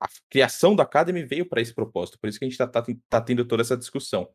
A 0.02 0.08
criação 0.28 0.74
da 0.74 0.82
Academy 0.82 1.22
veio 1.24 1.46
para 1.48 1.60
esse 1.60 1.72
propósito, 1.72 2.18
por 2.18 2.28
isso 2.28 2.38
que 2.38 2.44
a 2.44 2.48
gente 2.48 2.54
está 2.54 2.66
tá, 2.66 2.84
tá 3.08 3.20
tendo 3.20 3.44
toda 3.44 3.62
essa 3.62 3.76
discussão. 3.76 4.28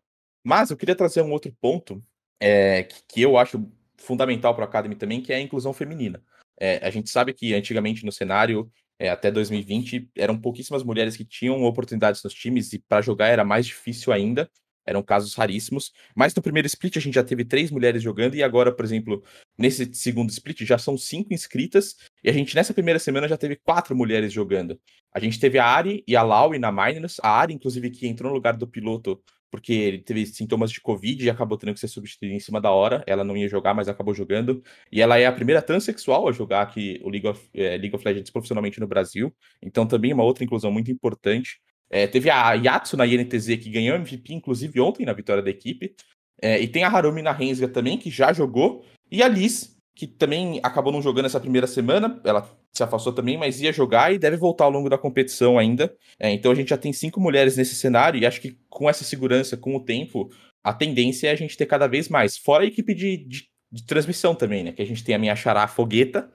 Mas 0.44 0.70
eu 0.70 0.78
queria 0.78 0.96
trazer 0.96 1.22
um 1.22 1.32
outro 1.32 1.54
ponto 1.60 2.02
é, 2.40 2.84
que, 2.84 3.02
que, 3.08 3.22
eu 3.22 3.38
acho 3.38 3.70
fundamental 3.98 4.56
para 4.56 4.64
a 4.64 4.68
Academy 4.68 4.96
também, 4.96 5.22
que 5.22 5.34
é 5.34 5.36
a 5.36 5.42
inclusão 5.42 5.74
feminina. 5.74 6.24
É, 6.60 6.86
a 6.86 6.90
gente 6.90 7.10
sabe 7.10 7.34
que 7.34 7.54
antigamente 7.54 8.06
no 8.06 8.12
cenário, 8.12 8.72
é, 8.98 9.10
até 9.10 9.30
2020, 9.30 10.10
eram 10.16 10.40
pouquíssimas 10.40 10.84
mulheres 10.84 11.18
que 11.18 11.26
tinham 11.26 11.64
oportunidades 11.64 12.24
nos 12.24 12.34
times 12.34 12.72
e 12.74 12.80
para 12.80 13.02
jogar 13.02 13.28
era 13.28 13.44
mais 13.44 13.66
difícil 13.66 14.14
ainda 14.14 14.50
eram 14.88 15.04
casos 15.04 15.36
raríssimos. 15.36 15.92
Mas 16.16 16.34
no 16.34 16.42
primeiro 16.42 16.66
split 16.66 16.98
a 16.98 17.02
gente 17.02 17.16
já 17.16 17.24
teve 17.24 17.46
três 17.46 17.70
mulheres 17.70 18.02
jogando, 18.02 18.36
e 18.36 18.42
agora, 18.42 18.72
por 18.72 18.86
exemplo, 18.86 19.24
nesse 19.58 19.94
segundo 19.94 20.30
split 20.30 20.64
já 20.64 20.78
são 20.78 20.98
cinco 20.98 21.34
inscritas, 21.34 21.96
e 22.24 22.30
a 22.30 22.34
gente 22.34 22.56
nessa 22.56 22.74
primeira 22.74 23.00
semana 23.00 23.28
já 23.28 23.38
teve 23.38 23.58
quatro 23.58 23.96
mulheres 23.96 24.34
jogando. 24.34 24.80
A 25.14 25.20
gente 25.20 25.40
teve 25.40 25.60
a 25.60 25.66
Ari 25.66 26.04
e 26.08 26.16
a 26.16 26.24
Laui 26.24 26.58
na 26.58 26.72
Miners, 26.72 27.18
a 27.22 27.30
Ari, 27.30 27.54
inclusive, 27.54 27.90
que 27.92 28.08
entrou 28.08 28.30
no 28.30 28.36
lugar 28.36 28.56
do 28.56 28.68
piloto 28.68 29.22
porque 29.50 29.74
ele 29.74 30.00
teve 30.00 30.26
sintomas 30.26 30.72
de 30.72 30.82
Covid 30.82 31.26
e 31.26 31.30
acabou 31.30 31.58
tendo 31.58 31.74
que 31.74 31.80
ser 31.80 31.88
substituído 31.88 32.36
em 32.36 32.40
cima 32.40 32.60
da 32.60 32.72
hora. 32.72 33.04
Ela 33.08 33.24
não 33.24 33.36
ia 33.36 33.48
jogar, 33.48 33.74
mas 33.74 33.88
acabou 33.88 34.14
jogando. 34.14 34.62
E 34.92 35.02
ela 35.02 35.18
é 35.18 35.26
a 35.26 35.32
primeira 35.32 35.62
transexual 35.62 36.28
a 36.28 36.32
jogar 36.32 36.62
aqui 36.62 37.00
o 37.04 37.10
League 37.10 37.28
of, 37.28 37.50
é, 37.54 37.78
League 37.78 37.96
of 37.96 38.06
Legends 38.06 38.30
profissionalmente 38.30 38.80
no 38.80 38.88
Brasil. 38.88 39.34
Então 39.62 39.88
também 39.88 40.14
uma 40.14 40.24
outra 40.24 40.44
inclusão 40.44 40.72
muito 40.72 40.92
importante. 40.92 41.60
É, 41.90 42.06
teve 42.08 42.30
a 42.30 42.54
Yatsu 42.54 42.98
na 42.98 43.06
INTZ 43.06 43.58
que 43.58 43.70
ganhou 43.70 43.96
MVP, 43.96 44.34
inclusive 44.34 44.80
ontem, 44.80 45.06
na 45.06 45.14
vitória 45.14 45.42
da 45.42 45.50
equipe. 45.50 45.96
É, 46.42 46.60
e 46.60 46.68
tem 46.68 46.84
a 46.84 46.90
Harumi 46.90 47.22
na 47.22 47.32
Rensga 47.32 47.68
também, 47.68 47.98
que 47.98 48.10
já 48.10 48.32
jogou. 48.34 48.86
E 49.12 49.24
a 49.24 49.28
Liz, 49.28 49.78
que 49.96 50.06
também 50.06 50.60
acabou 50.62 50.92
não 50.92 51.02
jogando 51.02 51.26
essa 51.26 51.40
primeira 51.40 51.66
semana. 51.66 52.22
Ela 52.24 52.48
se 52.72 52.84
afastou 52.84 53.14
também, 53.14 53.38
mas 53.38 53.62
ia 53.62 53.74
jogar 53.74 54.14
e 54.14 54.20
deve 54.20 54.38
voltar 54.38 54.66
ao 54.66 54.72
longo 54.72 54.90
da 54.90 54.98
competição 54.98 55.58
ainda. 55.58 55.96
É, 56.20 56.30
então 56.32 56.52
a 56.52 56.56
gente 56.56 56.70
já 56.70 56.78
tem 56.78 56.94
cinco 56.94 57.20
mulheres 57.20 57.58
nesse 57.58 57.76
cenário. 57.76 58.20
E 58.20 58.26
acho 58.26 58.42
que 58.42 58.58
com 58.70 58.90
essa 58.90 59.04
segurança, 59.04 59.58
com 59.58 59.76
o 59.76 59.84
tempo, 59.84 60.30
a 60.64 60.74
tendência 60.74 61.28
é 61.28 61.32
a 61.32 61.36
gente 61.36 61.58
ter 61.58 61.66
cada 61.66 61.88
vez 61.88 62.10
mais. 62.10 62.38
Fora 62.38 62.64
a 62.64 62.68
equipe 62.68 62.94
de, 62.94 63.18
de, 63.18 63.50
de 63.72 63.86
transmissão 63.86 64.36
também, 64.36 64.64
né? 64.64 64.72
Que 64.72 64.82
a 64.82 64.86
gente 64.86 65.04
tem 65.04 65.16
a 65.16 65.20
minha 65.20 65.36
Xará 65.36 65.68
Fogueta, 65.68 66.30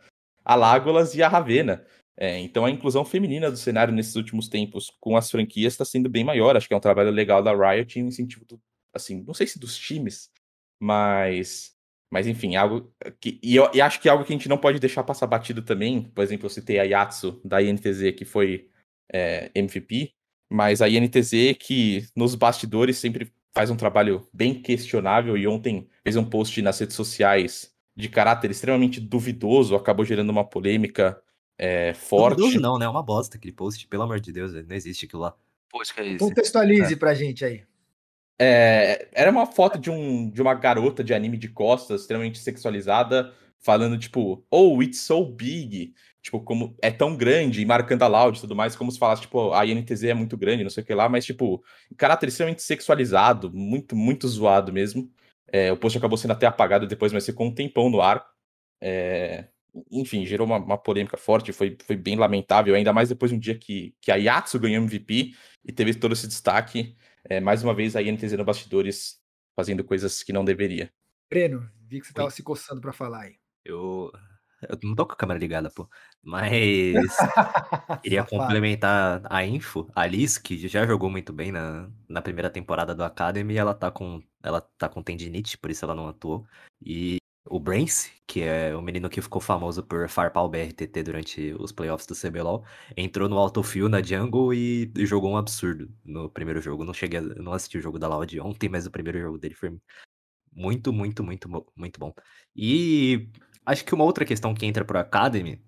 a 0.44 0.54
Lágolas 0.54 1.14
e 1.14 1.22
a 1.22 1.28
Ravena. 1.28 1.84
É, 2.16 2.38
então 2.38 2.64
a 2.64 2.70
inclusão 2.70 3.04
feminina 3.04 3.50
do 3.50 3.56
cenário 3.56 3.92
nesses 3.92 4.14
últimos 4.16 4.48
tempos 4.48 4.90
com 5.00 5.16
as 5.16 5.30
franquias 5.30 5.72
está 5.72 5.84
sendo 5.84 6.08
bem 6.08 6.24
maior. 6.24 6.56
Acho 6.56 6.68
que 6.68 6.74
é 6.74 6.76
um 6.76 6.80
trabalho 6.80 7.10
legal 7.10 7.42
da 7.42 7.52
Riot 7.54 7.98
e 7.98 8.02
um 8.02 8.08
incentivo, 8.08 8.44
do, 8.44 8.60
assim, 8.94 9.22
não 9.22 9.34
sei 9.34 9.46
se 9.46 9.58
dos 9.58 9.76
times, 9.76 10.30
mas, 10.80 11.72
mas 12.10 12.26
enfim, 12.26 12.56
algo 12.56 12.92
que 13.20 13.40
e 13.42 13.56
eu 13.56 13.70
e 13.74 13.80
acho 13.80 14.00
que 14.00 14.08
é 14.08 14.12
algo 14.12 14.24
que 14.24 14.32
a 14.32 14.36
gente 14.36 14.48
não 14.48 14.58
pode 14.58 14.78
deixar 14.78 15.04
passar 15.04 15.26
batido 15.26 15.62
também. 15.62 16.02
Por 16.02 16.22
exemplo, 16.22 16.46
eu 16.46 16.50
citei 16.50 16.78
a 16.78 16.84
Yatsu 16.84 17.40
da 17.44 17.62
INTZ 17.62 18.12
que 18.16 18.24
foi 18.24 18.68
é, 19.12 19.50
MVP, 19.54 20.12
mas 20.50 20.82
a 20.82 20.88
INTZ 20.88 21.56
que 21.58 22.06
nos 22.16 22.34
bastidores 22.34 22.98
sempre 22.98 23.32
faz 23.54 23.70
um 23.70 23.76
trabalho 23.76 24.26
bem 24.32 24.60
questionável 24.60 25.36
e 25.36 25.46
ontem 25.46 25.88
fez 26.02 26.16
um 26.16 26.24
post 26.24 26.60
nas 26.62 26.78
redes 26.78 26.96
sociais 26.96 27.72
de 27.94 28.08
caráter 28.08 28.50
extremamente 28.50 29.00
duvidoso, 29.00 29.76
acabou 29.76 30.04
gerando 30.04 30.30
uma 30.30 30.48
polêmica 30.48 31.20
é, 31.58 31.94
forte. 31.94 32.36
Duvidoso 32.36 32.60
não, 32.60 32.78
né? 32.78 32.86
É 32.86 32.88
uma 32.88 33.02
bosta 33.02 33.36
aquele 33.36 33.52
post, 33.52 33.86
pelo 33.86 34.02
amor 34.02 34.20
de 34.20 34.32
Deus, 34.32 34.52
não 34.52 34.74
existe 34.74 35.06
aquilo 35.06 35.22
lá. 35.22 35.34
Que 35.94 36.00
é 36.00 36.06
isso. 36.06 36.18
Contextualize 36.18 36.92
é. 36.92 36.96
pra 36.96 37.14
gente 37.14 37.44
aí. 37.44 37.62
É, 38.38 39.08
era 39.12 39.30
uma 39.30 39.46
foto 39.46 39.78
de, 39.78 39.90
um, 39.90 40.28
de 40.28 40.42
uma 40.42 40.54
garota 40.54 41.02
de 41.02 41.14
anime 41.14 41.38
de 41.38 41.48
costas, 41.48 42.02
extremamente 42.02 42.38
sexualizada, 42.38 43.32
falando, 43.58 43.98
tipo, 43.98 44.44
oh, 44.50 44.82
it's 44.82 45.00
so 45.00 45.24
big. 45.24 45.94
Tipo, 46.20 46.40
como 46.40 46.76
é 46.80 46.90
tão 46.90 47.16
grande, 47.16 47.62
e 47.62 47.64
marcando 47.64 48.02
a 48.02 48.06
loud 48.06 48.36
e 48.36 48.40
tudo 48.40 48.54
mais, 48.54 48.76
como 48.76 48.92
se 48.92 48.98
falasse, 48.98 49.22
tipo, 49.22 49.52
a 49.52 49.64
INTZ 49.66 50.04
é 50.04 50.14
muito 50.14 50.36
grande, 50.36 50.62
não 50.62 50.70
sei 50.70 50.82
o 50.82 50.86
que 50.86 50.94
lá, 50.94 51.08
mas, 51.08 51.24
tipo, 51.24 51.62
caráter 51.96 52.28
extremamente 52.28 52.62
sexualizado, 52.62 53.52
muito, 53.52 53.96
muito 53.96 54.28
zoado 54.28 54.72
mesmo. 54.72 55.10
É, 55.50 55.72
o 55.72 55.76
post 55.76 55.98
acabou 55.98 56.16
sendo 56.16 56.32
até 56.32 56.46
apagado 56.46 56.86
depois, 56.86 57.12
mas 57.12 57.26
ficou 57.26 57.46
um 57.46 57.54
tempão 57.54 57.90
no 57.90 58.00
ar. 58.00 58.24
É, 58.80 59.48
enfim, 59.90 60.26
gerou 60.26 60.46
uma, 60.46 60.58
uma, 60.58 60.78
polêmica 60.78 61.16
forte, 61.16 61.52
foi, 61.52 61.76
foi 61.84 61.96
bem 61.96 62.16
lamentável, 62.16 62.74
ainda 62.74 62.92
mais 62.92 63.08
depois 63.08 63.30
de 63.30 63.36
um 63.36 63.40
dia 63.40 63.58
que, 63.58 63.94
que 64.00 64.10
a 64.10 64.16
Yatsu 64.16 64.58
ganhou 64.58 64.82
MVP 64.82 65.34
e 65.64 65.72
teve 65.72 65.94
todo 65.94 66.12
esse 66.12 66.26
destaque. 66.26 66.96
É, 67.24 67.40
mais 67.40 67.62
uma 67.62 67.74
vez 67.74 67.94
a 67.96 68.02
INTZ 68.02 68.32
no 68.32 68.44
bastidores 68.44 69.20
fazendo 69.56 69.84
coisas 69.84 70.22
que 70.22 70.32
não 70.32 70.44
deveria. 70.44 70.92
Breno, 71.30 71.70
vi 71.88 72.00
que 72.00 72.06
você 72.06 72.12
estava 72.12 72.30
se 72.30 72.42
coçando 72.42 72.80
para 72.80 72.92
falar 72.92 73.22
aí. 73.22 73.36
Eu, 73.64 74.10
eu 74.68 74.78
não 74.82 74.94
tô 74.94 75.06
com 75.06 75.12
a 75.12 75.16
câmera 75.16 75.38
ligada, 75.38 75.70
pô. 75.70 75.88
Mas 76.22 77.16
queria 78.02 78.24
complementar 78.24 79.22
a 79.30 79.44
info. 79.44 79.88
A 79.94 80.06
Liz, 80.06 80.36
que 80.36 80.68
já 80.68 80.86
jogou 80.86 81.08
muito 81.08 81.32
bem 81.32 81.52
na, 81.52 81.88
na 82.08 82.20
primeira 82.20 82.50
temporada 82.50 82.94
do 82.94 83.04
Academy, 83.04 83.56
ela 83.56 83.74
tá 83.74 83.90
com 83.90 84.22
ela 84.42 84.60
tá 84.60 84.88
com 84.88 85.02
tendinite, 85.02 85.56
por 85.56 85.70
isso 85.70 85.84
ela 85.84 85.94
não 85.94 86.08
atuou. 86.08 86.44
E 86.84 87.16
o 87.44 87.58
Brains, 87.58 88.10
que 88.26 88.42
é 88.42 88.74
o 88.76 88.80
menino 88.80 89.10
que 89.10 89.20
ficou 89.20 89.40
famoso 89.40 89.82
por 89.82 90.08
farpar 90.08 90.44
o 90.44 90.48
BRTT 90.48 91.02
durante 91.02 91.52
os 91.58 91.72
playoffs 91.72 92.06
do 92.06 92.14
CBLOL, 92.14 92.64
entrou 92.96 93.28
no 93.28 93.38
autofill 93.38 93.88
na 93.88 94.02
jungle 94.02 94.54
e 94.54 94.90
jogou 94.98 95.32
um 95.32 95.36
absurdo 95.36 95.90
no 96.04 96.30
primeiro 96.30 96.60
jogo. 96.60 96.84
Não 96.84 96.94
cheguei, 96.94 97.18
a, 97.18 97.22
não 97.22 97.52
assisti 97.52 97.78
o 97.78 97.82
jogo 97.82 97.98
da 97.98 98.08
Loud 98.08 98.40
ontem, 98.40 98.68
mas 98.68 98.86
o 98.86 98.90
primeiro 98.90 99.20
jogo 99.20 99.38
dele 99.38 99.54
foi 99.54 99.76
muito, 100.52 100.92
muito, 100.92 101.24
muito, 101.24 101.48
muito 101.76 102.00
bom. 102.00 102.14
E 102.54 103.28
acho 103.66 103.84
que 103.84 103.94
uma 103.94 104.04
outra 104.04 104.24
questão 104.24 104.54
que 104.54 104.66
entra 104.66 104.84
pro 104.84 104.98
Academy 104.98 105.60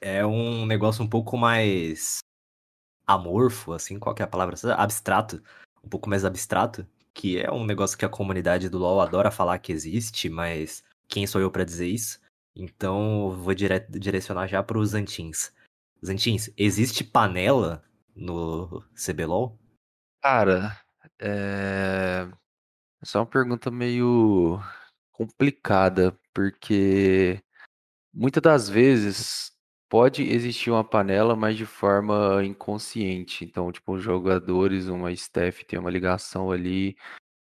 é 0.00 0.24
um 0.26 0.66
negócio 0.66 1.04
um 1.04 1.08
pouco 1.08 1.36
mais 1.36 2.18
amorfo, 3.06 3.72
assim, 3.72 3.98
qual 3.98 4.14
que 4.14 4.22
é 4.22 4.24
a 4.24 4.28
palavra? 4.28 4.56
Abstrato, 4.76 5.42
um 5.82 5.88
pouco 5.88 6.08
mais 6.08 6.24
abstrato, 6.24 6.86
que 7.12 7.38
é 7.38 7.50
um 7.52 7.64
negócio 7.64 7.96
que 7.96 8.04
a 8.04 8.08
comunidade 8.08 8.68
do 8.68 8.78
LoL 8.78 9.00
adora 9.00 9.30
falar 9.30 9.58
que 9.58 9.72
existe, 9.72 10.28
mas 10.28 10.82
quem 11.08 11.26
sou 11.26 11.40
eu 11.40 11.50
para 11.50 11.64
dizer 11.64 11.88
isso? 11.88 12.20
Então 12.54 13.30
vou 13.36 13.54
dire 13.54 13.80
direcionar 13.90 14.46
já 14.46 14.62
para 14.62 14.78
os 14.78 14.90
Zantins. 14.90 15.52
Zantins, 16.04 16.50
existe 16.56 17.02
panela 17.02 17.82
no 18.14 18.84
CBLOL? 18.94 19.58
Cara, 20.22 20.78
é... 21.18 22.28
Essa 23.02 23.18
é 23.18 23.20
uma 23.20 23.26
pergunta 23.26 23.70
meio 23.70 24.60
complicada, 25.12 26.18
porque 26.32 27.42
muitas 28.12 28.42
das 28.42 28.68
vezes 28.68 29.52
pode 29.88 30.22
existir 30.22 30.70
uma 30.70 30.82
panela, 30.82 31.36
mas 31.36 31.56
de 31.56 31.66
forma 31.66 32.44
inconsciente. 32.44 33.44
Então, 33.44 33.70
tipo, 33.70 33.94
os 33.94 34.02
jogadores, 34.02 34.88
uma 34.88 35.12
staff 35.12 35.64
tem 35.64 35.78
uma 35.78 35.90
ligação 35.90 36.50
ali 36.50 36.96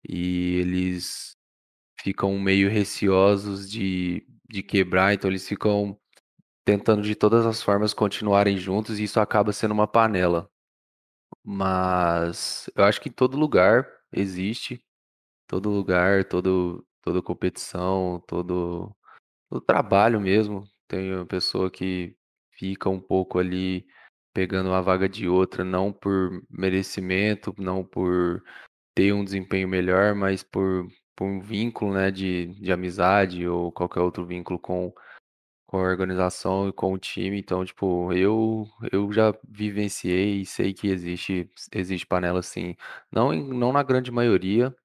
e 0.08 0.58
eles 0.58 1.35
ficam 2.06 2.38
meio 2.38 2.70
receosos 2.70 3.68
de, 3.68 4.24
de 4.48 4.62
quebrar, 4.62 5.16
então 5.16 5.28
eles 5.28 5.48
ficam 5.48 6.00
tentando 6.64 7.02
de 7.02 7.16
todas 7.16 7.48
as 7.48 7.64
formas 7.64 7.96
continuarem 7.96 8.58
juntos 8.60 9.00
e 9.00 9.06
isso 9.06 9.20
acaba 9.20 9.52
sendo 9.52 9.74
uma 9.74 9.88
panela. 9.88 10.48
Mas 11.44 12.70
eu 12.76 12.84
acho 12.84 13.02
que 13.02 13.10
em 13.10 13.12
todo 13.12 13.36
lugar 13.38 13.88
existe, 14.12 14.86
todo 15.48 15.72
lugar, 15.72 16.26
todo, 16.26 16.86
toda 17.02 17.24
competição, 17.24 18.24
todo, 18.28 18.96
todo 19.50 19.62
trabalho 19.66 20.22
mesmo. 20.22 20.64
Tem 20.88 21.12
uma 21.16 21.26
pessoa 21.26 21.72
que 21.72 22.16
fica 22.52 22.88
um 22.88 23.02
pouco 23.02 23.40
ali 23.40 23.88
pegando 24.32 24.70
uma 24.70 24.82
vaga 24.82 25.10
de 25.10 25.28
outra, 25.28 25.64
não 25.64 25.92
por 25.92 26.44
merecimento, 26.52 27.54
não 27.58 27.84
por 27.84 28.44
ter 28.96 29.12
um 29.12 29.24
desempenho 29.24 29.68
melhor, 29.68 30.14
mas 30.14 30.44
por 30.44 30.88
por 31.16 31.26
um 31.26 31.40
vínculo, 31.40 31.94
né, 31.94 32.12
de, 32.12 32.48
de 32.56 32.72
amizade 32.72 33.48
ou 33.48 33.72
qualquer 33.72 34.02
outro 34.02 34.26
vínculo 34.26 34.60
com, 34.60 34.94
com 35.68 35.78
a 35.80 35.82
organização 35.84 36.70
e 36.70 36.74
com 36.74 36.94
o 36.94 37.00
time. 37.00 37.40
Então, 37.40 37.66
tipo, 37.66 38.14
eu 38.14 38.68
eu 38.92 39.12
já 39.14 39.34
vivenciei 39.50 40.42
e 40.42 40.46
sei 40.48 40.74
que 40.74 40.88
existe 40.90 41.52
existe 41.74 42.08
panela 42.08 42.42
sim. 42.44 42.76
Não 43.12 43.34
em, 43.34 43.44
não 43.48 43.74
na 43.74 43.84
grande 43.84 44.12
maioria, 44.12 44.76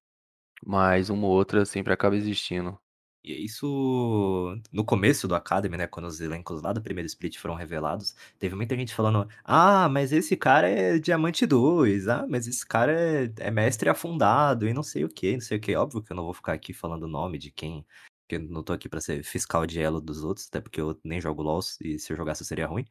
mas 0.65 1.09
uma 1.11 1.27
ou 1.27 1.33
outra 1.33 1.65
sempre 1.65 1.93
acaba 1.93 2.17
existindo. 2.17 2.79
E 3.23 3.33
é 3.33 3.37
isso 3.37 4.55
no 4.71 4.83
começo 4.83 5.27
do 5.27 5.35
Academy, 5.35 5.77
né, 5.77 5.85
quando 5.87 6.05
os 6.07 6.19
elencos 6.19 6.61
lá 6.61 6.73
do 6.73 6.81
primeiro 6.81 7.05
split 7.05 7.37
foram 7.37 7.53
revelados, 7.55 8.15
teve 8.39 8.55
muita 8.55 8.75
gente 8.75 8.95
falando: 8.95 9.27
"Ah, 9.43 9.87
mas 9.89 10.11
esse 10.11 10.35
cara 10.35 10.67
é 10.67 10.97
diamante 10.97 11.45
2, 11.45 12.07
ah, 12.07 12.25
mas 12.27 12.47
esse 12.47 12.65
cara 12.65 12.91
é, 12.99 13.31
é 13.39 13.51
mestre 13.51 13.89
afundado 13.89 14.67
e 14.67 14.73
não 14.73 14.81
sei 14.83 15.03
o 15.05 15.09
que, 15.09 15.33
não 15.33 15.41
sei 15.41 15.57
o 15.57 15.61
que". 15.61 15.75
Óbvio 15.75 16.01
que 16.01 16.11
eu 16.11 16.15
não 16.15 16.23
vou 16.23 16.33
ficar 16.33 16.53
aqui 16.53 16.73
falando 16.73 17.03
o 17.03 17.07
nome 17.07 17.37
de 17.37 17.51
quem, 17.51 17.85
porque 18.27 18.39
não 18.39 18.63
tô 18.63 18.73
aqui 18.73 18.89
pra 18.89 18.99
ser 19.01 19.23
fiscal 19.23 19.65
de 19.67 19.79
elo 19.79 20.01
dos 20.01 20.23
outros, 20.23 20.47
até 20.47 20.59
porque 20.59 20.81
eu 20.81 20.99
nem 21.03 21.21
jogo 21.21 21.43
LoL 21.43 21.59
e 21.81 21.99
se 21.99 22.11
eu 22.11 22.17
jogasse 22.17 22.43
seria 22.43 22.65
ruim. 22.67 22.85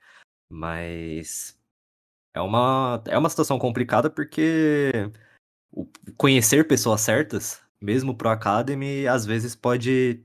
Mas 0.50 1.58
é 2.34 2.40
uma 2.40 3.02
é 3.08 3.18
uma 3.18 3.30
situação 3.30 3.58
complicada 3.58 4.10
porque 4.10 4.92
o 5.72 5.86
conhecer 6.16 6.66
pessoas 6.68 7.00
certas 7.02 7.62
mesmo 7.82 8.14
pro 8.14 8.28
Academy, 8.28 9.06
às 9.06 9.24
vezes 9.26 9.54
pode, 9.54 10.22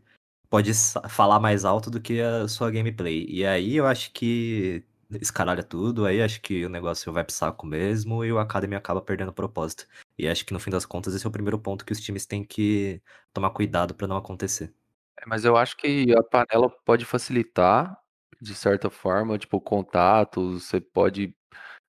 pode 0.49 0.71
falar 1.09 1.39
mais 1.39 1.65
alto 1.65 1.89
do 1.89 2.01
que 2.01 2.21
a 2.21 2.47
sua 2.47 2.71
gameplay. 2.71 3.25
E 3.29 3.45
aí 3.45 3.75
eu 3.75 3.87
acho 3.87 4.11
que 4.11 4.83
escaralha 5.21 5.63
tudo, 5.63 6.05
aí 6.05 6.21
acho 6.21 6.41
que 6.41 6.65
o 6.65 6.69
negócio 6.69 7.11
vai 7.13 7.23
pro 7.23 7.33
saco 7.33 7.65
mesmo 7.65 8.23
e 8.25 8.31
o 8.31 8.39
Academy 8.39 8.75
acaba 8.75 9.01
perdendo 9.01 9.29
o 9.29 9.33
propósito. 9.33 9.87
E 10.17 10.27
acho 10.27 10.45
que 10.45 10.53
no 10.53 10.59
fim 10.59 10.71
das 10.71 10.85
contas 10.85 11.13
esse 11.13 11.25
é 11.25 11.29
o 11.29 11.31
primeiro 11.31 11.59
ponto 11.59 11.85
que 11.85 11.93
os 11.93 11.99
times 11.99 12.25
têm 12.25 12.43
que 12.43 13.01
tomar 13.33 13.51
cuidado 13.51 13.93
para 13.93 14.07
não 14.07 14.17
acontecer. 14.17 14.73
É, 15.19 15.23
mas 15.27 15.45
eu 15.45 15.55
acho 15.55 15.77
que 15.77 16.13
a 16.17 16.23
panela 16.23 16.69
pode 16.85 17.05
facilitar, 17.05 17.97
de 18.41 18.55
certa 18.55 18.89
forma, 18.89 19.37
tipo, 19.37 19.61
contatos, 19.61 20.63
você 20.63 20.81
pode 20.81 21.35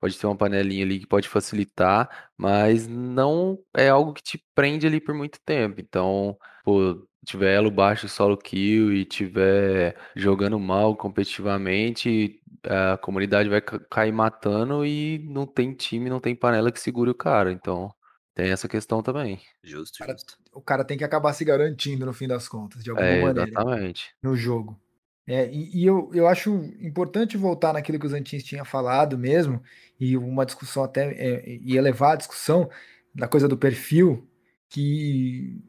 pode 0.01 0.19
ter 0.19 0.27
uma 0.27 0.37
panelinha 0.37 0.85
ali 0.85 1.01
que 1.01 1.07
pode 1.07 1.29
facilitar, 1.29 2.31
mas 2.37 2.87
não 2.87 3.59
é 3.77 3.89
algo 3.89 4.13
que 4.13 4.23
te 4.23 4.45
prende 4.55 4.87
ali 4.87 5.01
por 5.01 5.15
muito 5.15 5.39
tempo. 5.45 5.81
Então, 5.81 6.37
pô, 6.65 7.07
tiver 7.25 7.55
elo 7.55 7.71
baixo 7.71 8.09
solo 8.09 8.37
kill 8.37 8.93
e 8.93 9.05
tiver 9.05 9.97
jogando 10.15 10.59
mal 10.59 10.97
competitivamente, 10.97 12.41
a 12.65 12.97
comunidade 12.99 13.49
vai 13.49 13.61
cair 13.63 14.13
matando 14.13 14.85
e 14.85 15.19
não 15.29 15.47
tem 15.47 15.75
time, 15.75 16.11
não 16.11 16.21
tem 16.21 16.35
panela 16.37 16.71
que 16.73 16.81
segure 16.81 17.11
o 17.11 17.15
cara. 17.15 17.53
Então, 17.53 17.93
tem 18.35 18.51
essa 18.51 18.69
questão 18.69 19.03
também. 19.03 19.41
Justo, 19.63 19.99
Cara, 19.99 20.13
justo. 20.13 20.39
o 20.53 20.63
cara 20.63 20.85
tem 20.85 20.97
que 20.99 21.05
acabar 21.05 21.33
se 21.33 21.45
garantindo 21.45 22.07
no 22.07 22.13
fim 22.13 22.29
das 22.29 22.49
contas, 22.49 22.83
de 22.85 22.91
alguma 22.91 23.17
É, 23.17 23.19
maneira, 23.19 23.59
exatamente. 23.59 24.15
no 24.23 24.37
jogo. 24.37 24.81
É, 25.27 25.49
e, 25.51 25.83
e 25.83 25.87
eu, 25.87 26.11
eu 26.15 26.29
acho 26.29 26.55
importante 26.81 27.37
voltar 27.37 27.73
naquilo 27.73 27.99
que 27.99 28.07
os 28.07 28.13
Antins 28.13 28.45
tinha 28.45 28.65
falado 28.65 29.19
mesmo, 29.19 29.63
e 29.99 30.17
uma 30.17 30.47
discussão 30.47 30.85
até, 30.85 31.13
é, 31.13 31.59
e 31.63 31.77
elevar 31.77 32.13
a 32.13 32.17
discussão 32.17 32.71
da 33.15 33.27
coisa 33.29 33.49
do 33.49 33.57
perfil, 33.57 34.29
que 34.69 35.61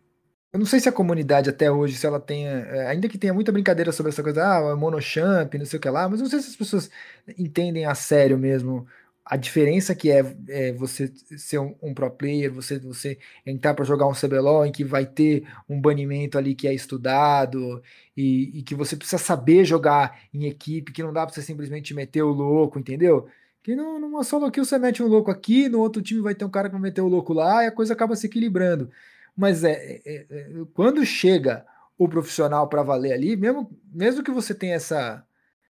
eu 0.53 0.59
não 0.59 0.65
sei 0.65 0.79
se 0.79 0.89
a 0.89 0.91
comunidade 0.91 1.49
até 1.49 1.71
hoje, 1.71 1.95
se 1.97 2.05
ela 2.05 2.19
tenha, 2.19 2.49
é, 2.49 2.87
ainda 2.87 3.09
que 3.09 3.17
tenha 3.17 3.33
muita 3.33 3.51
brincadeira 3.51 3.91
sobre 3.91 4.11
essa 4.11 4.23
coisa, 4.23 4.43
ah, 4.43 4.71
é 4.71 4.75
monochamp, 4.75 5.53
não 5.55 5.65
sei 5.65 5.77
o 5.77 5.81
que 5.81 5.89
lá, 5.89 6.07
mas 6.09 6.21
não 6.21 6.27
sei 6.29 6.39
se 6.39 6.49
as 6.49 6.55
pessoas 6.55 6.89
entendem 7.37 7.85
a 7.85 7.95
sério 7.95 8.37
mesmo 8.37 8.87
a 9.30 9.36
diferença 9.36 9.93
que 9.93 10.09
é, 10.09 10.23
é 10.47 10.71
você 10.71 11.11
ser 11.38 11.59
um, 11.59 11.75
um, 11.82 11.93
pro 11.93 12.09
player, 12.09 12.51
você, 12.51 12.80
você 12.80 13.19
entrar 13.45 13.73
para 13.73 13.84
jogar 13.84 14.07
um 14.07 14.13
CBLOL 14.13 14.65
em 14.65 14.71
que 14.71 14.86
vai 14.86 15.05
ter 15.05 15.45
um 15.67 15.80
banimento 15.82 16.38
ali 16.38 16.55
que 16.55 16.65
é 16.65 16.73
estudado 16.73 17.84
e, 18.15 18.59
e, 18.59 18.63
que 18.63 18.73
você 18.73 18.95
precisa 18.95 19.17
saber 19.17 19.65
jogar 19.65 20.21
em 20.34 20.45
equipe, 20.45 20.93
que 20.93 21.03
não 21.03 21.11
dá 21.11 21.25
para 21.25 21.36
você 21.36 21.41
simplesmente 21.41 21.93
meter 21.93 22.21
o 22.23 22.30
louco, 22.30 22.80
entendeu? 22.80 23.28
Que 23.61 23.75
não, 23.75 23.99
numa 23.99 24.23
solo 24.23 24.49
kill 24.49 24.63
você 24.63 24.80
mete 24.80 25.03
um 25.03 25.07
louco 25.07 25.30
aqui, 25.30 25.67
no 25.67 25.82
outro 25.82 26.01
time 26.01 26.21
vai 26.21 26.34
ter 26.34 26.45
um 26.45 26.49
cara 26.49 26.69
que 26.69 26.73
vai 26.73 26.82
meter 26.82 27.01
o 27.01 27.09
louco 27.09 27.34
lá 27.34 27.65
e 27.65 27.67
a 27.67 27.71
coisa 27.71 27.93
acaba 27.93 28.15
se 28.15 28.28
equilibrando. 28.28 28.89
Mas 29.36 29.63
é, 29.65 29.73
é, 29.73 30.01
é, 30.05 30.25
é 30.30 30.47
quando 30.73 31.05
chega 31.05 31.65
o 31.97 32.07
profissional 32.07 32.69
para 32.69 32.82
valer 32.82 33.11
ali, 33.11 33.36
mesmo, 33.36 33.69
mesmo 33.93 34.23
que 34.23 34.32
você 34.32 34.53
tenha 34.53 34.75
essa 34.75 35.26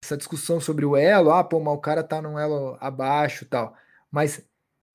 essa 0.02 0.16
discussão 0.16 0.60
sobre 0.60 0.84
o 0.84 0.96
elo, 0.96 1.30
ah, 1.30 1.44
pô, 1.44 1.60
mas 1.60 1.74
o 1.74 1.78
cara 1.78 2.02
tá 2.02 2.20
num 2.22 2.38
elo 2.38 2.76
abaixo 2.80 3.44
tal. 3.46 3.76
Mas 4.10 4.44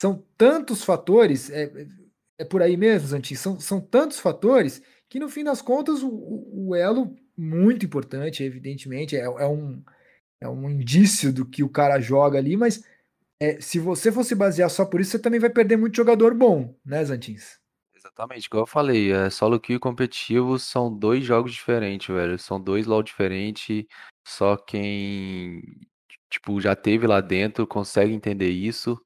são 0.02 0.24
tantos 0.38 0.84
fatores, 0.84 1.50
é, 1.50 1.88
é 2.38 2.46
por 2.46 2.62
aí 2.62 2.76
mesmo, 2.76 3.08
Zantin, 3.08 3.36
são, 3.36 3.60
são 3.60 3.80
tantos 3.80 4.20
fatores 4.20 4.82
que 5.08 5.20
no 5.20 5.30
fim 5.30 5.44
das 5.44 5.62
contas 5.62 6.02
o, 6.04 6.70
o 6.70 6.76
elo, 6.76 7.16
muito 7.38 7.86
importante, 7.86 8.44
evidentemente, 8.44 9.16
é, 9.16 9.22
é, 9.22 9.48
um, 9.48 9.82
é 10.42 10.50
um 10.50 10.70
indício 10.70 11.32
do 11.32 11.46
que 11.46 11.64
o 11.64 11.70
cara 11.70 12.00
joga 12.00 12.38
ali, 12.38 12.58
mas 12.58 12.84
é, 13.40 13.60
se 13.62 13.80
você 13.80 14.12
fosse 14.12 14.34
basear 14.34 14.70
só 14.70 14.86
por 14.86 15.02
isso, 15.02 15.12
você 15.12 15.20
também 15.20 15.40
vai 15.40 15.50
perder 15.50 15.78
muito 15.78 15.96
jogador 15.96 16.34
bom, 16.34 16.74
né, 16.84 17.04
Zantins? 17.04 17.60
Exatamente, 18.18 18.46
igual 18.46 18.64
eu 18.64 18.68
falei, 18.68 19.12
é, 19.12 19.30
solo 19.30 19.60
kill 19.60 19.76
e 19.76 19.80
competitivo 19.80 20.58
são 20.58 20.94
dois 20.96 21.26
jogos 21.26 21.52
diferentes, 21.52 22.08
velho. 22.16 22.40
São 22.40 22.62
dois 22.62 22.86
LoL 22.88 23.04
diferentes. 23.04 23.86
Só 24.26 24.56
quem, 24.56 25.62
tipo, 26.30 26.62
já 26.62 26.76
teve 26.78 27.06
lá 27.08 27.20
dentro 27.20 27.68
consegue 27.68 28.14
entender 28.14 28.50
isso. 28.50 28.98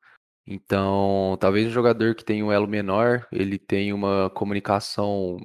Então, 0.47 1.37
talvez 1.39 1.67
um 1.67 1.71
jogador 1.71 2.15
que 2.15 2.25
tem 2.25 2.43
um 2.43 2.51
elo 2.51 2.67
menor, 2.67 3.27
ele 3.31 3.59
tem 3.59 3.93
uma 3.93 4.29
comunicação, 4.31 5.37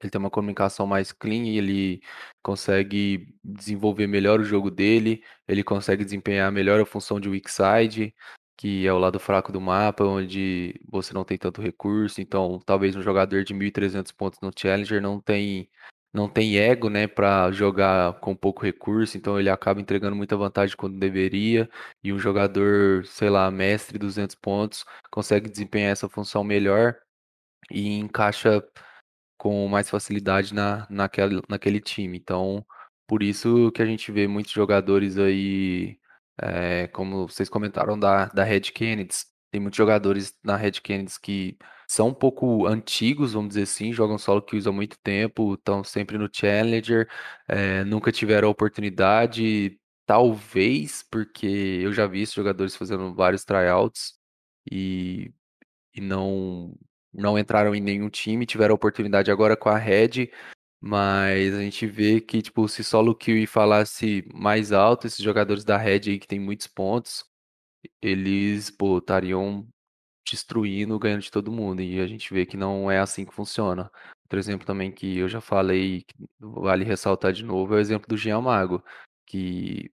ele 0.00 0.10
tem 0.10 0.18
uma 0.18 0.30
comunicação 0.30 0.86
mais 0.86 1.12
clean, 1.12 1.46
ele 1.48 2.00
consegue 2.42 3.34
desenvolver 3.44 4.06
melhor 4.06 4.40
o 4.40 4.44
jogo 4.44 4.70
dele, 4.70 5.22
ele 5.48 5.64
consegue 5.64 6.04
desempenhar 6.04 6.50
melhor 6.52 6.80
a 6.80 6.86
função 6.86 7.20
de 7.20 7.28
weak 7.28 7.50
side 7.50 8.14
que 8.62 8.86
é 8.86 8.92
o 8.92 8.98
lado 8.98 9.18
fraco 9.18 9.50
do 9.50 9.60
mapa, 9.60 10.04
onde 10.04 10.80
você 10.88 11.12
não 11.12 11.24
tem 11.24 11.36
tanto 11.36 11.60
recurso. 11.60 12.20
Então, 12.20 12.60
talvez 12.64 12.94
um 12.94 13.02
jogador 13.02 13.42
de 13.42 13.52
1.300 13.52 14.12
pontos 14.12 14.38
no 14.40 14.52
Challenger 14.56 15.02
não 15.02 15.20
tem 15.20 15.68
não 16.12 16.28
tem 16.28 16.58
ego, 16.58 16.88
né, 16.90 17.08
para 17.08 17.50
jogar 17.50 18.20
com 18.20 18.36
pouco 18.36 18.62
recurso, 18.62 19.16
então 19.16 19.40
ele 19.40 19.48
acaba 19.48 19.80
entregando 19.80 20.14
muita 20.14 20.36
vantagem 20.36 20.76
quando 20.76 20.98
deveria. 20.98 21.68
E 22.04 22.12
um 22.12 22.18
jogador, 22.18 23.04
sei 23.06 23.30
lá, 23.30 23.50
mestre 23.50 23.98
200 23.98 24.36
pontos, 24.36 24.84
consegue 25.10 25.50
desempenhar 25.50 25.90
essa 25.90 26.08
função 26.08 26.44
melhor 26.44 26.96
e 27.70 27.98
encaixa 27.98 28.62
com 29.38 29.66
mais 29.68 29.90
facilidade 29.90 30.54
na, 30.54 30.86
naquele, 30.90 31.42
naquele 31.48 31.80
time. 31.80 32.18
Então, 32.18 32.64
por 33.08 33.22
isso 33.24 33.72
que 33.72 33.82
a 33.82 33.86
gente 33.86 34.12
vê 34.12 34.28
muitos 34.28 34.52
jogadores 34.52 35.18
aí 35.18 35.98
é, 36.40 36.88
como 36.88 37.28
vocês 37.28 37.48
comentaram 37.48 37.98
da, 37.98 38.26
da 38.26 38.44
Red 38.44 38.60
Kennedy, 38.60 39.14
tem 39.50 39.60
muitos 39.60 39.76
jogadores 39.76 40.34
na 40.42 40.56
Red 40.56 40.72
Kennedy 40.72 41.12
que 41.20 41.58
são 41.86 42.08
um 42.08 42.14
pouco 42.14 42.66
antigos, 42.66 43.34
vamos 43.34 43.50
dizer 43.50 43.64
assim, 43.64 43.92
jogam 43.92 44.16
solo 44.16 44.40
que 44.40 44.56
usam 44.56 44.72
muito 44.72 44.96
tempo, 45.02 45.54
estão 45.54 45.84
sempre 45.84 46.16
no 46.16 46.28
Challenger, 46.32 47.08
é, 47.46 47.84
nunca 47.84 48.10
tiveram 48.10 48.48
a 48.48 48.50
oportunidade, 48.50 49.78
talvez 50.06 51.04
porque 51.10 51.46
eu 51.46 51.92
já 51.92 52.06
vi 52.06 52.22
esses 52.22 52.34
jogadores 52.34 52.74
fazendo 52.74 53.14
vários 53.14 53.44
tryouts 53.44 54.14
e, 54.70 55.32
e 55.94 56.00
não, 56.00 56.74
não 57.12 57.38
entraram 57.38 57.74
em 57.74 57.80
nenhum 57.80 58.08
time, 58.08 58.46
tiveram 58.46 58.72
a 58.72 58.76
oportunidade 58.76 59.30
agora 59.30 59.56
com 59.56 59.68
a 59.68 59.76
Red, 59.76 60.30
mas 60.84 61.54
a 61.54 61.60
gente 61.60 61.86
vê 61.86 62.20
que, 62.20 62.42
tipo, 62.42 62.66
se 62.66 62.82
solo 62.82 63.14
kill 63.14 63.46
falasse 63.46 64.28
mais 64.34 64.72
alto, 64.72 65.06
esses 65.06 65.22
jogadores 65.24 65.64
da 65.64 65.76
Red 65.78 66.00
aí 66.08 66.18
que 66.18 66.26
tem 66.26 66.40
muitos 66.40 66.66
pontos, 66.66 67.24
eles, 68.02 68.70
pô, 68.70 68.98
estariam 68.98 69.68
destruindo, 70.28 70.98
ganhando 70.98 71.22
de 71.22 71.30
todo 71.30 71.52
mundo. 71.52 71.82
E 71.82 72.00
a 72.00 72.06
gente 72.06 72.34
vê 72.34 72.44
que 72.46 72.56
não 72.56 72.90
é 72.90 72.98
assim 72.98 73.24
que 73.24 73.34
funciona. 73.34 73.90
Outro 74.24 74.38
exemplo 74.40 74.66
também 74.66 74.92
que 74.92 75.18
eu 75.18 75.28
já 75.28 75.40
falei, 75.40 76.02
que 76.02 76.14
vale 76.40 76.84
ressaltar 76.84 77.32
de 77.32 77.44
novo, 77.44 77.74
é 77.74 77.76
o 77.78 77.80
exemplo 77.80 78.08
do 78.08 78.16
Jean 78.16 78.40
Mago, 78.40 78.84
que 79.26 79.88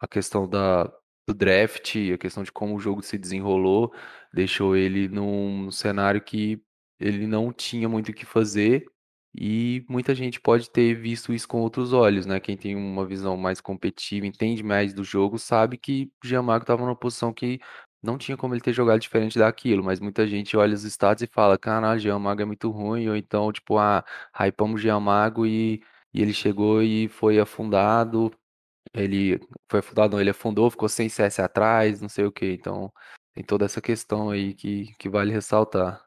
a 0.00 0.08
questão 0.08 0.48
da, 0.48 0.84
do 1.28 1.34
draft, 1.34 1.96
a 2.12 2.18
questão 2.18 2.42
de 2.42 2.52
como 2.52 2.74
o 2.76 2.80
jogo 2.80 3.02
se 3.02 3.18
desenrolou, 3.18 3.94
deixou 4.32 4.76
ele 4.76 5.08
num 5.08 5.70
cenário 5.70 6.20
que 6.22 6.60
ele 6.98 7.26
não 7.26 7.52
tinha 7.52 7.88
muito 7.88 8.10
o 8.10 8.14
que 8.14 8.26
fazer 8.26 8.86
e 9.34 9.84
muita 9.88 10.14
gente 10.14 10.40
pode 10.40 10.70
ter 10.70 10.94
visto 10.94 11.32
isso 11.32 11.48
com 11.48 11.60
outros 11.60 11.92
olhos, 11.92 12.24
né? 12.24 12.38
Quem 12.38 12.56
tem 12.56 12.76
uma 12.76 13.04
visão 13.04 13.36
mais 13.36 13.60
competitiva, 13.60 14.26
entende 14.26 14.62
mais 14.62 14.94
do 14.94 15.02
jogo, 15.02 15.38
sabe 15.38 15.76
que 15.76 16.12
Gianmarco 16.22 16.64
estava 16.64 16.82
numa 16.82 16.94
posição 16.94 17.32
que 17.32 17.60
não 18.02 18.18
tinha 18.18 18.36
como 18.36 18.54
ele 18.54 18.60
ter 18.60 18.72
jogado 18.72 19.00
diferente 19.00 19.38
daquilo, 19.38 19.82
mas 19.82 19.98
muita 19.98 20.26
gente 20.26 20.56
olha 20.56 20.74
os 20.74 20.84
status 20.84 21.22
e 21.22 21.26
fala, 21.26 21.58
caralho, 21.58 21.98
Gianmago 21.98 22.42
é 22.42 22.44
muito 22.44 22.70
ruim, 22.70 23.08
ou 23.08 23.16
então, 23.16 23.50
tipo, 23.50 23.78
ah, 23.78 24.04
hypamos 24.38 24.80
o 24.80 24.82
Gianmago 24.82 25.46
e, 25.46 25.82
e 26.12 26.22
ele 26.22 26.32
chegou 26.32 26.82
e 26.82 27.08
foi 27.08 27.40
afundado, 27.40 28.30
ele 28.92 29.40
foi 29.68 29.80
afundado, 29.80 30.12
não, 30.12 30.20
ele 30.20 30.30
afundou, 30.30 30.70
ficou 30.70 30.88
sem 30.88 31.08
CS 31.08 31.40
atrás, 31.40 32.00
não 32.00 32.08
sei 32.08 32.24
o 32.26 32.32
que, 32.32 32.52
então 32.52 32.92
tem 33.34 33.42
toda 33.42 33.64
essa 33.64 33.80
questão 33.80 34.30
aí 34.30 34.54
que, 34.54 34.94
que 34.98 35.08
vale 35.08 35.32
ressaltar. 35.32 36.04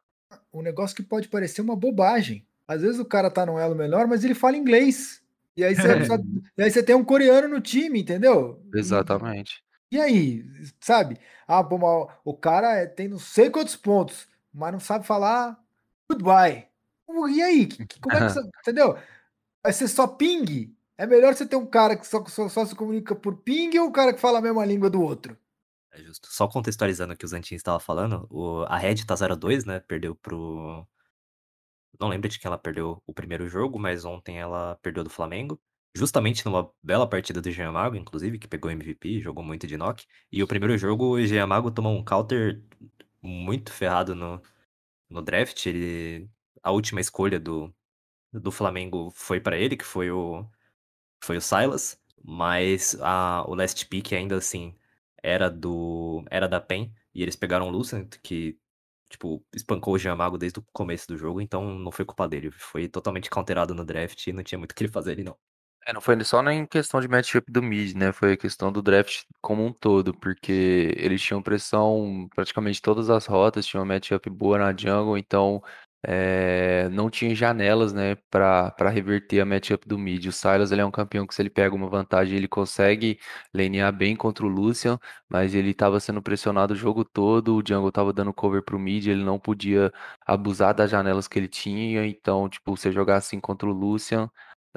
Um 0.54 0.62
negócio 0.62 0.96
que 0.96 1.04
pode 1.04 1.28
parecer 1.28 1.62
uma 1.62 1.76
bobagem, 1.76 2.46
Às 2.68 2.82
vezes 2.82 3.00
o 3.00 3.06
cara 3.06 3.32
tá 3.32 3.46
num 3.46 3.58
elo 3.58 3.76
melhor, 3.76 4.08
mas 4.08 4.24
ele 4.24 4.36
fala 4.36 4.58
inglês. 4.58 5.22
E 5.56 5.64
aí 5.64 5.76
você, 5.76 5.88
precisa- 5.96 6.24
e 6.58 6.64
aí 6.64 6.70
você 6.72 6.84
tem 6.84 6.96
um 6.96 7.04
coreano 7.04 7.48
no 7.48 7.62
time, 7.62 8.02
entendeu? 8.02 8.62
E- 8.74 8.78
Exatamente. 8.80 9.64
E 9.92 10.00
aí, 10.00 10.46
sabe? 10.82 11.18
Ah, 11.48 11.64
pô, 11.64 11.78
mas 11.78 12.14
o 12.26 12.34
cara 12.36 12.74
é- 12.76 12.86
tem 12.86 13.08
não 13.08 13.18
sei 13.18 13.50
quantos 13.50 13.76
pontos, 13.76 14.28
mas 14.54 14.72
não 14.74 14.80
sabe 14.80 15.08
falar 15.08 15.58
goodbye. 16.12 16.68
E 17.30 17.42
aí? 17.42 17.68
Como 18.02 18.16
é 18.16 18.20
que 18.20 18.34
você. 18.34 18.40
Entendeu? 18.62 18.98
Vai 19.64 19.74
ser 19.74 19.88
só 19.88 20.06
ping? 20.08 20.76
É 20.98 21.06
melhor 21.08 21.34
você 21.34 21.46
ter 21.46 21.56
um 21.56 21.66
cara 21.66 21.96
que 21.96 22.06
só, 22.06 22.24
só, 22.26 22.50
só 22.50 22.66
se 22.66 22.76
comunica 22.76 23.16
por 23.16 23.38
ping 23.38 23.78
ou 23.80 23.88
um 23.88 23.92
cara 23.92 24.14
que 24.14 24.20
fala 24.20 24.40
a 24.40 24.42
mesma 24.42 24.66
língua 24.66 24.90
do 24.90 25.02
outro? 25.02 25.38
É 25.92 26.02
justo. 26.02 26.28
Só 26.32 26.48
contextualizando 26.48 27.14
o 27.14 27.18
que 27.18 27.26
o 27.26 27.28
Zantin 27.28 27.56
estava 27.56 27.80
falando, 27.80 28.28
o, 28.30 28.64
a 28.68 28.78
Red 28.78 29.06
tá 29.06 29.16
0-2, 29.16 29.64
né? 29.66 29.80
Perdeu 29.80 30.14
pro. 30.16 30.86
Não 32.00 32.08
lembro 32.08 32.30
de 32.30 32.40
quem 32.40 32.48
ela 32.48 32.58
perdeu 32.58 33.02
o 33.06 33.14
primeiro 33.14 33.48
jogo, 33.48 33.80
mas 33.80 34.06
ontem 34.06 34.40
ela 34.40 34.76
perdeu 34.82 35.04
do 35.04 35.10
Flamengo. 35.10 35.60
Justamente 35.96 36.46
numa 36.46 36.72
bela 36.84 37.10
partida 37.10 37.42
do 37.42 37.52
Jean 37.52 37.72
Mago, 37.72 37.96
inclusive, 37.96 38.38
que 38.38 38.48
pegou 38.48 38.70
MVP, 38.72 39.20
jogou 39.22 39.44
muito 39.44 39.66
de 39.68 39.78
knock. 39.78 40.06
E 40.32 40.44
o 40.44 40.48
primeiro 40.48 40.78
jogo, 40.78 41.16
o 41.16 41.26
Jean 41.26 41.48
Mago 41.48 41.72
tomou 41.72 41.98
um 41.98 42.04
counter 42.04 42.64
muito 43.22 43.72
ferrado 43.72 44.16
no, 44.16 44.42
no 45.10 45.22
draft. 45.22 45.66
Ele, 45.66 46.30
a 46.64 46.72
última 46.72 47.02
escolha 47.02 47.40
do, 47.40 47.74
do 48.34 48.52
Flamengo 48.52 49.12
foi 49.12 49.40
para 49.40 49.58
ele, 49.58 49.78
que 49.78 49.86
foi 49.86 50.12
o, 50.12 50.46
foi 51.24 51.38
o 51.38 51.42
Silas. 51.42 52.00
Mas 52.24 52.98
a, 53.02 53.44
o 53.48 53.56
last 53.56 53.86
pick 53.88 54.14
ainda 54.14 54.38
assim 54.38 54.76
era 55.24 55.50
do 55.50 56.24
era 56.30 56.48
da 56.48 56.60
PEN 56.62 56.94
e 57.14 57.22
eles 57.24 57.36
pegaram 57.36 57.68
o 57.68 57.72
Lucent 57.72 58.18
que 58.22 58.58
tipo 59.10 59.44
espancou 59.54 59.94
o 59.96 59.98
Giamago 59.98 60.38
desde 60.38 60.60
o 60.60 60.66
começo 60.74 61.08
do 61.08 61.18
jogo, 61.18 61.42
então 61.42 61.78
não 61.78 61.92
foi 61.92 62.06
culpa 62.06 62.28
dele, 62.28 62.52
foi 62.52 62.88
totalmente 62.88 63.30
counterado 63.30 63.74
no 63.74 63.86
draft 63.86 64.28
e 64.28 64.34
não 64.34 64.44
tinha 64.44 64.60
muito 64.60 64.72
o 64.72 64.76
que 64.76 64.84
ele 64.84 64.92
fazer 64.92 65.12
ali 65.14 65.24
não. 65.24 65.38
É, 65.86 65.94
não 65.94 66.02
foi 66.02 66.22
só 66.26 66.42
nem 66.42 66.66
questão 66.66 67.00
de 67.00 67.08
matchup 67.08 67.50
do 67.50 67.64
mid, 67.64 67.96
né? 67.96 68.12
Foi 68.12 68.34
a 68.34 68.38
questão 68.38 68.74
do 68.74 68.82
draft 68.82 69.24
como 69.42 69.66
um 69.66 69.72
todo, 69.72 70.14
porque 70.14 70.94
eles 70.98 71.22
tinham 71.22 71.42
pressão 71.42 72.28
praticamente 72.36 72.82
todas 72.82 73.10
as 73.10 73.26
rotas, 73.26 73.66
tinham 73.66 73.86
matchup 73.86 74.30
boa 74.30 74.58
na 74.58 74.76
jungle, 74.76 75.18
então 75.18 75.64
é, 76.10 76.88
não 76.90 77.10
tinha 77.10 77.36
janelas, 77.36 77.92
né, 77.92 78.16
pra 78.32 78.74
reverter 78.90 79.42
a 79.42 79.46
matchup 79.46 79.86
do 79.86 79.98
mid. 80.00 80.26
O 80.28 80.32
Sylas, 80.32 80.72
ele 80.72 80.80
é 80.82 80.86
um 80.86 80.92
campeão 80.92 81.28
que 81.28 81.36
se 81.36 81.42
ele 81.42 81.50
pega 81.50 81.76
uma 81.76 81.90
vantagem, 81.90 82.38
ele 82.38 82.48
consegue 82.48 83.20
lanear 83.54 83.92
bem 83.92 84.16
contra 84.16 84.46
o 84.46 84.50
Lucian, 84.50 84.98
mas 85.28 85.54
ele 85.54 85.72
estava 85.72 86.00
sendo 86.00 86.22
pressionado 86.22 86.74
o 86.74 86.78
jogo 86.78 87.04
todo, 87.04 87.58
o 87.58 87.64
jungle 87.68 87.92
tava 87.92 88.14
dando 88.14 88.34
cover 88.34 88.64
pro 88.64 88.80
mid, 88.80 89.06
ele 89.08 89.24
não 89.24 89.38
podia 89.38 89.92
abusar 90.26 90.74
das 90.74 90.90
janelas 90.90 91.28
que 91.28 91.38
ele 91.38 91.48
tinha, 91.50 92.06
então, 92.08 92.48
tipo, 92.48 92.76
você 92.78 92.90
jogar 92.92 93.18
assim 93.18 93.40
contra 93.42 93.68
o 93.68 93.74
Lucian, 93.74 94.30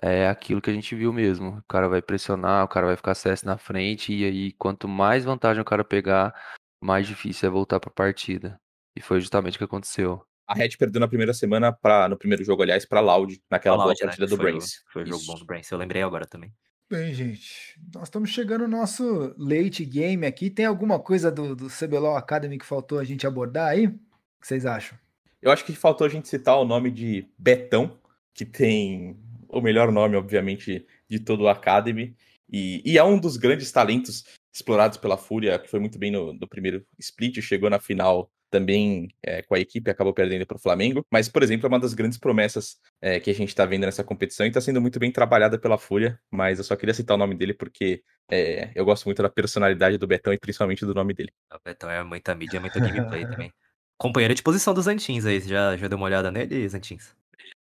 é 0.02 0.28
aquilo 0.28 0.60
que 0.60 0.70
a 0.70 0.74
gente 0.74 0.94
viu 0.96 1.12
mesmo. 1.12 1.58
O 1.58 1.64
cara 1.68 1.88
vai 1.88 2.02
pressionar, 2.02 2.64
o 2.64 2.68
cara 2.68 2.86
vai 2.86 2.96
ficar 2.96 3.14
CS 3.14 3.44
na 3.46 3.56
frente, 3.58 4.12
e 4.12 4.24
aí 4.24 4.52
quanto 4.54 4.88
mais 4.88 5.24
vantagem 5.24 5.60
o 5.62 5.64
cara 5.64 5.84
pegar, 5.84 6.34
mais 6.82 7.06
difícil 7.06 7.48
é 7.48 7.52
voltar 7.52 7.78
pra 7.80 7.90
partida. 7.90 8.60
E 8.96 9.00
foi 9.00 9.20
justamente 9.20 9.54
o 9.56 9.58
que 9.58 9.64
aconteceu. 9.64 10.24
A 10.51 10.55
Red 10.55 10.70
perdeu 10.76 10.98
na 10.98 11.07
primeira 11.07 11.32
semana, 11.32 11.72
pra, 11.72 12.09
no 12.09 12.16
primeiro 12.16 12.42
jogo, 12.42 12.62
aliás, 12.62 12.84
pra 12.84 12.98
Loud, 12.98 13.40
naquela 13.48 13.76
boa 13.76 13.86
Loud, 13.86 14.01
né, 14.01 14.07
partida 14.07 14.26
que 14.26 14.30
do 14.30 14.36
foi 14.36 14.46
o- 14.46 14.48
Brains. 14.57 14.82
Foi 14.92 15.03
o 15.05 15.07
jogo 15.07 15.24
bom 15.24 15.34
do 15.36 15.44
Brains, 15.44 15.70
eu 15.70 15.78
lembrei 15.78 16.03
agora 16.03 16.26
também. 16.26 16.53
Bem, 16.90 17.14
gente, 17.14 17.80
nós 17.94 18.09
estamos 18.09 18.30
chegando 18.30 18.62
no 18.66 18.76
nosso 18.78 19.32
late 19.38 19.84
game 19.84 20.26
aqui. 20.26 20.51
Tem 20.51 20.66
alguma 20.66 20.98
coisa 20.98 21.30
do, 21.30 21.55
do 21.55 21.68
CBLOL 21.70 22.16
Academy 22.16 22.59
que 22.59 22.66
faltou 22.66 22.98
a 22.98 23.05
gente 23.05 23.24
abordar 23.24 23.68
aí? 23.68 23.86
O 23.86 23.92
que 24.40 24.48
vocês 24.48 24.66
acham? 24.66 24.98
Eu 25.40 25.53
acho 25.53 25.64
que 25.64 25.72
faltou 25.72 26.05
a 26.05 26.11
gente 26.11 26.28
citar 26.28 26.59
o 26.59 26.64
nome 26.64 26.90
de 26.90 27.28
Betão, 27.38 27.96
que 28.34 28.44
tem 28.44 29.16
o 29.48 29.61
melhor 29.61 29.92
nome, 29.92 30.16
obviamente, 30.16 30.84
de 31.09 31.20
todo 31.20 31.42
o 31.44 31.48
Academy. 31.48 32.16
E, 32.53 32.82
e 32.84 32.98
é 32.98 33.05
um 33.05 33.20
dos 33.20 33.36
grandes 33.36 33.70
talentos 33.70 34.24
explorados 34.53 34.98
pela 34.98 35.16
Fúria, 35.16 35.61
que 35.61 35.70
foi 35.70 35.78
muito 35.78 35.96
bem 35.96 36.11
no, 36.11 36.32
no 36.32 36.48
primeiro 36.48 36.84
split, 36.98 37.40
chegou 37.40 37.70
na 37.70 37.78
final 37.78 38.28
também 38.51 39.09
é, 39.22 39.42
com 39.42 39.55
a 39.55 39.61
equipe, 39.61 39.90
acabou 39.90 40.12
perdendo 40.12 40.46
para 40.46 40.57
o 40.57 40.61
Flamengo. 40.61 41.07
Mas, 41.11 41.28
por 41.28 41.42
exemplo, 41.42 41.66
é 41.66 41.68
uma 41.68 41.80
das 41.80 41.94
grandes 41.94 42.18
promessas 42.18 42.76
é, 43.01 43.20
que 43.20 43.30
a 43.30 43.34
gente 43.34 43.48
está 43.48 43.64
vendo 43.64 43.86
nessa 43.86 44.05
competição 44.05 44.44
e 44.44 44.48
está 44.48 44.61
sendo 44.61 44.80
muito 44.80 44.98
bem 44.98 45.12
trabalhada 45.12 45.59
pela 45.59 45.78
Fúria. 45.78 46.18
Mas 46.30 46.59
eu 46.59 46.64
só 46.64 46.76
queria 46.76 46.94
citar 46.94 47.14
o 47.14 47.18
nome 47.18 47.34
dele 47.34 47.55
porque 47.55 48.03
é, 48.30 48.70
eu 48.74 48.84
gosto 48.84 49.05
muito 49.07 49.22
da 49.22 49.30
personalidade 49.30 49.96
do 49.96 50.07
Betão 50.07 50.32
e 50.32 50.38
principalmente 50.38 50.84
do 50.84 50.94
nome 50.94 51.14
dele. 51.14 51.32
Então 51.66 51.90
é 51.90 52.03
muita 52.03 52.34
mídia, 52.34 52.61
muita 52.61 52.80
gameplay 52.80 53.26
também. 53.26 53.53
Companheiro 53.96 54.34
de 54.34 54.42
posição 54.42 54.72
dos 54.72 54.86
Zantins 54.86 55.26
aí, 55.26 55.40
você 55.40 55.48
já, 55.48 55.76
já 55.76 55.86
deu 55.86 55.98
uma 55.98 56.07
olhada 56.07 56.30
nele, 56.30 56.66
Zantins? 56.68 57.14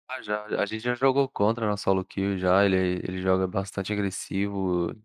Ah, 0.07 0.21
já, 0.21 0.45
a 0.45 0.65
gente 0.65 0.81
já 0.81 0.95
jogou 0.95 1.27
contra 1.29 1.67
na 1.67 1.77
solo 1.77 2.03
kill 2.03 2.37
já, 2.37 2.65
ele, 2.65 3.01
ele 3.03 3.21
joga 3.21 3.45
bastante 3.45 3.93
agressivo, 3.93 4.95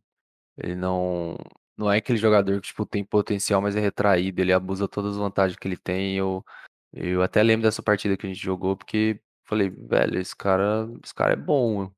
ele 0.57 0.74
não, 0.74 1.37
não 1.77 1.91
é 1.91 1.99
aquele 1.99 2.18
jogador 2.18 2.61
que, 2.61 2.68
tipo, 2.68 2.87
tem 2.87 3.05
potencial, 3.05 3.61
mas 3.61 3.77
é 3.77 3.81
retraído, 3.81 4.41
ele 4.41 4.53
abusa 4.53 4.89
todas 4.89 5.12
as 5.12 5.18
vantagens 5.18 5.59
que 5.59 5.66
ele 5.66 5.77
tem, 5.77 6.16
eu, 6.16 6.45
eu 6.93 7.22
até 7.22 7.43
lembro 7.43 7.64
dessa 7.64 7.83
partida 7.83 8.16
que 8.16 8.27
a 8.27 8.29
gente 8.29 8.43
jogou, 8.43 8.77
porque 8.77 9.20
falei, 9.45 9.70
velho, 9.70 10.18
esse 10.18 10.35
cara, 10.35 10.89
esse 11.03 11.14
cara 11.14 11.33
é 11.33 11.37
bom, 11.37 11.85
esse 11.85 11.93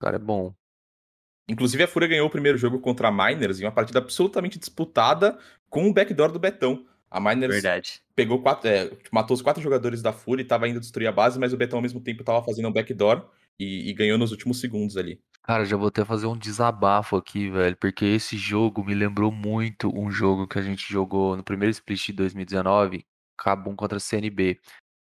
cara 0.00 0.16
é 0.16 0.18
bom. 0.18 0.54
Inclusive, 1.48 1.82
a 1.82 1.88
Fúria 1.88 2.08
ganhou 2.08 2.26
o 2.26 2.30
primeiro 2.30 2.56
jogo 2.56 2.78
contra 2.78 3.08
a 3.08 3.12
Miners 3.12 3.60
em 3.60 3.64
uma 3.64 3.72
partida 3.72 3.98
absolutamente 3.98 4.58
disputada 4.58 5.38
com 5.68 5.88
o 5.88 5.92
backdoor 5.92 6.30
do 6.30 6.38
Betão. 6.38 6.86
A 7.10 7.20
Miners 7.20 7.54
Verdade. 7.54 8.00
pegou 8.14 8.40
quatro, 8.40 8.70
é, 8.70 8.90
matou 9.10 9.34
os 9.34 9.42
quatro 9.42 9.62
jogadores 9.62 10.00
da 10.00 10.12
Fúria 10.12 10.42
e 10.42 10.46
tava 10.46 10.66
indo 10.68 10.80
destruir 10.80 11.08
a 11.08 11.12
base, 11.12 11.38
mas 11.38 11.52
o 11.52 11.56
Betão 11.56 11.78
ao 11.78 11.82
mesmo 11.82 12.00
tempo 12.00 12.24
tava 12.24 12.42
fazendo 12.42 12.68
um 12.68 12.72
backdoor 12.72 13.28
e, 13.58 13.90
e 13.90 13.92
ganhou 13.92 14.16
nos 14.16 14.30
últimos 14.30 14.60
segundos 14.60 14.96
ali. 14.96 15.20
Cara, 15.42 15.64
já 15.64 15.76
vou 15.76 15.88
até 15.88 16.04
fazer 16.04 16.26
um 16.26 16.38
desabafo 16.38 17.16
aqui, 17.16 17.50
velho, 17.50 17.76
porque 17.76 18.04
esse 18.04 18.36
jogo 18.36 18.84
me 18.84 18.94
lembrou 18.94 19.32
muito 19.32 19.90
um 19.92 20.10
jogo 20.10 20.46
que 20.46 20.58
a 20.58 20.62
gente 20.62 20.90
jogou 20.92 21.36
no 21.36 21.42
primeiro 21.42 21.72
split 21.72 22.06
de 22.06 22.12
2019, 22.12 23.04
Kabum 23.36 23.74
contra 23.74 23.98
CNB. 23.98 24.60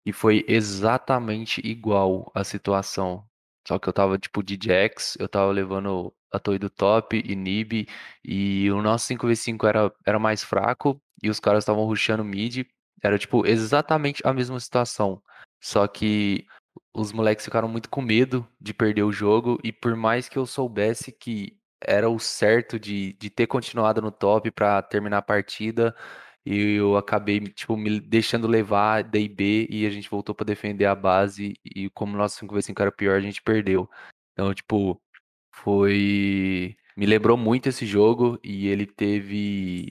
E 0.06 0.12
foi 0.12 0.44
exatamente 0.48 1.62
igual 1.64 2.32
a 2.34 2.44
situação. 2.44 3.26
Só 3.68 3.78
que 3.80 3.88
eu 3.88 3.94
tava 3.94 4.18
tipo 4.18 4.44
de 4.44 4.58
Jax, 4.62 5.16
eu 5.20 5.30
tava 5.30 5.52
levando 5.52 6.14
a 6.32 6.40
torre 6.40 6.58
do 6.60 6.70
top 6.70 7.22
e 7.24 7.36
Nib, 7.36 7.88
e 8.26 8.72
o 8.72 8.82
nosso 8.82 9.08
5v5 9.08 9.68
era, 9.68 9.94
era 10.06 10.20
mais 10.20 10.44
fraco, 10.44 11.00
e 11.22 11.30
os 11.30 11.40
caras 11.40 11.64
estavam 11.64 11.86
rushando 11.86 12.24
mid. 12.24 12.66
Era 13.04 13.20
tipo 13.20 13.46
exatamente 13.46 14.22
a 14.26 14.34
mesma 14.34 14.60
situação. 14.60 15.22
Só 15.62 15.88
que 15.88 16.46
os 16.94 17.12
moleques 17.12 17.46
ficaram 17.46 17.68
muito 17.68 17.90
com 17.90 18.02
medo 18.02 18.48
de 18.60 18.74
perder 18.74 19.04
o 19.04 19.12
jogo, 19.12 19.60
e 19.64 19.72
por 19.72 19.96
mais 19.96 20.30
que 20.30 20.38
eu 20.38 20.46
soubesse 20.46 21.12
que 21.12 21.58
era 21.82 22.10
o 22.10 22.20
certo 22.20 22.80
de, 22.80 23.14
de 23.14 23.30
ter 23.30 23.48
continuado 23.48 24.02
no 24.02 24.12
top 24.12 24.52
pra 24.52 24.82
terminar 24.82 25.18
a 25.20 25.22
partida, 25.22 25.96
e 26.46 26.76
eu 26.76 26.98
acabei, 26.98 27.40
tipo, 27.40 27.78
me 27.78 28.00
deixando 28.00 28.48
levar, 28.48 29.04
dei 29.04 29.30
B, 29.30 29.68
e 29.70 29.86
a 29.86 29.90
gente 29.90 30.10
voltou 30.10 30.36
pra 30.36 30.46
defender 30.46 30.86
a 30.86 30.96
base, 30.96 31.56
e 31.64 31.90
como 31.92 32.14
o 32.16 32.18
nosso 32.18 32.40
5v5 32.46 32.82
era 32.82 32.92
pior, 32.92 33.18
a 33.18 33.22
gente 33.22 33.42
perdeu. 33.42 33.90
Então, 34.34 34.54
tipo, 34.54 35.02
foi... 35.52 36.76
Me 36.98 37.06
lembrou 37.06 37.38
muito 37.38 37.70
esse 37.70 37.86
jogo, 37.86 38.40
e 38.44 38.68
ele 38.68 38.86
teve, 38.86 39.90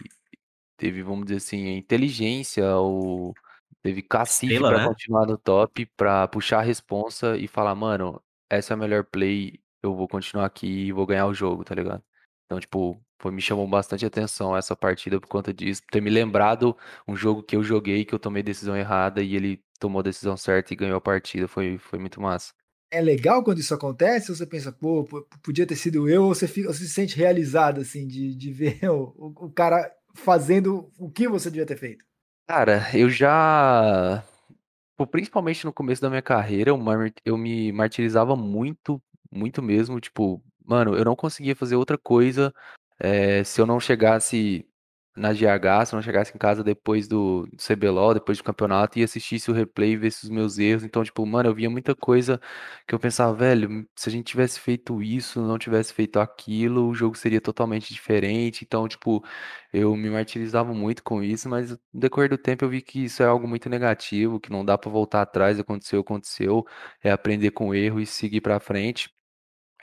teve, 0.76 1.02
vamos 1.02 1.24
dizer 1.24 1.36
assim, 1.38 1.68
a 1.68 1.76
inteligência, 1.76 2.76
ou 2.76 3.34
teve 3.82 4.02
cacife 4.02 4.64
Estrela, 4.64 4.64
pra 4.64 4.78
né? 4.78 4.80
continuar 4.80 5.26
no 5.26 5.36
top, 5.38 5.86
pra 5.96 6.26
puxar 6.28 6.60
a 6.60 6.62
responsa 6.62 7.36
e 7.36 7.48
falar, 7.48 7.74
mano, 7.74 8.22
essa 8.50 8.72
é 8.72 8.74
a 8.74 8.76
melhor 8.76 9.04
play, 9.04 9.60
eu 9.82 9.94
vou 9.94 10.08
continuar 10.08 10.46
aqui 10.46 10.66
e 10.86 10.92
vou 10.92 11.06
ganhar 11.06 11.26
o 11.26 11.34
jogo, 11.34 11.64
tá 11.64 11.74
ligado? 11.74 12.02
Então, 12.46 12.60
tipo, 12.60 13.00
foi, 13.20 13.32
me 13.32 13.40
chamou 13.42 13.66
bastante 13.66 14.04
atenção 14.06 14.56
essa 14.56 14.76
partida 14.76 15.20
por 15.20 15.28
conta 15.28 15.52
disso, 15.54 15.82
ter 15.90 16.00
me 16.00 16.10
lembrado 16.10 16.76
um 17.08 17.16
jogo 17.16 17.42
que 17.42 17.56
eu 17.56 17.62
joguei, 17.62 18.04
que 18.04 18.14
eu 18.14 18.18
tomei 18.18 18.42
decisão 18.42 18.76
errada 18.76 19.22
e 19.22 19.34
ele 19.34 19.62
tomou 19.78 20.00
a 20.00 20.02
decisão 20.02 20.36
certa 20.36 20.72
e 20.72 20.76
ganhou 20.76 20.96
a 20.98 21.00
partida. 21.00 21.48
Foi, 21.48 21.78
foi 21.78 21.98
muito 21.98 22.20
massa. 22.20 22.52
É 22.90 23.00
legal 23.00 23.42
quando 23.42 23.58
isso 23.58 23.74
acontece? 23.74 24.30
Ou 24.30 24.36
você 24.36 24.46
pensa, 24.46 24.70
pô, 24.70 25.04
podia 25.42 25.66
ter 25.66 25.76
sido 25.76 26.08
eu? 26.08 26.24
Ou 26.24 26.34
você, 26.34 26.46
fica, 26.46 26.68
você 26.72 26.84
se 26.84 26.90
sente 26.92 27.16
realizado, 27.16 27.80
assim, 27.80 28.06
de, 28.06 28.34
de 28.34 28.52
ver 28.52 28.78
o- 28.90 29.32
o 29.46 29.50
cara 29.50 29.90
fazendo 30.14 30.90
o 30.98 31.10
que 31.10 31.26
você 31.28 31.50
devia 31.50 31.66
ter 31.66 31.78
feito? 31.78 32.04
Cara, 32.52 32.82
eu 32.94 33.08
já. 33.08 34.22
pô, 34.96 35.06
Principalmente 35.06 35.64
no 35.64 35.72
começo 35.72 36.02
da 36.02 36.10
minha 36.10 36.22
carreira, 36.22 36.70
eu, 36.70 36.78
mar- 36.78 37.10
eu 37.24 37.38
me 37.38 37.72
martirizava 37.72 38.36
muito, 38.36 39.02
muito 39.30 39.62
mesmo. 39.62 40.00
Tipo, 40.00 40.42
mano, 40.66 40.94
eu 40.96 41.04
não 41.04 41.16
conseguia 41.16 41.56
fazer 41.56 41.76
outra 41.76 41.96
coisa 41.98 42.54
eh, 43.00 43.44
se 43.44 43.60
eu 43.60 43.66
não 43.66 43.80
chegasse 43.80 44.66
na 45.16 45.32
GH, 45.32 45.86
se 45.86 45.94
eu 45.94 45.96
não 45.98 46.02
chegasse 46.02 46.32
em 46.34 46.38
casa 46.38 46.64
depois 46.64 47.06
do, 47.06 47.46
do 47.46 47.56
CBLOL, 47.62 48.14
depois 48.14 48.38
do 48.38 48.44
campeonato, 48.44 48.98
e 48.98 49.02
assistisse 49.02 49.50
o 49.50 49.54
replay 49.54 49.92
e 49.92 49.96
visse 49.96 50.24
os 50.24 50.30
meus 50.30 50.58
erros. 50.58 50.84
Então, 50.84 51.04
tipo, 51.04 51.24
mano, 51.26 51.50
eu 51.50 51.54
via 51.54 51.68
muita 51.70 51.94
coisa 51.94 52.40
que 52.86 52.94
eu 52.94 52.98
pensava, 52.98 53.34
velho, 53.34 53.86
se 53.94 54.08
a 54.08 54.12
gente 54.12 54.26
tivesse 54.26 54.58
feito 54.60 55.02
isso, 55.02 55.40
não 55.42 55.58
tivesse 55.58 55.92
feito 55.92 56.18
aquilo, 56.20 56.88
o 56.88 56.94
jogo 56.94 57.16
seria 57.16 57.40
totalmente 57.40 57.92
diferente. 57.92 58.64
Então, 58.64 58.88
tipo, 58.88 59.22
eu 59.72 59.94
me 59.96 60.10
martirizava 60.10 60.72
muito 60.74 61.02
com 61.02 61.22
isso, 61.22 61.48
mas 61.48 61.70
no 61.70 61.78
decorrer 61.92 62.30
do 62.30 62.38
tempo 62.38 62.64
eu 62.64 62.68
vi 62.68 62.80
que 62.82 63.04
isso 63.04 63.22
é 63.22 63.26
algo 63.26 63.46
muito 63.48 63.68
negativo, 63.68 64.40
que 64.40 64.50
não 64.50 64.64
dá 64.64 64.76
pra 64.78 64.90
voltar 64.90 65.22
atrás, 65.22 65.58
aconteceu, 65.58 66.00
aconteceu, 66.00 66.64
é 67.02 67.10
aprender 67.10 67.50
com 67.50 67.68
o 67.68 67.74
erro 67.74 68.00
e 68.00 68.06
seguir 68.06 68.40
pra 68.40 68.60
frente. 68.60 69.10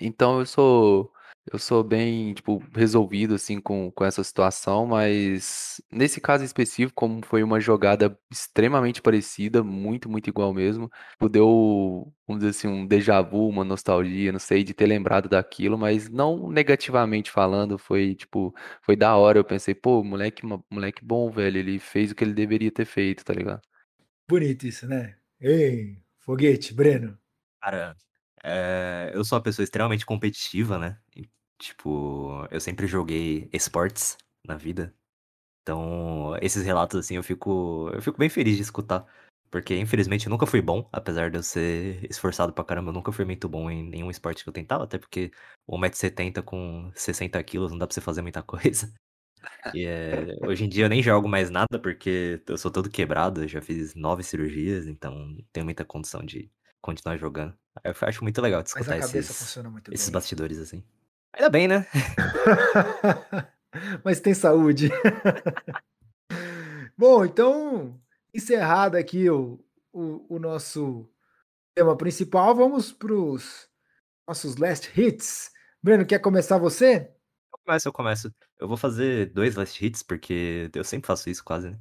Então 0.01 0.39
eu 0.39 0.45
sou 0.45 1.11
eu 1.51 1.57
sou 1.57 1.83
bem, 1.83 2.33
tipo, 2.33 2.63
resolvido 2.75 3.35
assim 3.35 3.59
com, 3.59 3.91
com 3.91 4.05
essa 4.05 4.23
situação, 4.23 4.85
mas 4.85 5.81
nesse 5.91 6.21
caso 6.21 6.43
específico, 6.43 6.93
como 6.93 7.25
foi 7.25 7.41
uma 7.43 7.59
jogada 7.59 8.17
extremamente 8.31 9.01
parecida, 9.01 9.63
muito, 9.63 10.09
muito 10.09 10.29
igual 10.29 10.53
mesmo, 10.53 10.89
tipo, 11.11 11.27
deu, 11.29 12.13
vamos 12.27 12.41
dizer 12.43 12.51
assim, 12.51 12.67
um 12.67 12.85
déjà 12.85 13.21
vu, 13.21 13.47
uma 13.47 13.63
nostalgia, 13.63 14.31
não 14.31 14.39
sei, 14.39 14.63
de 14.63 14.73
ter 14.73 14.85
lembrado 14.85 15.27
daquilo, 15.27 15.77
mas 15.77 16.07
não 16.09 16.49
negativamente 16.49 17.31
falando, 17.31 17.77
foi 17.77 18.13
tipo, 18.15 18.53
foi 18.81 18.95
da 18.95 19.15
hora, 19.15 19.39
eu 19.39 19.43
pensei, 19.43 19.73
pô, 19.73 20.03
moleque, 20.03 20.43
moleque 20.69 21.03
bom, 21.03 21.31
velho, 21.31 21.57
ele 21.57 21.79
fez 21.79 22.11
o 22.11 22.15
que 22.15 22.23
ele 22.23 22.33
deveria 22.33 22.71
ter 22.71 22.85
feito, 22.85 23.23
tá 23.25 23.33
ligado? 23.33 23.61
Bonito 24.27 24.67
isso, 24.67 24.87
né? 24.87 25.15
Ei, 25.41 25.97
foguete, 26.19 26.73
Breno. 26.73 27.17
Cara, 27.61 27.95
é, 28.43 29.11
eu 29.13 29.23
sou 29.23 29.37
uma 29.37 29.43
pessoa 29.43 29.63
extremamente 29.63 30.05
competitiva, 30.05 30.77
né? 30.77 30.97
Tipo, 31.59 32.47
eu 32.49 32.59
sempre 32.61 32.87
joguei 32.87 33.49
esportes 33.53 34.17
na 34.47 34.55
vida. 34.55 34.95
Então, 35.61 36.35
esses 36.41 36.63
relatos, 36.65 36.99
assim, 36.99 37.15
eu 37.17 37.23
fico, 37.23 37.89
eu 37.93 38.01
fico 38.01 38.17
bem 38.17 38.29
feliz 38.29 38.55
de 38.55 38.63
escutar. 38.63 39.05
Porque, 39.51 39.75
infelizmente, 39.77 40.25
eu 40.27 40.29
nunca 40.29 40.45
fui 40.45 40.61
bom, 40.61 40.87
apesar 40.91 41.31
de 41.31 41.37
eu 41.37 41.43
ser 41.43 42.05
esforçado 42.09 42.53
pra 42.53 42.63
caramba, 42.63 42.89
eu 42.89 42.93
nunca 42.93 43.11
fui 43.11 43.25
muito 43.25 43.49
bom 43.49 43.69
em 43.69 43.83
nenhum 43.89 44.11
esporte 44.11 44.43
que 44.43 44.49
eu 44.49 44.53
tentava, 44.53 44.83
até 44.83 44.97
porque 44.97 45.31
1,70m 45.67 46.43
com 46.43 46.91
60kg 46.95 47.69
não 47.69 47.77
dá 47.77 47.87
pra 47.87 47.93
você 47.93 48.01
fazer 48.01 48.21
muita 48.21 48.41
coisa. 48.43 48.93
E, 49.73 49.85
é, 49.85 50.35
hoje 50.41 50.65
em 50.65 50.69
dia 50.69 50.85
eu 50.85 50.89
nem 50.89 51.01
jogo 51.01 51.27
mais 51.27 51.49
nada, 51.49 51.79
porque 51.81 52.41
eu 52.47 52.57
sou 52.57 52.71
todo 52.71 52.89
quebrado, 52.89 53.47
já 53.47 53.61
fiz 53.61 53.95
nove 53.95 54.23
cirurgias, 54.23 54.87
então 54.87 55.35
tenho 55.51 55.65
muita 55.65 55.83
condição 55.83 56.23
de 56.23 56.51
continuar 56.81 57.17
jogando. 57.17 57.57
Eu 57.83 57.93
acho 58.01 58.23
muito 58.23 58.41
legal 58.41 58.61
de 58.61 58.69
escutar 58.69 58.97
esses, 58.97 59.57
esses 59.91 60.05
bem. 60.07 60.13
bastidores, 60.13 60.59
assim. 60.59 60.83
Ainda 61.33 61.49
bem, 61.49 61.67
né? 61.67 61.85
Mas 64.03 64.19
tem 64.19 64.33
saúde. 64.33 64.89
Bom, 66.97 67.23
então, 67.23 68.01
encerrado 68.33 68.95
aqui 68.95 69.29
o, 69.29 69.63
o, 69.93 70.35
o 70.35 70.39
nosso 70.39 71.07
tema 71.75 71.95
principal, 71.95 72.55
vamos 72.55 72.91
para 72.91 73.13
os 73.13 73.69
nossos 74.27 74.57
last 74.57 74.89
hits. 74.99 75.51
Breno, 75.81 76.05
quer 76.05 76.19
começar 76.19 76.57
você? 76.57 77.11
Eu 77.53 77.59
começo, 77.65 77.87
eu 77.87 77.93
começo. 77.93 78.35
Eu 78.59 78.67
vou 78.67 78.75
fazer 78.75 79.31
dois 79.31 79.55
last 79.55 79.85
hits, 79.85 80.03
porque 80.03 80.69
eu 80.73 80.83
sempre 80.83 81.07
faço 81.07 81.29
isso 81.29 81.43
quase, 81.43 81.69
né? 81.69 81.79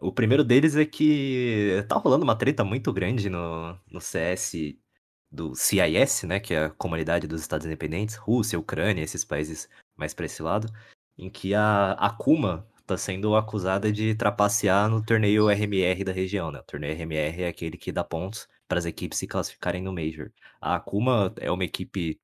O 0.00 0.12
primeiro 0.12 0.42
deles 0.42 0.76
é 0.76 0.84
que 0.84 1.84
tá 1.88 1.96
rolando 1.96 2.24
uma 2.24 2.36
treta 2.36 2.64
muito 2.64 2.92
grande 2.92 3.28
no, 3.28 3.78
no 3.90 4.00
CS 4.00 4.76
do 5.34 5.54
CIS, 5.54 6.22
né? 6.24 6.40
Que 6.40 6.54
é 6.54 6.64
a 6.66 6.70
Comunidade 6.70 7.26
dos 7.26 7.40
Estados 7.40 7.66
Independentes, 7.66 8.16
Rússia, 8.16 8.58
Ucrânia, 8.58 9.02
esses 9.02 9.24
países 9.24 9.68
mais 9.96 10.14
pra 10.14 10.26
esse 10.26 10.42
lado, 10.42 10.72
em 11.18 11.30
que 11.30 11.54
a 11.54 11.92
Akuma 11.92 12.66
tá 12.86 12.96
sendo 12.96 13.34
acusada 13.36 13.90
de 13.90 14.14
trapacear 14.14 14.88
no 14.90 15.04
torneio 15.04 15.48
RMR 15.48 16.04
da 16.04 16.12
região, 16.12 16.50
né? 16.52 16.60
O 16.60 16.64
torneio 16.64 16.94
RMR 16.94 17.42
é 17.42 17.48
aquele 17.48 17.76
que 17.76 17.92
dá 17.92 18.04
pontos 18.04 18.48
para 18.68 18.78
as 18.78 18.84
equipes 18.86 19.18
se 19.18 19.26
classificarem 19.26 19.82
no 19.82 19.92
Major. 19.92 20.30
A 20.60 20.76
Akuma 20.76 21.32
é 21.38 21.50
uma 21.50 21.64
equipe 21.64 22.20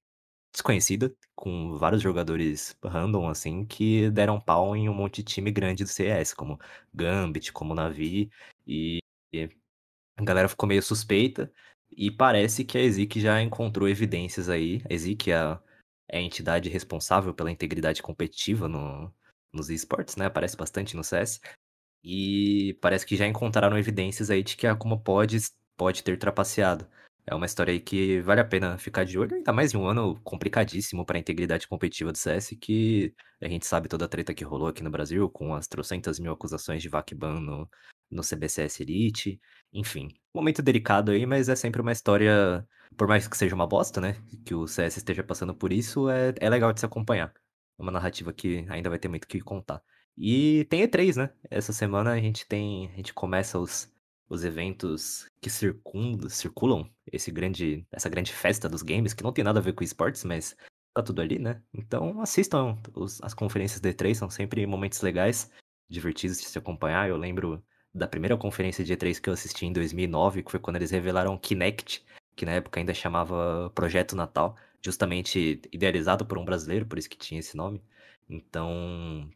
desconhecida, 0.52 1.14
com 1.34 1.76
vários 1.78 2.02
jogadores 2.02 2.76
random, 2.84 3.28
assim, 3.28 3.64
que 3.64 4.10
deram 4.10 4.40
pau 4.40 4.76
em 4.76 4.88
um 4.88 4.94
monte 4.94 5.22
de 5.22 5.34
time 5.34 5.50
grande 5.50 5.84
do 5.84 5.88
CS, 5.88 6.34
como 6.34 6.58
Gambit, 6.92 7.52
como 7.52 7.74
Navi, 7.74 8.30
e 8.66 8.98
a 10.16 10.24
galera 10.24 10.48
ficou 10.48 10.68
meio 10.68 10.82
suspeita, 10.82 11.50
e 11.90 12.10
parece 12.10 12.64
que 12.64 12.78
a 12.78 12.80
Ezik 12.80 13.20
já 13.20 13.40
encontrou 13.42 13.88
evidências 13.88 14.48
aí. 14.48 14.82
A 14.88 14.94
Ezik 14.94 15.30
é 15.30 15.36
a, 15.36 15.60
é 16.08 16.18
a 16.18 16.22
entidade 16.22 16.68
responsável 16.68 17.34
pela 17.34 17.50
integridade 17.50 18.02
competitiva 18.02 18.68
no, 18.68 19.12
nos 19.52 19.70
esportes, 19.70 20.16
né? 20.16 20.26
Aparece 20.26 20.56
bastante 20.56 20.96
no 20.96 21.04
CS. 21.04 21.40
E 22.02 22.78
parece 22.80 23.04
que 23.04 23.16
já 23.16 23.26
encontraram 23.26 23.78
evidências 23.78 24.30
aí 24.30 24.42
de 24.42 24.56
que 24.56 24.66
a 24.66 24.72
Akuma 24.72 24.98
pode, 24.98 25.38
pode 25.76 26.02
ter 26.02 26.18
trapaceado. 26.18 26.86
É 27.26 27.34
uma 27.34 27.46
história 27.46 27.72
aí 27.72 27.80
que 27.80 28.20
vale 28.22 28.40
a 28.40 28.44
pena 28.44 28.78
ficar 28.78 29.04
de 29.04 29.18
olho, 29.18 29.36
ainda 29.36 29.52
mais 29.52 29.74
em 29.74 29.76
um 29.76 29.86
ano 29.86 30.18
complicadíssimo 30.24 31.04
para 31.04 31.18
a 31.18 31.20
integridade 31.20 31.68
competitiva 31.68 32.10
do 32.10 32.18
CS, 32.18 32.56
que 32.60 33.14
a 33.40 33.48
gente 33.48 33.66
sabe 33.66 33.88
toda 33.88 34.06
a 34.06 34.08
treta 34.08 34.34
que 34.34 34.42
rolou 34.42 34.68
aqui 34.68 34.82
no 34.82 34.90
Brasil, 34.90 35.28
com 35.28 35.54
as 35.54 35.68
trocentas 35.68 36.18
mil 36.18 36.32
acusações 36.32 36.82
de 36.82 36.88
VACBAN 36.88 37.40
no, 37.40 37.68
no 38.10 38.22
CBCS 38.22 38.82
Elite. 38.82 39.40
Enfim, 39.72 40.08
momento 40.34 40.62
delicado 40.62 41.10
aí, 41.12 41.24
mas 41.26 41.48
é 41.48 41.56
sempre 41.56 41.80
uma 41.80 41.92
história, 41.92 42.66
por 42.96 43.06
mais 43.08 43.26
que 43.28 43.36
seja 43.36 43.54
uma 43.54 43.66
bosta, 43.66 44.00
né? 44.00 44.16
Que 44.44 44.54
o 44.54 44.66
CS 44.66 44.98
esteja 44.98 45.22
passando 45.22 45.54
por 45.54 45.72
isso, 45.72 46.08
é, 46.10 46.34
é 46.40 46.50
legal 46.50 46.72
de 46.72 46.80
se 46.80 46.86
acompanhar. 46.86 47.32
É 47.78 47.82
uma 47.82 47.92
narrativa 47.92 48.32
que 48.32 48.66
ainda 48.68 48.90
vai 48.90 48.98
ter 48.98 49.08
muito 49.08 49.24
o 49.24 49.28
que 49.28 49.40
contar. 49.40 49.82
E 50.16 50.64
tem 50.68 50.82
E3, 50.82 51.16
né? 51.16 51.30
Essa 51.50 51.72
semana 51.72 52.12
a 52.12 52.18
gente 52.20 52.46
tem. 52.46 52.88
A 52.92 52.96
gente 52.96 53.14
começa 53.14 53.58
os, 53.58 53.90
os 54.28 54.44
eventos 54.44 55.26
que 55.40 55.48
circundam, 55.50 56.28
circulam 56.28 56.90
esse 57.10 57.30
grande, 57.30 57.86
essa 57.90 58.08
grande 58.08 58.32
festa 58.32 58.68
dos 58.68 58.82
games, 58.82 59.14
que 59.14 59.22
não 59.22 59.32
tem 59.32 59.44
nada 59.44 59.58
a 59.60 59.62
ver 59.62 59.72
com 59.72 59.82
esportes, 59.84 60.24
mas 60.24 60.54
tá 60.94 61.02
tudo 61.02 61.20
ali, 61.22 61.38
né? 61.38 61.62
Então 61.72 62.20
assistam 62.20 62.76
os- 62.94 63.22
as 63.22 63.32
conferências 63.34 63.80
da 63.80 63.88
E3, 63.90 64.18
são 64.18 64.28
sempre 64.28 64.66
momentos 64.66 65.00
legais, 65.00 65.50
divertidos 65.88 66.38
de 66.40 66.46
se 66.46 66.58
acompanhar. 66.58 67.08
Eu 67.08 67.16
lembro 67.16 67.64
da 67.94 68.06
primeira 68.06 68.36
conferência 68.36 68.84
de 68.84 68.92
E3 68.92 69.20
que 69.20 69.28
eu 69.28 69.34
assisti 69.34 69.66
em 69.66 69.72
2009, 69.72 70.42
que 70.42 70.50
foi 70.50 70.60
quando 70.60 70.76
eles 70.76 70.90
revelaram 70.90 71.38
Kinect, 71.38 72.04
que 72.36 72.46
na 72.46 72.52
época 72.52 72.80
ainda 72.80 72.94
chamava 72.94 73.70
Projeto 73.74 74.16
Natal, 74.16 74.56
justamente 74.82 75.60
idealizado 75.72 76.24
por 76.24 76.38
um 76.38 76.44
brasileiro, 76.44 76.86
por 76.86 76.98
isso 76.98 77.10
que 77.10 77.18
tinha 77.18 77.40
esse 77.40 77.56
nome. 77.56 77.82
Então, 78.28 79.28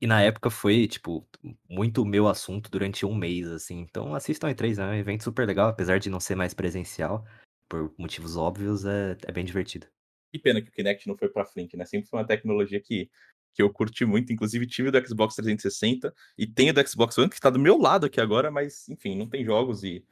e 0.00 0.06
na 0.06 0.20
época 0.20 0.50
foi, 0.50 0.86
tipo, 0.86 1.26
muito 1.68 2.04
meu 2.04 2.28
assunto 2.28 2.70
durante 2.70 3.06
um 3.06 3.14
mês, 3.14 3.48
assim. 3.48 3.78
Então 3.80 4.14
assistam 4.14 4.48
a 4.48 4.50
E3, 4.54 4.78
é 4.78 4.84
um 4.84 4.94
evento 4.94 5.24
super 5.24 5.46
legal, 5.46 5.68
apesar 5.68 5.98
de 5.98 6.10
não 6.10 6.20
ser 6.20 6.34
mais 6.34 6.52
presencial, 6.52 7.24
por 7.68 7.92
motivos 7.96 8.36
óbvios, 8.36 8.84
é, 8.84 9.16
é 9.26 9.32
bem 9.32 9.44
divertido. 9.44 9.86
Que 10.30 10.38
pena 10.38 10.60
que 10.60 10.68
o 10.68 10.72
Kinect 10.72 11.08
não 11.08 11.16
foi 11.16 11.28
pra 11.28 11.44
frente, 11.44 11.76
né? 11.76 11.84
Sempre 11.84 12.08
foi 12.08 12.18
uma 12.18 12.26
tecnologia 12.26 12.80
que, 12.80 13.10
que 13.54 13.62
eu 13.62 13.70
curti 13.70 14.04
muito. 14.04 14.32
Inclusive, 14.32 14.66
tive 14.66 14.90
do 14.90 15.06
Xbox 15.06 15.34
360 15.36 16.12
e 16.38 16.46
tenho 16.46 16.72
do 16.72 16.86
Xbox 16.88 17.16
One, 17.18 17.28
que 17.28 17.34
está 17.34 17.50
do 17.50 17.58
meu 17.58 17.78
lado 17.78 18.06
aqui 18.06 18.20
agora, 18.20 18.50
mas, 18.50 18.88
enfim, 18.88 19.16
não 19.16 19.28
tem 19.28 19.44
jogos 19.44 19.82
e, 19.84 20.04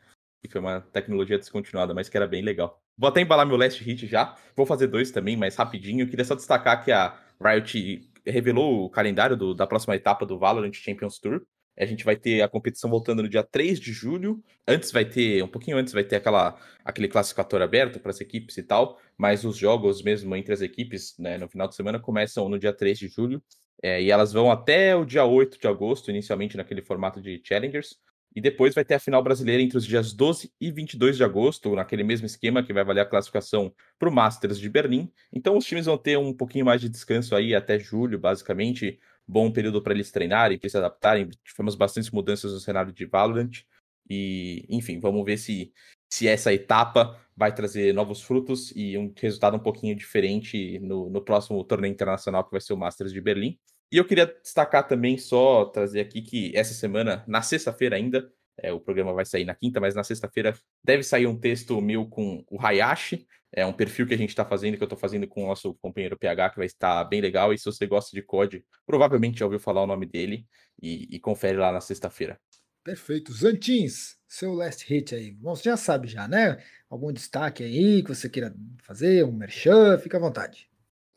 e 0.42 0.48
foi 0.48 0.60
uma 0.60 0.80
tecnologia 0.80 1.38
descontinuada, 1.38 1.94
mas 1.94 2.08
que 2.08 2.16
era 2.16 2.26
bem 2.26 2.42
legal. 2.42 2.80
Vou 2.96 3.08
até 3.08 3.20
embalar 3.20 3.46
meu 3.46 3.56
last 3.56 3.82
hit 3.82 4.06
já. 4.06 4.36
Vou 4.54 4.66
fazer 4.66 4.86
dois 4.86 5.10
também, 5.10 5.36
mas 5.36 5.56
rapidinho. 5.56 6.06
Queria 6.08 6.24
só 6.24 6.34
destacar 6.34 6.84
que 6.84 6.92
a 6.92 7.18
Riot 7.42 8.06
revelou 8.26 8.84
o 8.84 8.90
calendário 8.90 9.36
do- 9.36 9.54
da 9.54 9.66
próxima 9.66 9.96
etapa 9.96 10.26
do 10.26 10.38
Valorant 10.38 10.72
Champions 10.74 11.18
Tour. 11.18 11.42
A 11.80 11.86
gente 11.86 12.04
vai 12.04 12.14
ter 12.16 12.42
a 12.42 12.48
competição 12.48 12.90
voltando 12.90 13.22
no 13.22 13.28
dia 13.28 13.42
3 13.42 13.80
de 13.80 13.92
julho. 13.92 14.42
Antes 14.68 14.92
vai 14.92 15.04
ter, 15.04 15.42
um 15.42 15.48
pouquinho 15.48 15.78
antes, 15.78 15.92
vai 15.92 16.04
ter 16.04 16.16
aquela, 16.16 16.58
aquele 16.84 17.08
classificatório 17.08 17.64
aberto 17.64 17.98
para 17.98 18.10
as 18.10 18.20
equipes 18.20 18.56
e 18.58 18.62
tal. 18.62 19.00
Mas 19.16 19.44
os 19.44 19.56
jogos 19.56 20.02
mesmo 20.02 20.36
entre 20.36 20.52
as 20.52 20.60
equipes, 20.60 21.16
né, 21.18 21.38
no 21.38 21.48
final 21.48 21.66
de 21.68 21.74
semana, 21.74 21.98
começam 21.98 22.48
no 22.48 22.58
dia 22.58 22.72
3 22.72 22.98
de 22.98 23.08
julho. 23.08 23.42
é, 23.82 24.02
e 24.02 24.10
elas 24.10 24.32
vão 24.32 24.50
até 24.50 24.94
o 24.94 25.04
dia 25.06 25.24
8 25.24 25.58
de 25.58 25.66
agosto, 25.66 26.10
inicialmente 26.10 26.56
naquele 26.56 26.82
formato 26.82 27.20
de 27.20 27.40
Challengers. 27.42 27.98
E 28.34 28.40
depois 28.40 28.74
vai 28.74 28.84
ter 28.84 28.94
a 28.94 28.98
final 29.00 29.22
brasileira 29.22 29.60
entre 29.62 29.76
os 29.76 29.84
dias 29.84 30.12
12 30.12 30.52
e 30.60 30.70
22 30.70 31.16
de 31.16 31.24
agosto, 31.24 31.74
naquele 31.74 32.04
mesmo 32.04 32.26
esquema 32.26 32.62
que 32.62 32.72
vai 32.72 32.84
valer 32.84 33.00
a 33.00 33.06
classificação 33.06 33.74
para 33.98 34.08
o 34.08 34.12
Masters 34.12 34.58
de 34.58 34.68
Berlim. 34.68 35.10
Então 35.32 35.56
os 35.56 35.64
times 35.64 35.86
vão 35.86 35.98
ter 35.98 36.16
um 36.16 36.32
pouquinho 36.32 36.64
mais 36.64 36.80
de 36.80 36.88
descanso 36.88 37.34
aí 37.34 37.54
até 37.54 37.78
julho, 37.78 38.18
basicamente. 38.18 39.00
Bom 39.30 39.52
período 39.52 39.80
para 39.80 39.94
eles 39.94 40.10
treinarem, 40.10 40.58
para 40.58 40.68
se 40.68 40.76
adaptarem. 40.76 41.28
Tivemos 41.44 41.76
bastantes 41.76 42.10
mudanças 42.10 42.52
no 42.52 42.58
cenário 42.58 42.92
de 42.92 43.06
Valorant. 43.06 43.62
E, 44.08 44.66
enfim, 44.68 44.98
vamos 44.98 45.24
ver 45.24 45.36
se, 45.36 45.72
se 46.12 46.26
essa 46.26 46.52
etapa 46.52 47.16
vai 47.36 47.54
trazer 47.54 47.94
novos 47.94 48.20
frutos 48.20 48.72
e 48.74 48.98
um 48.98 49.12
resultado 49.16 49.56
um 49.56 49.60
pouquinho 49.60 49.94
diferente 49.94 50.80
no, 50.80 51.08
no 51.08 51.22
próximo 51.22 51.62
torneio 51.62 51.92
internacional, 51.92 52.42
que 52.42 52.50
vai 52.50 52.60
ser 52.60 52.72
o 52.72 52.76
Masters 52.76 53.12
de 53.12 53.20
Berlim. 53.20 53.56
E 53.92 53.98
eu 53.98 54.04
queria 54.04 54.26
destacar 54.26 54.88
também, 54.88 55.16
só 55.16 55.64
trazer 55.66 56.00
aqui 56.00 56.22
que 56.22 56.50
essa 56.56 56.74
semana, 56.74 57.24
na 57.28 57.40
sexta-feira 57.40 57.94
ainda, 57.94 58.32
É, 58.62 58.72
o 58.72 58.80
programa 58.80 59.12
vai 59.12 59.24
sair 59.24 59.44
na 59.44 59.54
quinta, 59.54 59.80
mas 59.80 59.94
na 59.94 60.04
sexta-feira 60.04 60.54
deve 60.84 61.02
sair 61.02 61.26
um 61.26 61.38
texto 61.38 61.80
meu 61.80 62.06
com 62.06 62.44
o 62.50 62.60
Hayashi. 62.60 63.26
É 63.52 63.66
um 63.66 63.72
perfil 63.72 64.06
que 64.06 64.14
a 64.14 64.18
gente 64.18 64.28
está 64.28 64.44
fazendo, 64.44 64.76
que 64.76 64.82
eu 64.82 64.86
estou 64.86 64.98
fazendo 64.98 65.26
com 65.26 65.44
o 65.44 65.48
nosso 65.48 65.74
companheiro 65.74 66.16
PH, 66.16 66.50
que 66.50 66.56
vai 66.56 66.66
estar 66.66 67.02
bem 67.04 67.20
legal. 67.20 67.52
E 67.52 67.58
se 67.58 67.64
você 67.64 67.86
gosta 67.86 68.14
de 68.14 68.22
COD, 68.22 68.64
provavelmente 68.86 69.40
já 69.40 69.44
ouviu 69.44 69.58
falar 69.58 69.82
o 69.82 69.86
nome 69.86 70.06
dele. 70.06 70.46
E, 70.80 71.16
e 71.16 71.18
confere 71.18 71.58
lá 71.58 71.72
na 71.72 71.80
sexta-feira. 71.80 72.38
Perfeito. 72.82 73.32
Zantins, 73.32 74.16
seu 74.26 74.54
last 74.54 74.86
hit 74.86 75.14
aí. 75.14 75.32
Bom, 75.32 75.54
você 75.54 75.64
já 75.64 75.76
sabe 75.76 76.08
já, 76.08 76.26
né? 76.26 76.62
Algum 76.88 77.12
destaque 77.12 77.62
aí 77.62 78.02
que 78.02 78.08
você 78.08 78.28
queira 78.28 78.54
fazer, 78.82 79.24
um 79.24 79.32
merchan, 79.32 79.98
fica 79.98 80.16
à 80.16 80.20
vontade. 80.20 80.70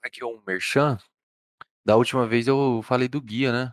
Aqui 0.04 0.22
é 0.22 0.26
um 0.26 0.42
merchan. 0.46 0.98
Da 1.86 1.96
última 1.96 2.28
vez 2.28 2.48
eu 2.48 2.82
falei 2.84 3.08
do 3.08 3.22
guia, 3.22 3.52
né? 3.52 3.72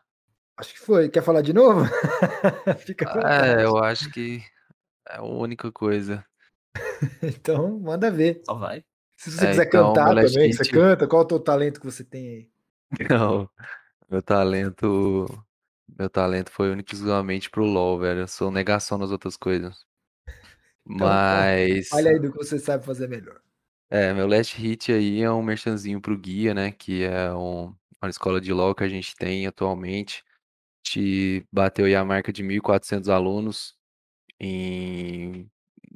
Acho 0.61 0.75
que 0.75 0.81
foi. 0.81 1.09
Quer 1.09 1.23
falar 1.23 1.41
de 1.41 1.53
novo? 1.55 1.85
vontade. 3.15 3.63
É, 3.63 3.65
eu 3.65 3.79
acho 3.79 4.11
que 4.11 4.43
é 5.09 5.17
a 5.17 5.23
única 5.23 5.73
coisa. 5.73 6.25
Então, 7.23 7.81
manda 7.81 8.11
ver. 8.11 8.43
Só 8.45 8.55
vai. 8.55 8.85
Se 9.17 9.31
você 9.31 9.47
É, 9.47 9.51
quiser 9.51 9.67
então, 9.67 9.93
cantar 9.93 10.15
também, 10.15 10.53
você 10.53 10.63
hit- 10.63 10.73
canta, 10.73 11.07
qual 11.07 11.23
é 11.23 11.25
o 11.25 11.29
teu 11.29 11.41
talento 11.41 11.81
que 11.81 11.87
você 11.87 12.05
tem 12.05 12.29
aí? 12.29 12.51
Não, 13.11 13.49
meu 14.11 14.23
talento. 14.23 15.27
Meu 15.99 16.09
talento 16.09 16.51
foi 16.51 16.71
único 16.71 16.91
exclusivamente 16.93 17.51
pro 17.51 17.65
LoL, 17.65 17.99
velho. 17.99 18.21
Eu 18.21 18.29
sou 18.29 18.51
negação 18.51 18.99
nas 18.99 19.11
outras 19.11 19.37
coisas. 19.37 19.85
Então, 20.87 21.07
Mas. 21.07 21.89
Olha 21.93 22.11
aí 22.11 22.19
do 22.21 22.31
que 22.31 22.39
você 22.39 22.59
sabe 22.59 22.85
fazer 22.85 23.09
melhor. 23.09 23.41
É, 23.91 24.13
meu 24.15 24.27
last 24.27 24.57
hit 24.57 24.93
aí 24.93 25.21
é 25.21 25.31
um 25.31 25.43
merchanzinho 25.43 26.01
pro 26.01 26.17
Guia, 26.17 26.55
né? 26.55 26.71
Que 26.71 27.03
é 27.05 27.33
um- 27.33 27.75
uma 28.01 28.09
escola 28.09 28.41
de 28.41 28.53
LoL 28.53 28.75
que 28.75 28.85
a 28.85 28.89
gente 28.89 29.15
tem 29.17 29.47
atualmente. 29.47 30.23
Gente 30.87 31.47
bateu 31.53 31.87
a 31.99 32.05
marca 32.05 32.33
de 32.33 32.43
1.400 32.43 33.09
alunos 33.09 33.75
em 34.41 35.51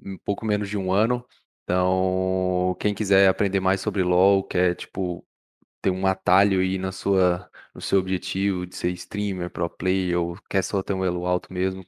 um 0.04 0.18
pouco 0.24 0.46
menos 0.46 0.68
de 0.68 0.78
um 0.78 0.92
ano. 0.92 1.26
Então, 1.64 2.76
quem 2.80 2.94
quiser 2.94 3.28
aprender 3.28 3.60
mais 3.60 3.80
sobre 3.80 4.02
LoL, 4.02 4.44
quer, 4.44 4.74
tipo, 4.76 5.26
ter 5.82 5.90
um 5.90 6.06
atalho 6.06 6.60
aí 6.60 6.78
na 6.78 6.92
sua, 6.92 7.50
no 7.74 7.80
seu 7.80 8.00
objetivo 8.00 8.66
de 8.66 8.76
ser 8.76 8.90
streamer, 8.92 9.50
pro 9.50 9.68
player, 9.70 10.20
ou 10.20 10.38
quer 10.50 10.62
só 10.62 10.82
ter 10.82 10.94
um 10.94 11.04
elo 11.04 11.26
alto 11.26 11.52
mesmo, 11.52 11.86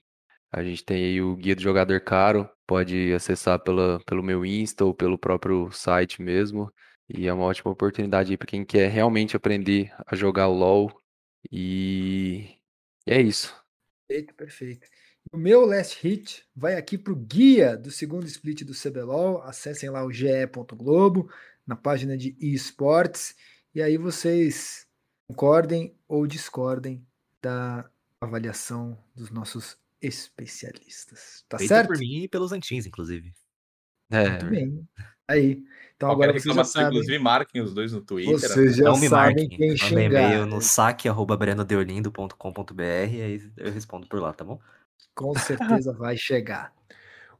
a 0.52 0.62
gente 0.64 0.84
tem 0.84 1.04
aí 1.04 1.22
o 1.22 1.36
Guia 1.36 1.56
do 1.56 1.62
Jogador 1.62 2.00
Caro, 2.00 2.48
pode 2.66 3.12
acessar 3.14 3.60
pela, 3.60 4.00
pelo 4.06 4.22
meu 4.22 4.44
Insta 4.46 4.84
ou 4.84 4.94
pelo 4.94 5.18
próprio 5.18 5.70
site 5.72 6.22
mesmo. 6.22 6.72
E 7.08 7.26
é 7.26 7.32
uma 7.32 7.44
ótima 7.44 7.72
oportunidade 7.72 8.36
para 8.36 8.46
quem 8.46 8.64
quer 8.64 8.88
realmente 8.90 9.36
aprender 9.36 9.92
a 10.06 10.16
jogar 10.16 10.48
LoL. 10.48 10.90
E, 11.52 12.55
e 13.06 13.12
é 13.12 13.20
isso. 13.20 13.54
Perfeito, 14.08 14.34
perfeito. 14.34 14.88
O 15.32 15.36
meu 15.36 15.66
last 15.66 16.00
hit 16.00 16.46
vai 16.54 16.76
aqui 16.76 16.96
para 16.96 17.12
o 17.12 17.16
guia 17.16 17.76
do 17.76 17.90
segundo 17.90 18.26
split 18.26 18.62
do 18.62 18.72
CBLOL. 18.72 19.42
Acessem 19.42 19.90
lá 19.90 20.04
o 20.04 20.12
ge.globo, 20.12 21.30
na 21.66 21.74
página 21.74 22.16
de 22.16 22.36
esportes, 22.40 23.34
e 23.74 23.82
aí 23.82 23.98
vocês 23.98 24.86
concordem 25.28 25.98
ou 26.06 26.26
discordem 26.26 27.04
da 27.42 27.90
avaliação 28.20 28.96
dos 29.14 29.30
nossos 29.30 29.76
especialistas. 30.00 31.44
Tá 31.48 31.58
Feita 31.58 31.74
certo? 31.74 31.88
por 31.88 31.98
mim 31.98 32.22
e 32.22 32.28
pelos 32.28 32.52
Antins, 32.52 32.86
inclusive. 32.86 33.32
É, 34.10 34.30
Muito 34.30 34.46
bem. 34.46 34.88
Aí. 35.28 35.62
Então 35.96 36.10
Qualquer 36.10 36.24
agora 36.24 36.38
vocês 36.40 36.54
já 36.54 36.64
sabem. 36.64 36.88
inclusive, 36.88 37.18
marquem 37.18 37.62
os 37.62 37.72
dois 37.72 37.92
no 37.92 38.00
Twitter. 38.02 38.38
Vocês 38.38 38.76
já 38.76 38.84
Não 38.84 38.98
me 38.98 39.08
sabem 39.08 39.34
marquem. 39.36 39.48
quem 39.48 39.76
xingar. 39.76 40.02
e-mail 40.02 40.44
no 40.46 40.60
saque.brenodeolindo.com.br 40.60 42.82
e 42.82 43.22
aí 43.22 43.40
eu 43.56 43.72
respondo 43.72 44.06
por 44.06 44.20
lá, 44.20 44.32
tá 44.32 44.44
bom? 44.44 44.60
Com 45.14 45.34
certeza 45.38 45.92
vai 45.94 46.16
chegar. 46.16 46.74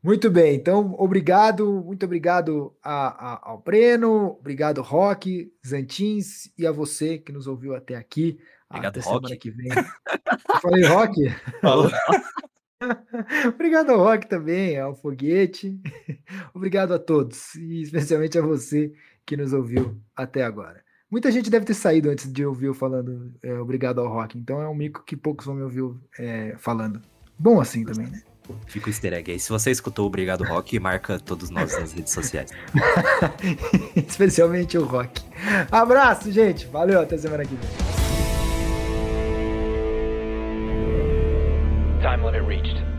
Muito 0.03 0.31
bem, 0.31 0.55
então 0.55 0.95
obrigado, 0.99 1.83
muito 1.85 2.07
obrigado 2.07 2.73
a, 2.83 3.33
a- 3.35 3.41
ao 3.51 3.59
Breno, 3.59 4.37
obrigado 4.39 4.81
Rock, 4.81 5.53
Zantins 5.67 6.51
e 6.57 6.67
a 6.67 6.73
você 6.73 7.19
que 7.19 7.33
nos 7.33 7.47
ouviu 7.47 7.75
até 7.75 7.97
aqui. 7.97 8.39
Obrigado, 8.71 8.99
até 8.99 9.07
Rock. 9.09 9.27
semana 9.27 9.37
que 9.41 9.51
vem. 9.51 9.69
Eu 9.69 10.61
falei 10.61 10.85
Rock? 10.85 11.15
Falou. 11.61 11.91
obrigado 13.49 13.91
ao 13.91 13.99
Rock 13.99 14.29
também, 14.29 14.79
ao 14.79 14.95
Foguete. 14.95 15.81
obrigado 16.55 16.93
a 16.95 16.99
todos, 16.99 17.55
e 17.55 17.83
especialmente 17.83 18.39
a 18.39 18.43
você 18.43 18.93
que 19.25 19.37
nos 19.37 19.53
ouviu 19.53 20.01
até 20.15 20.43
agora. 20.43 20.85
Muita 21.11 21.31
gente 21.31 21.51
deve 21.51 21.65
ter 21.65 21.75
saído 21.75 22.11
antes 22.11 22.31
de 22.31 22.45
ouvir 22.45 22.67
eu 22.67 22.75
falando 22.75 23.33
é, 23.43 23.55
obrigado 23.59 24.01
ao 24.01 24.09
Rock, 24.09 24.39
então 24.39 24.61
é 24.61 24.69
um 24.69 24.75
mico 24.75 25.05
que 25.05 25.17
poucos 25.17 25.47
vão 25.47 25.55
me 25.55 25.63
ouvir 25.63 25.85
é, 26.19 26.55
falando. 26.59 27.01
Bom 27.39 27.61
assim 27.61 27.85
também, 27.85 28.09
né? 28.09 28.23
Fica 28.67 28.87
o 28.87 28.91
easter 28.91 29.13
egg 29.13 29.33
aí. 29.33 29.41
Se 29.41 29.51
você 29.51 29.71
escutou 29.71 30.05
o 30.05 30.09
Obrigado 30.09 30.45
Rock, 30.45 30.79
marca 30.79 31.19
todos 31.19 31.51
nós 31.51 31.79
nas 31.79 31.93
redes 31.93 32.13
sociais. 32.13 32.51
Especialmente 33.97 34.79
o 34.79 34.85
Rock. 34.85 35.23
Abraço, 35.71 36.31
gente. 36.31 36.67
Valeu, 36.67 37.01
até 37.01 37.19
semana 37.19 37.45
que 37.45 37.55
vem. 37.55 38.06
time 42.17 42.25
limit 42.25 42.43
reached. 42.45 42.96